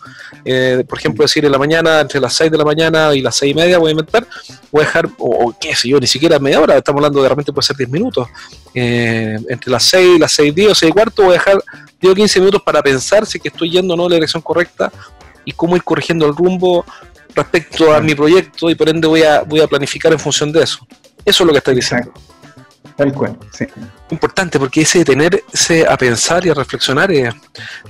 eh, 0.44 0.82
por 0.88 0.98
ejemplo 0.98 1.22
decir 1.22 1.44
en 1.44 1.52
la 1.52 1.58
mañana, 1.58 2.00
entre 2.00 2.18
las 2.18 2.34
6 2.34 2.50
de 2.50 2.58
la 2.58 2.64
mañana 2.64 3.14
y 3.14 3.20
las 3.20 3.36
6 3.36 3.52
y 3.52 3.54
media 3.54 3.78
voy 3.78 3.90
a 3.90 3.92
inventar, 3.92 4.26
voy 4.72 4.82
a 4.82 4.86
dejar, 4.86 5.08
o, 5.18 5.54
qué 5.60 5.76
sé 5.76 5.88
yo, 5.88 6.00
ni 6.00 6.08
siquiera 6.08 6.40
media 6.40 6.60
hora, 6.60 6.76
estamos 6.76 6.98
hablando 6.98 7.22
de 7.22 7.28
repente 7.28 7.52
puede 7.52 7.66
ser 7.66 7.76
10 7.76 7.88
minutos, 7.90 8.26
entre 8.74 9.70
las 9.70 9.84
6 9.84 10.16
y 10.16 10.18
las 10.18 10.32
6 10.32 10.48
y 10.48 10.52
10 10.52 10.70
o 10.72 10.74
6 10.74 10.90
y 10.90 10.92
cuarto 10.92 11.22
voy 11.22 11.30
a 11.30 11.34
dejar 11.34 11.62
10 12.00 12.12
o 12.12 12.16
15 12.16 12.40
minutos 12.40 12.62
para 12.62 12.82
pensar 12.82 13.24
si 13.26 13.38
que 13.38 13.48
estoy 13.48 13.70
yendo 13.70 13.94
o 13.94 13.96
no 13.96 14.04
en 14.06 14.10
la 14.10 14.16
dirección 14.16 14.42
correcta 14.42 14.90
y 15.44 15.52
cómo 15.52 15.76
ir 15.76 15.84
corrigiendo 15.84 16.26
el 16.26 16.34
rumbo 16.34 16.84
respecto 17.38 17.92
a 17.92 18.00
mi 18.00 18.14
proyecto 18.14 18.68
y 18.70 18.74
por 18.74 18.88
ende 18.88 19.06
voy 19.06 19.22
a, 19.22 19.42
voy 19.42 19.60
a 19.60 19.66
planificar 19.66 20.12
en 20.12 20.18
función 20.18 20.52
de 20.52 20.62
eso. 20.62 20.86
Eso 21.24 21.42
es 21.42 21.46
lo 21.46 21.52
que 21.52 21.58
estoy 21.58 21.74
diciendo. 21.74 22.12
Tal 22.96 23.12
cual, 23.12 23.38
sí. 23.52 23.64
Importante, 24.10 24.58
porque 24.58 24.80
ese 24.80 24.98
detenerse 24.98 25.86
a 25.86 25.96
pensar 25.96 26.44
y 26.44 26.50
a 26.50 26.54
reflexionar, 26.54 27.12
eh, 27.12 27.30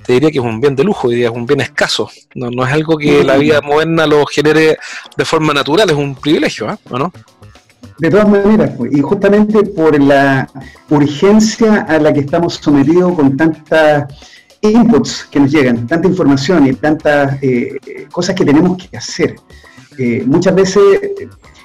te 0.04 0.12
diría 0.12 0.30
que 0.30 0.38
es 0.38 0.44
un 0.44 0.60
bien 0.60 0.76
de 0.76 0.84
lujo, 0.84 1.08
diría, 1.08 1.28
es 1.28 1.34
un 1.34 1.46
bien 1.46 1.62
escaso. 1.62 2.10
No, 2.34 2.50
no 2.50 2.66
es 2.66 2.72
algo 2.72 2.98
que 2.98 3.24
la 3.24 3.36
vida 3.38 3.62
moderna 3.62 4.06
lo 4.06 4.26
genere 4.26 4.76
de 5.16 5.24
forma 5.24 5.54
natural, 5.54 5.88
es 5.88 5.96
un 5.96 6.14
privilegio, 6.14 6.70
¿eh? 6.70 6.76
¿o 6.90 6.98
no? 6.98 7.10
De 7.98 8.10
todas 8.10 8.28
maneras, 8.28 8.72
pues, 8.76 8.92
y 8.92 9.00
justamente 9.00 9.62
por 9.62 9.98
la 10.00 10.46
urgencia 10.90 11.86
a 11.88 11.98
la 11.98 12.12
que 12.12 12.20
estamos 12.20 12.54
sometidos 12.54 13.14
con 13.14 13.36
tantas 13.36 14.12
inputs 14.60 15.24
que 15.30 15.40
nos 15.40 15.50
llegan, 15.50 15.86
tanta 15.86 16.08
información 16.08 16.66
y 16.66 16.74
tantas 16.74 17.42
eh, 17.42 17.76
cosas 18.10 18.34
que 18.34 18.44
tenemos 18.44 18.76
que 18.76 18.96
hacer. 18.96 19.36
Eh, 19.98 20.22
muchas 20.26 20.54
veces 20.54 20.82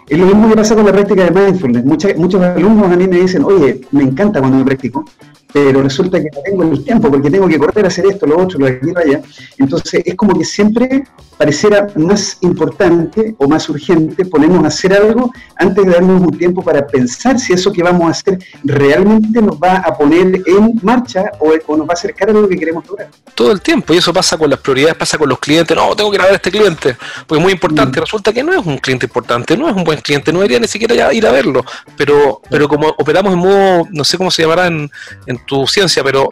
es 0.07 0.19
lo 0.19 0.25
mismo 0.25 0.49
que 0.49 0.55
pasa 0.55 0.75
con 0.75 0.85
la 0.85 0.91
práctica 0.91 1.23
de 1.23 1.31
mindfulness. 1.31 1.85
muchos 1.85 2.41
alumnos 2.41 2.91
a 2.91 2.95
mí 2.95 3.07
me 3.07 3.21
dicen, 3.21 3.43
oye, 3.43 3.81
me 3.91 4.03
encanta 4.03 4.39
cuando 4.39 4.57
me 4.57 4.65
practico, 4.65 5.05
pero 5.53 5.83
resulta 5.83 6.19
que 6.19 6.29
no 6.33 6.41
tengo 6.41 6.63
el 6.63 6.83
tiempo 6.83 7.11
porque 7.11 7.29
tengo 7.29 7.47
que 7.47 7.59
correr 7.59 7.85
a 7.85 7.87
hacer 7.87 8.07
esto, 8.07 8.25
lo 8.25 8.39
otro, 8.39 8.59
lo 8.59 8.65
aquí, 8.65 8.91
lo 8.91 8.99
allá. 8.99 9.21
Entonces 9.59 10.01
es 10.03 10.15
como 10.15 10.37
que 10.37 10.43
siempre 10.43 11.03
pareciera 11.37 11.87
más 11.95 12.37
importante 12.41 13.35
o 13.37 13.47
más 13.47 13.69
urgente 13.69 14.25
ponernos 14.25 14.63
a 14.63 14.67
hacer 14.67 14.93
algo 14.93 15.31
antes 15.57 15.85
de 15.85 15.91
darnos 15.91 16.21
un 16.21 16.37
tiempo 16.37 16.63
para 16.63 16.85
pensar 16.87 17.39
si 17.39 17.53
eso 17.53 17.71
que 17.71 17.83
vamos 17.83 18.07
a 18.07 18.11
hacer 18.11 18.39
realmente 18.63 19.41
nos 19.41 19.57
va 19.57 19.77
a 19.77 19.95
poner 19.95 20.41
en 20.45 20.79
marcha 20.81 21.31
o, 21.39 21.75
nos 21.75 21.87
va 21.87 21.91
a 21.91 21.93
acercar 21.93 22.29
a 22.31 22.33
lo 22.33 22.47
que 22.49 22.57
queremos 22.57 22.87
lograr. 22.87 23.09
Todo 23.35 23.51
el 23.51 23.61
tiempo, 23.61 23.93
y 23.93 23.97
eso 23.97 24.13
pasa 24.13 24.37
con 24.37 24.49
las 24.49 24.59
prioridades, 24.59 24.95
pasa 24.95 25.17
con 25.17 25.29
los 25.29 25.39
clientes. 25.39 25.75
No, 25.75 25.95
tengo 25.95 26.09
que 26.09 26.17
ir 26.17 26.21
a 26.21 26.25
ver 26.25 26.33
a 26.33 26.35
este 26.37 26.51
cliente, 26.51 26.97
porque 27.27 27.39
es 27.39 27.43
muy 27.43 27.53
importante. 27.53 27.99
Mm. 27.99 28.03
Resulta 28.03 28.33
que 28.33 28.43
no 28.43 28.53
es 28.53 28.65
un 28.65 28.77
cliente 28.77 29.05
importante, 29.05 29.57
no 29.57 29.69
es 29.69 29.75
un 29.75 29.83
buen 29.83 30.01
cliente, 30.01 30.31
no 30.31 30.39
debería 30.39 30.59
ni 30.59 30.67
siquiera 30.67 31.13
ir 31.13 31.27
a 31.27 31.31
verlo. 31.31 31.63
Pero, 31.97 32.41
pero 32.49 32.67
como 32.67 32.87
operamos 32.89 33.33
en 33.33 33.39
modo, 33.39 33.87
no 33.91 34.03
sé 34.03 34.17
cómo 34.17 34.31
se 34.31 34.43
llamará 34.43 34.67
en, 34.67 34.89
en 35.25 35.42
tu 35.45 35.67
ciencia, 35.67 36.03
pero 36.03 36.29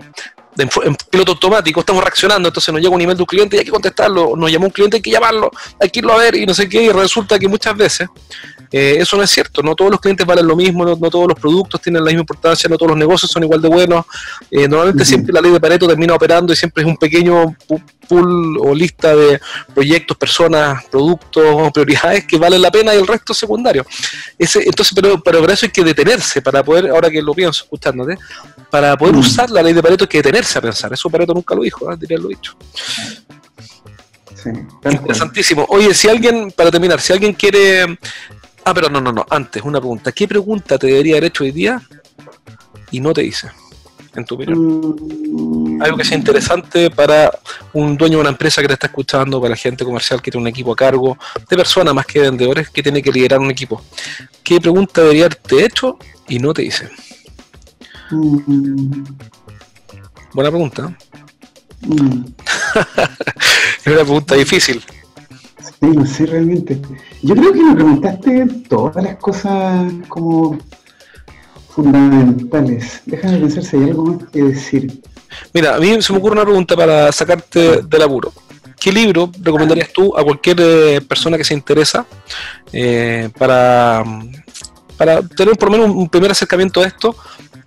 en, 0.57 0.95
piloto 1.09 1.33
automático, 1.33 1.79
estamos 1.79 2.03
reaccionando, 2.03 2.49
entonces 2.49 2.73
nos 2.73 2.81
llega 2.81 2.93
un 2.93 3.01
email 3.01 3.17
de 3.17 3.23
un 3.23 3.27
cliente 3.27 3.55
y 3.55 3.59
hay 3.59 3.65
que 3.65 3.71
contestarlo, 3.71 4.35
nos 4.35 4.51
llamó 4.51 4.65
un 4.65 4.71
cliente, 4.71 4.97
hay 4.97 5.01
que 5.01 5.11
llamarlo, 5.11 5.51
hay 5.79 5.89
que 5.89 5.99
irlo 5.99 6.13
a 6.13 6.17
ver 6.17 6.35
y 6.35 6.45
no 6.45 6.53
sé 6.53 6.67
qué, 6.67 6.83
y 6.83 6.89
resulta 6.89 7.39
que 7.39 7.47
muchas 7.47 7.75
veces 7.75 8.09
eh, 8.71 8.97
eso 8.99 9.17
no 9.17 9.23
es 9.23 9.29
cierto, 9.29 9.61
no 9.61 9.75
todos 9.75 9.91
los 9.91 9.99
clientes 9.99 10.25
valen 10.25 10.47
lo 10.47 10.55
mismo, 10.55 10.85
no, 10.85 10.95
todos 10.97 11.27
los 11.27 11.39
productos 11.39 11.81
tienen 11.81 12.03
la 12.03 12.07
misma 12.07 12.21
importancia, 12.21 12.69
no 12.69 12.77
todos 12.77 12.91
los 12.91 12.97
negocios 12.97 13.31
son 13.31 13.43
igual 13.43 13.61
de 13.61 13.67
buenos, 13.67 14.05
eh, 14.49 14.67
normalmente 14.67 15.03
siempre 15.05 15.33
la 15.33 15.41
ley 15.41 15.51
de 15.51 15.59
Pareto 15.59 15.87
termina 15.87 16.15
operando 16.15 16.53
y 16.53 16.55
siempre 16.55 16.83
es 16.83 16.89
un 16.89 16.97
pequeño 16.97 17.55
pool 18.07 18.57
o 18.59 18.73
lista 18.73 19.15
de 19.15 19.39
proyectos, 19.73 20.15
personas, 20.17 20.85
productos 20.85 21.43
o 21.45 21.71
prioridades 21.73 22.25
que 22.25 22.37
valen 22.37 22.61
la 22.61 22.71
pena 22.71 22.95
y 22.95 22.97
el 22.97 23.07
resto 23.07 23.33
es 23.33 23.39
secundario. 23.39 23.85
Ese, 24.37 24.63
entonces, 24.63 24.93
pero, 24.95 25.21
pero 25.21 25.41
para 25.41 25.53
eso 25.53 25.65
hay 25.65 25.71
que 25.71 25.83
detenerse, 25.83 26.41
para 26.41 26.63
poder, 26.63 26.89
ahora 26.89 27.09
que 27.09 27.21
lo 27.21 27.33
pienso 27.33 27.63
escuchándote, 27.63 28.17
para 28.69 28.97
poder 28.97 29.15
usar 29.15 29.49
la 29.49 29.61
ley 29.61 29.73
de 29.73 29.81
Pareto 29.81 30.05
hay 30.05 30.09
que 30.09 30.17
detenerse 30.19 30.59
a 30.59 30.61
pensar, 30.61 30.93
eso 30.93 31.09
Pareto 31.09 31.33
nunca 31.33 31.55
lo 31.55 31.63
dijo, 31.63 31.91
¿eh? 31.91 31.97
diría 31.99 32.17
lo 32.17 32.29
dicho. 32.29 32.55
Interesantísimo. 34.89 35.65
Oye, 35.69 35.93
si 35.93 36.07
alguien, 36.07 36.51
para 36.51 36.71
terminar, 36.71 36.99
si 37.01 37.13
alguien 37.13 37.33
quiere. 37.33 37.97
Ah, 38.63 38.73
pero 38.73 38.89
no, 38.89 39.01
no, 39.01 39.11
no. 39.11 39.25
Antes, 39.29 39.63
una 39.63 39.79
pregunta. 39.79 40.11
¿Qué 40.11 40.27
pregunta 40.27 40.77
te 40.77 40.87
debería 40.87 41.15
haber 41.15 41.25
hecho 41.25 41.43
hoy 41.43 41.51
día 41.51 41.81
y 42.91 42.99
no 42.99 43.13
te 43.13 43.23
hice? 43.23 43.49
En 44.13 44.25
tu 44.25 44.35
opinión. 44.35 44.59
Mm. 44.59 45.81
Algo 45.81 45.97
que 45.97 46.03
sea 46.03 46.17
interesante 46.17 46.91
para 46.91 47.31
un 47.73 47.97
dueño 47.97 48.17
de 48.17 48.21
una 48.21 48.29
empresa 48.29 48.61
que 48.61 48.67
te 48.67 48.73
está 48.73 48.87
escuchando, 48.87 49.39
para 49.39 49.51
la 49.51 49.55
gente 49.55 49.85
comercial 49.85 50.21
que 50.21 50.29
tiene 50.29 50.43
un 50.43 50.47
equipo 50.47 50.73
a 50.73 50.75
cargo, 50.75 51.17
de 51.49 51.55
personas 51.55 51.93
más 51.93 52.05
que 52.05 52.19
vendedores 52.19 52.69
que 52.69 52.83
tiene 52.83 53.01
que 53.01 53.11
liderar 53.11 53.39
un 53.39 53.49
equipo. 53.49 53.81
¿Qué 54.43 54.59
pregunta 54.59 55.01
debería 55.01 55.25
haberte 55.25 55.65
hecho 55.65 55.97
y 56.27 56.39
no 56.39 56.53
te 56.53 56.63
hice? 56.63 56.89
Mm. 58.11 59.03
Buena 60.33 60.49
pregunta. 60.49 60.97
Mm. 61.81 62.25
es 63.79 63.87
una 63.87 64.03
pregunta 64.03 64.35
difícil. 64.35 64.83
Sí, 65.81 65.87
no 65.87 66.05
sé 66.05 66.27
realmente. 66.27 66.79
Yo 67.23 67.35
creo 67.35 67.53
que 67.53 67.63
me 67.63 67.73
preguntaste 67.73 68.45
todas 68.69 69.03
las 69.03 69.15
cosas 69.15 69.91
como 70.07 70.59
fundamentales. 71.69 73.01
Déjame 73.07 73.39
pensar 73.39 73.63
si 73.63 73.77
hay 73.77 73.83
algo 73.85 74.05
más 74.05 74.29
que 74.29 74.43
decir. 74.43 75.01
Mira, 75.53 75.75
a 75.75 75.79
mí 75.79 75.99
se 75.99 76.13
me 76.13 76.19
ocurre 76.19 76.33
una 76.33 76.43
pregunta 76.43 76.75
para 76.75 77.11
sacarte 77.11 77.81
del 77.81 78.01
apuro. 78.03 78.31
¿Qué 78.79 78.91
libro 78.91 79.31
recomendarías 79.41 79.91
tú 79.91 80.15
a 80.15 80.23
cualquier 80.23 80.57
eh, 80.59 81.01
persona 81.01 81.35
que 81.35 81.43
se 81.43 81.55
interesa 81.55 82.05
eh, 82.71 83.29
para, 83.35 84.03
para 84.97 85.23
tener 85.23 85.55
por 85.57 85.71
lo 85.71 85.77
menos 85.77 85.95
un 85.95 86.09
primer 86.09 86.29
acercamiento 86.29 86.81
a 86.81 86.85
esto 86.85 87.15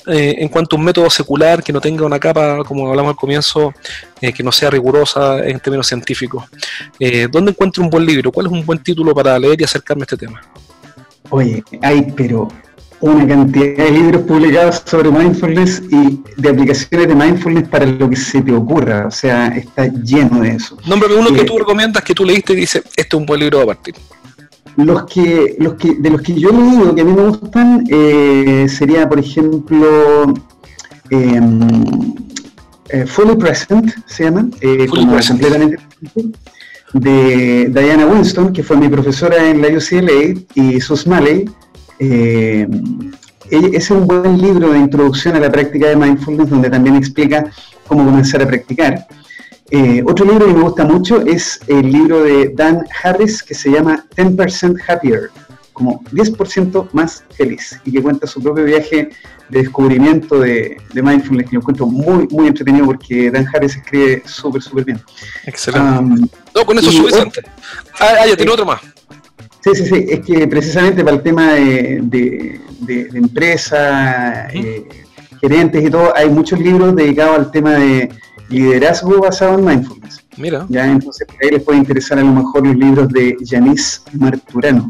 eh, 0.06 0.36
en 0.38 0.48
cuanto 0.48 0.76
a 0.76 0.78
un 0.78 0.84
método 0.84 1.08
secular 1.10 1.62
que 1.62 1.72
no 1.72 1.80
tenga 1.80 2.04
una 2.04 2.18
capa, 2.18 2.58
como 2.64 2.88
hablamos 2.88 3.10
al 3.10 3.16
comienzo, 3.16 3.72
eh, 4.20 4.32
que 4.32 4.42
no 4.42 4.52
sea 4.52 4.70
rigurosa 4.70 5.44
en 5.46 5.58
términos 5.60 5.86
científicos. 5.86 6.44
Eh, 6.98 7.28
¿Dónde 7.30 7.52
encuentro 7.52 7.82
un 7.82 7.90
buen 7.90 8.04
libro? 8.04 8.30
¿Cuál 8.30 8.46
es 8.46 8.52
un 8.52 8.64
buen 8.64 8.82
título 8.82 9.14
para 9.14 9.38
leer 9.38 9.60
y 9.60 9.64
acercarme 9.64 10.02
a 10.02 10.04
este 10.04 10.16
tema? 10.16 10.40
Oye, 11.30 11.64
hay 11.82 12.12
pero 12.14 12.48
una 13.00 13.26
cantidad 13.26 13.84
de 13.84 13.90
libros 13.90 14.22
publicados 14.22 14.82
sobre 14.86 15.10
mindfulness 15.10 15.82
y 15.90 16.22
de 16.36 16.48
aplicaciones 16.48 17.08
de 17.08 17.14
mindfulness 17.14 17.68
para 17.68 17.86
lo 17.86 18.08
que 18.08 18.16
se 18.16 18.40
te 18.40 18.52
ocurra. 18.52 19.06
O 19.06 19.10
sea, 19.10 19.48
está 19.48 19.86
lleno 19.86 20.40
de 20.40 20.50
eso. 20.50 20.76
Nómbrame 20.86 21.16
uno 21.16 21.32
que 21.32 21.44
tú 21.44 21.58
recomiendas, 21.58 22.02
que 22.02 22.14
tú 22.14 22.24
leíste 22.24 22.52
y 22.54 22.56
dices, 22.56 22.82
este 22.96 23.02
es 23.02 23.14
un 23.14 23.26
buen 23.26 23.40
libro 23.40 23.60
a 23.60 23.66
partir. 23.66 23.94
Los 24.76 25.04
que, 25.04 25.56
los 25.58 25.74
que, 25.74 25.94
de 25.94 26.10
los 26.10 26.20
que 26.22 26.34
yo 26.34 26.50
he 26.50 26.52
leído 26.52 26.94
que 26.94 27.00
a 27.02 27.04
mí 27.04 27.12
me 27.12 27.28
gustan, 27.28 27.84
eh, 27.88 28.66
sería, 28.68 29.08
por 29.08 29.20
ejemplo, 29.20 30.34
em, 31.10 32.14
eh, 32.88 33.06
Fully 33.06 33.36
Present, 33.36 33.92
se 34.06 34.24
llaman, 34.24 34.52
eh, 34.60 34.86
como 34.88 35.16
completamente 35.16 35.78
de 36.92 37.70
Diana 37.72 38.06
Winston, 38.06 38.52
que 38.52 38.62
fue 38.62 38.76
mi 38.76 38.88
profesora 38.88 39.48
en 39.48 39.62
la 39.62 39.68
UCLA, 39.68 40.40
y 40.54 40.80
Sus 40.80 41.06
Malley. 41.06 41.44
ese 41.98 42.66
es 43.50 43.90
un 43.90 44.06
buen 44.06 44.40
libro 44.40 44.72
de 44.72 44.78
introducción 44.78 45.36
a 45.36 45.40
la 45.40 45.50
práctica 45.50 45.88
de 45.88 45.96
mindfulness, 45.96 46.50
donde 46.50 46.70
también 46.70 46.96
explica 46.96 47.46
cómo 47.86 48.04
comenzar 48.04 48.42
a 48.42 48.46
practicar. 48.46 49.06
Eh, 49.70 50.02
otro 50.06 50.26
libro 50.26 50.46
que 50.46 50.52
me 50.52 50.62
gusta 50.62 50.84
mucho 50.84 51.22
es 51.22 51.58
el 51.66 51.90
libro 51.90 52.22
de 52.22 52.52
Dan 52.54 52.84
Harris 53.02 53.42
que 53.42 53.54
se 53.54 53.70
llama 53.70 54.04
10% 54.16 54.78
Happier, 54.86 55.30
como 55.72 56.02
10% 56.12 56.88
más 56.92 57.24
feliz, 57.36 57.80
y 57.84 57.92
que 57.92 58.02
cuenta 58.02 58.26
su 58.26 58.42
propio 58.42 58.64
viaje 58.64 59.10
de 59.48 59.58
descubrimiento 59.58 60.38
de, 60.38 60.76
mindfulness, 60.94 61.48
que 61.48 61.54
lo 61.54 61.60
encuentro 61.60 61.86
muy, 61.86 62.28
muy 62.30 62.46
entretenido 62.46 62.86
porque 62.86 63.30
Dan 63.30 63.46
Harris 63.52 63.76
escribe 63.76 64.22
súper, 64.26 64.62
súper 64.62 64.84
bien. 64.84 65.00
Excelente. 65.46 66.28
no, 66.54 66.64
con 66.66 66.78
eso 66.78 66.90
es 66.90 66.96
suficiente. 66.96 67.42
Ah, 68.00 68.14
ah, 68.20 68.26
ya 68.26 68.36
tiene 68.36 68.52
otro 68.52 68.66
más. 68.66 68.80
Sí, 69.60 69.70
sí, 69.74 69.86
sí, 69.86 70.06
es 70.10 70.20
que 70.20 70.46
precisamente 70.46 71.02
para 71.02 71.16
el 71.16 71.22
tema 71.22 71.54
de, 71.54 72.00
de, 72.02 73.08
empresa, 73.14 74.46
eh, 74.52 74.86
gerentes 75.40 75.84
y 75.84 75.90
todo, 75.90 76.14
hay 76.14 76.28
muchos 76.28 76.60
libros 76.60 76.94
dedicados 76.94 77.38
al 77.38 77.50
tema 77.50 77.72
de 77.72 78.10
liderazgo 78.48 79.20
basado 79.20 79.58
en 79.58 79.64
mindfulness. 79.64 80.24
Mira. 80.36 80.66
Ya, 80.68 80.86
entonces 80.86 81.26
ahí 81.42 81.50
les 81.50 81.62
puede 81.62 81.78
interesar 81.78 82.18
a 82.18 82.22
lo 82.22 82.32
mejor 82.32 82.66
los 82.66 82.76
libros 82.76 83.08
de 83.10 83.36
Yanis 83.40 84.02
Marturano. 84.12 84.88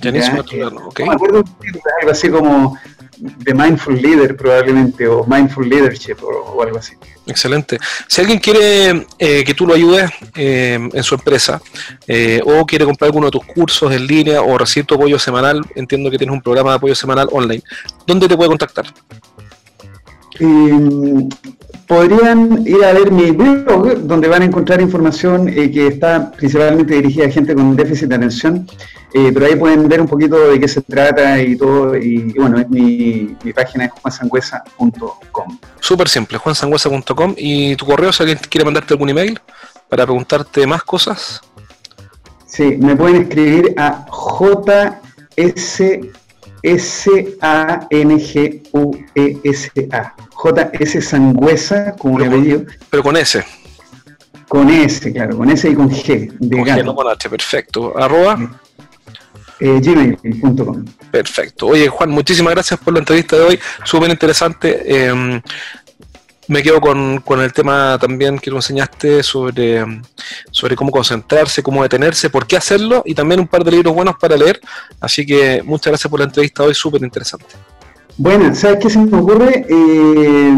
Yanis 0.00 0.32
Marturano, 0.32 0.88
ok. 0.88 1.00
No 1.00 1.06
me 1.06 1.14
acuerdo 1.14 1.44
algo 2.00 2.10
así 2.10 2.28
como 2.28 2.78
The 3.44 3.54
Mindful 3.54 4.00
Leader 4.00 4.36
probablemente, 4.36 5.06
o 5.08 5.24
Mindful 5.26 5.68
Leadership 5.68 6.16
o, 6.22 6.62
algo 6.62 6.78
así. 6.78 6.94
Excelente. 7.26 7.78
Si 8.06 8.20
alguien 8.20 8.38
quiere 8.38 9.06
eh, 9.18 9.44
que 9.44 9.54
tú 9.54 9.66
lo 9.66 9.74
ayudes 9.74 10.10
eh, 10.34 10.78
en 10.92 11.02
su 11.02 11.14
empresa 11.14 11.60
eh, 12.06 12.40
o 12.44 12.64
quiere 12.64 12.84
comprar 12.84 13.08
alguno 13.08 13.26
de 13.26 13.32
tus 13.32 13.44
cursos 13.44 13.92
en 13.92 14.06
línea 14.06 14.40
o 14.40 14.56
recibir 14.56 14.86
tu 14.86 14.94
apoyo 14.94 15.18
semanal, 15.18 15.60
entiendo 15.74 16.10
que 16.10 16.18
tienes 16.18 16.34
un 16.34 16.42
programa 16.42 16.70
de 16.70 16.76
apoyo 16.76 16.94
semanal 16.94 17.28
online, 17.32 17.62
¿dónde 18.06 18.28
te 18.28 18.36
puede 18.36 18.48
contactar? 18.48 18.86
Podrían 21.88 22.66
ir 22.66 22.84
a 22.84 22.92
ver 22.92 23.10
mi 23.10 23.30
blog, 23.30 24.02
donde 24.02 24.28
van 24.28 24.42
a 24.42 24.44
encontrar 24.44 24.80
información 24.80 25.48
eh, 25.48 25.70
que 25.70 25.86
está 25.88 26.30
principalmente 26.30 26.94
dirigida 26.94 27.26
a 27.26 27.30
gente 27.30 27.54
con 27.54 27.74
déficit 27.74 28.08
de 28.08 28.14
atención, 28.14 28.68
eh, 29.14 29.30
pero 29.32 29.46
ahí 29.46 29.56
pueden 29.56 29.88
ver 29.88 30.02
un 30.02 30.06
poquito 30.06 30.50
de 30.50 30.60
qué 30.60 30.68
se 30.68 30.82
trata 30.82 31.40
y 31.40 31.56
todo, 31.56 31.96
y, 31.96 32.34
bueno, 32.34 32.62
mi, 32.68 33.34
página 33.54 33.86
es 33.86 33.92
juansangüesa.com. 33.92 35.58
Súper 35.80 36.08
simple, 36.10 36.36
juansangüesa.com, 36.36 37.34
y 37.38 37.74
tu 37.76 37.86
correo, 37.86 38.12
si 38.12 38.22
alguien 38.22 38.38
quiere 38.50 38.66
mandarte 38.66 38.92
algún 38.92 39.08
email 39.08 39.40
para 39.88 40.04
preguntarte 40.04 40.66
más 40.66 40.82
cosas. 40.82 41.40
Sí, 42.44 42.76
me 42.78 42.94
pueden 42.96 43.22
escribir 43.22 43.74
a 43.78 44.04
js 44.10 45.82
S-A-N-G-U-E-S-A. 46.62 48.14
J-S 50.32 51.02
Sangüesa, 51.02 51.94
como 51.96 52.18
le 52.18 52.26
apellido. 52.26 52.64
Pero 52.90 53.02
con 53.02 53.16
S. 53.16 53.44
Con 54.48 54.70
S, 54.70 55.12
claro, 55.12 55.36
con 55.36 55.50
S 55.50 55.68
y 55.68 55.74
con 55.74 55.90
G. 55.90 56.32
De 56.38 56.56
con 56.56 56.64
G, 56.66 56.84
no 56.84 56.94
con 56.94 57.08
H, 57.08 57.28
perfecto. 57.28 57.98
Arroba. 57.98 58.38
Eh, 59.60 59.80
gmail.com. 59.82 60.84
Perfecto. 61.10 61.66
Oye, 61.66 61.88
Juan, 61.88 62.10
muchísimas 62.10 62.54
gracias 62.54 62.78
por 62.78 62.92
la 62.94 63.00
entrevista 63.00 63.36
de 63.36 63.42
hoy. 63.42 63.58
Súper 63.84 64.10
interesante. 64.10 64.82
Eh, 64.86 65.40
me 66.48 66.62
quedo 66.62 66.80
con, 66.80 67.20
con, 67.20 67.40
el 67.40 67.52
tema 67.52 67.98
también 68.00 68.38
que 68.38 68.50
tú 68.50 68.56
enseñaste 68.56 69.22
sobre, 69.22 69.84
sobre 70.50 70.74
cómo 70.74 70.90
concentrarse, 70.90 71.62
cómo 71.62 71.82
detenerse, 71.82 72.30
por 72.30 72.46
qué 72.46 72.56
hacerlo 72.56 73.02
y 73.04 73.14
también 73.14 73.40
un 73.40 73.46
par 73.46 73.62
de 73.64 73.70
libros 73.70 73.94
buenos 73.94 74.16
para 74.18 74.36
leer. 74.36 74.60
Así 75.00 75.24
que 75.24 75.62
muchas 75.62 75.92
gracias 75.92 76.10
por 76.10 76.20
la 76.20 76.26
entrevista 76.26 76.62
hoy, 76.62 76.74
súper 76.74 77.02
interesante. 77.02 77.54
Bueno, 78.16 78.52
¿sabes 78.52 78.78
qué 78.80 78.90
se 78.90 78.98
me 78.98 79.16
ocurre? 79.16 79.64
Eh, 79.68 80.54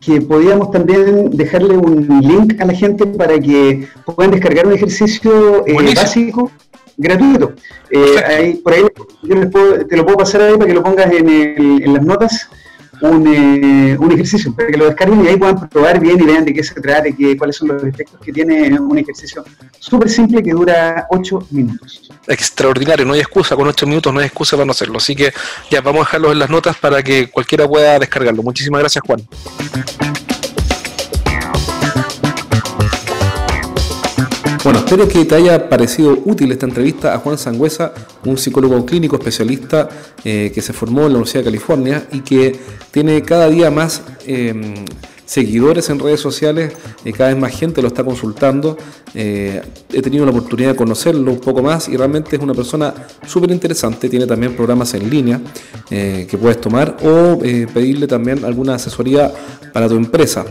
que 0.00 0.20
podíamos 0.22 0.70
también 0.70 1.28
dejarle 1.30 1.76
un 1.76 2.06
link 2.22 2.58
a 2.58 2.64
la 2.64 2.72
gente 2.72 3.04
para 3.04 3.38
que 3.38 3.86
puedan 4.06 4.30
descargar 4.30 4.66
un 4.66 4.72
ejercicio 4.72 5.66
eh, 5.66 5.94
básico 5.94 6.50
gratuito. 6.96 7.52
Eh, 7.90 8.58
por 8.64 8.72
ahí 8.72 8.82
yo 9.22 9.50
te 9.86 9.96
lo 9.96 10.04
puedo 10.04 10.16
pasar 10.16 10.40
ahí 10.40 10.54
para 10.54 10.66
que 10.66 10.74
lo 10.74 10.82
pongas 10.82 11.12
en, 11.12 11.28
el, 11.28 11.82
en 11.82 11.92
las 11.92 12.02
notas 12.02 12.48
un, 13.00 13.26
eh, 13.26 13.96
un, 13.98 14.12
ejercicio 14.12 14.54
para 14.54 14.68
que 14.68 14.76
lo 14.76 14.86
descarguen 14.86 15.24
y 15.24 15.28
ahí 15.28 15.36
puedan 15.36 15.68
probar 15.68 16.00
bien 16.00 16.20
y 16.20 16.24
vean 16.24 16.44
de 16.44 16.54
qué 16.54 16.62
se 16.62 16.80
trata, 16.80 17.08
y 17.08 17.36
cuáles 17.36 17.56
son 17.56 17.68
los 17.68 17.82
efectos 17.84 18.20
que 18.20 18.32
tiene 18.32 18.78
un 18.78 18.98
ejercicio 18.98 19.44
súper 19.78 20.08
simple 20.08 20.42
que 20.42 20.52
dura 20.52 21.06
8 21.10 21.48
minutos. 21.50 22.10
Extraordinario, 22.26 23.04
no 23.04 23.12
hay 23.12 23.20
excusa, 23.20 23.54
con 23.56 23.68
8 23.68 23.86
minutos 23.86 24.12
no 24.12 24.20
hay 24.20 24.26
excusa 24.26 24.56
para 24.56 24.66
no 24.66 24.72
hacerlo. 24.72 24.98
Así 24.98 25.14
que 25.14 25.32
ya 25.70 25.80
vamos 25.80 26.00
a 26.00 26.04
dejarlo 26.04 26.32
en 26.32 26.38
las 26.38 26.50
notas 26.50 26.76
para 26.76 27.02
que 27.02 27.28
cualquiera 27.30 27.68
pueda 27.68 27.98
descargarlo. 27.98 28.42
Muchísimas 28.42 28.80
gracias, 28.80 29.04
Juan. 29.06 29.20
Bueno, 34.66 34.80
espero 34.80 35.06
que 35.06 35.24
te 35.24 35.36
haya 35.36 35.68
parecido 35.68 36.18
útil 36.24 36.50
esta 36.50 36.66
entrevista 36.66 37.14
a 37.14 37.18
Juan 37.18 37.38
Sangüesa, 37.38 37.94
un 38.24 38.36
psicólogo 38.36 38.84
clínico 38.84 39.14
especialista 39.14 39.88
eh, 40.24 40.50
que 40.52 40.60
se 40.60 40.72
formó 40.72 41.02
en 41.02 41.10
la 41.10 41.18
Universidad 41.18 41.42
de 41.42 41.44
California 41.44 42.08
y 42.10 42.18
que 42.22 42.58
tiene 42.90 43.22
cada 43.22 43.48
día 43.48 43.70
más 43.70 44.02
em, 44.26 44.74
seguidores 45.24 45.88
en 45.90 46.00
redes 46.00 46.18
sociales, 46.18 46.72
y 47.04 47.12
cada 47.12 47.28
vez 47.28 47.38
más 47.38 47.56
gente 47.56 47.80
lo 47.80 47.86
está 47.86 48.02
consultando. 48.02 48.76
Eh, 49.14 49.62
he 49.92 50.02
tenido 50.02 50.24
la 50.24 50.32
oportunidad 50.32 50.70
de 50.70 50.76
conocerlo 50.76 51.30
un 51.30 51.38
poco 51.38 51.62
más 51.62 51.88
y 51.88 51.96
realmente 51.96 52.34
es 52.34 52.42
una 52.42 52.52
persona 52.52 52.92
súper 53.24 53.52
interesante. 53.52 54.08
Tiene 54.08 54.26
también 54.26 54.56
programas 54.56 54.92
en 54.94 55.08
línea 55.08 55.40
eh, 55.90 56.26
que 56.28 56.36
puedes 56.38 56.60
tomar 56.60 56.96
o 57.04 57.38
pedirle 57.38 58.08
también 58.08 58.44
alguna 58.44 58.74
asesoría 58.74 59.32
para 59.72 59.88
tu 59.88 59.94
empresa. 59.94 60.44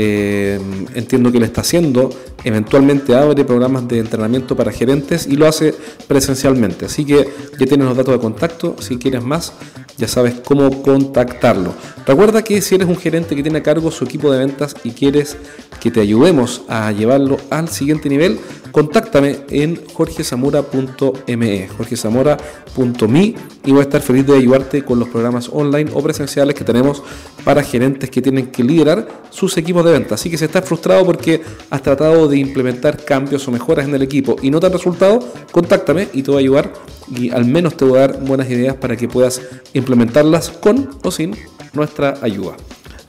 Eh, 0.00 0.60
entiendo 0.94 1.32
que 1.32 1.40
le 1.40 1.46
está 1.46 1.62
haciendo, 1.62 2.10
eventualmente 2.44 3.16
abre 3.16 3.44
programas 3.44 3.88
de 3.88 3.98
entrenamiento 3.98 4.54
para 4.54 4.70
gerentes 4.70 5.26
y 5.26 5.34
lo 5.34 5.48
hace 5.48 5.74
presencialmente. 6.06 6.84
Así 6.84 7.04
que 7.04 7.28
ya 7.58 7.66
tienes 7.66 7.84
los 7.84 7.96
datos 7.96 8.14
de 8.14 8.20
contacto, 8.20 8.76
si 8.78 8.96
quieres 8.96 9.24
más, 9.24 9.54
ya 9.96 10.06
sabes 10.06 10.34
cómo 10.44 10.84
contactarlo. 10.84 11.74
Recuerda 12.06 12.44
que 12.44 12.62
si 12.62 12.76
eres 12.76 12.86
un 12.86 12.96
gerente 12.96 13.34
que 13.34 13.42
tiene 13.42 13.58
a 13.58 13.62
cargo 13.64 13.90
su 13.90 14.04
equipo 14.04 14.30
de 14.30 14.38
ventas 14.38 14.76
y 14.84 14.92
quieres 14.92 15.36
que 15.80 15.90
te 15.90 16.00
ayudemos 16.00 16.62
a 16.68 16.92
llevarlo 16.92 17.38
al 17.50 17.68
siguiente 17.68 18.08
nivel, 18.08 18.38
contáctame 18.72 19.40
en 19.50 19.84
jorgesamora.me, 19.92 21.68
jorgesamora.me 21.68 23.34
y 23.64 23.70
voy 23.70 23.80
a 23.80 23.82
estar 23.82 24.00
feliz 24.00 24.26
de 24.26 24.36
ayudarte 24.36 24.84
con 24.84 24.98
los 24.98 25.08
programas 25.08 25.50
online 25.52 25.90
o 25.94 26.02
presenciales 26.02 26.54
que 26.54 26.64
tenemos 26.64 27.02
para 27.44 27.62
gerentes 27.62 28.10
que 28.10 28.22
tienen 28.22 28.48
que 28.48 28.64
liderar 28.64 29.08
sus 29.30 29.56
equipos 29.56 29.84
de 29.84 29.92
venta. 29.92 30.14
Así 30.14 30.30
que 30.30 30.38
si 30.38 30.44
estás 30.44 30.64
frustrado 30.64 31.04
porque 31.04 31.40
has 31.70 31.82
tratado 31.82 32.28
de 32.28 32.38
implementar 32.38 33.04
cambios 33.04 33.46
o 33.48 33.50
mejoras 33.50 33.86
en 33.86 33.94
el 33.94 34.02
equipo 34.02 34.36
y 34.42 34.50
no 34.50 34.60
te 34.60 34.66
han 34.66 34.72
resultado, 34.72 35.20
contáctame 35.50 36.08
y 36.12 36.22
te 36.22 36.30
voy 36.30 36.38
a 36.38 36.40
ayudar 36.40 36.72
y 37.14 37.30
al 37.30 37.44
menos 37.44 37.76
te 37.76 37.84
voy 37.84 37.98
a 37.98 38.08
dar 38.08 38.20
buenas 38.20 38.50
ideas 38.50 38.76
para 38.76 38.96
que 38.96 39.08
puedas 39.08 39.40
implementarlas 39.72 40.50
con 40.50 40.90
o 41.02 41.10
sin 41.10 41.36
nuestra 41.72 42.18
ayuda. 42.22 42.56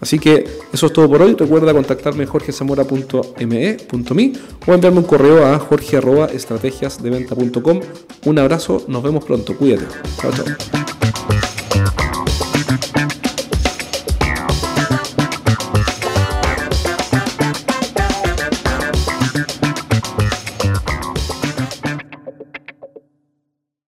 Así 0.02 0.20
que 0.20 0.46
eso 0.72 0.86
es 0.88 0.94
todo 0.94 1.10
por 1.10 1.22
hoy. 1.22 1.36
Recuerda 1.36 1.74
contactarme 1.74 2.24
en 2.24 2.30
jorgezamora.me.me 2.30 4.34
o 4.68 4.74
enviarme 4.74 5.00
un 5.00 5.06
correo 5.06 5.46
a 5.46 5.60
jorge.estrategiasdeventa.com. 5.60 7.82
Un 8.26 8.40
abrazo, 8.40 8.86
nos 8.88 9.04
vemos 9.04 9.26
pronto. 9.26 9.58
Cuídate. 9.58 9.86
Chao, 10.22 10.32
chao. 10.32 10.46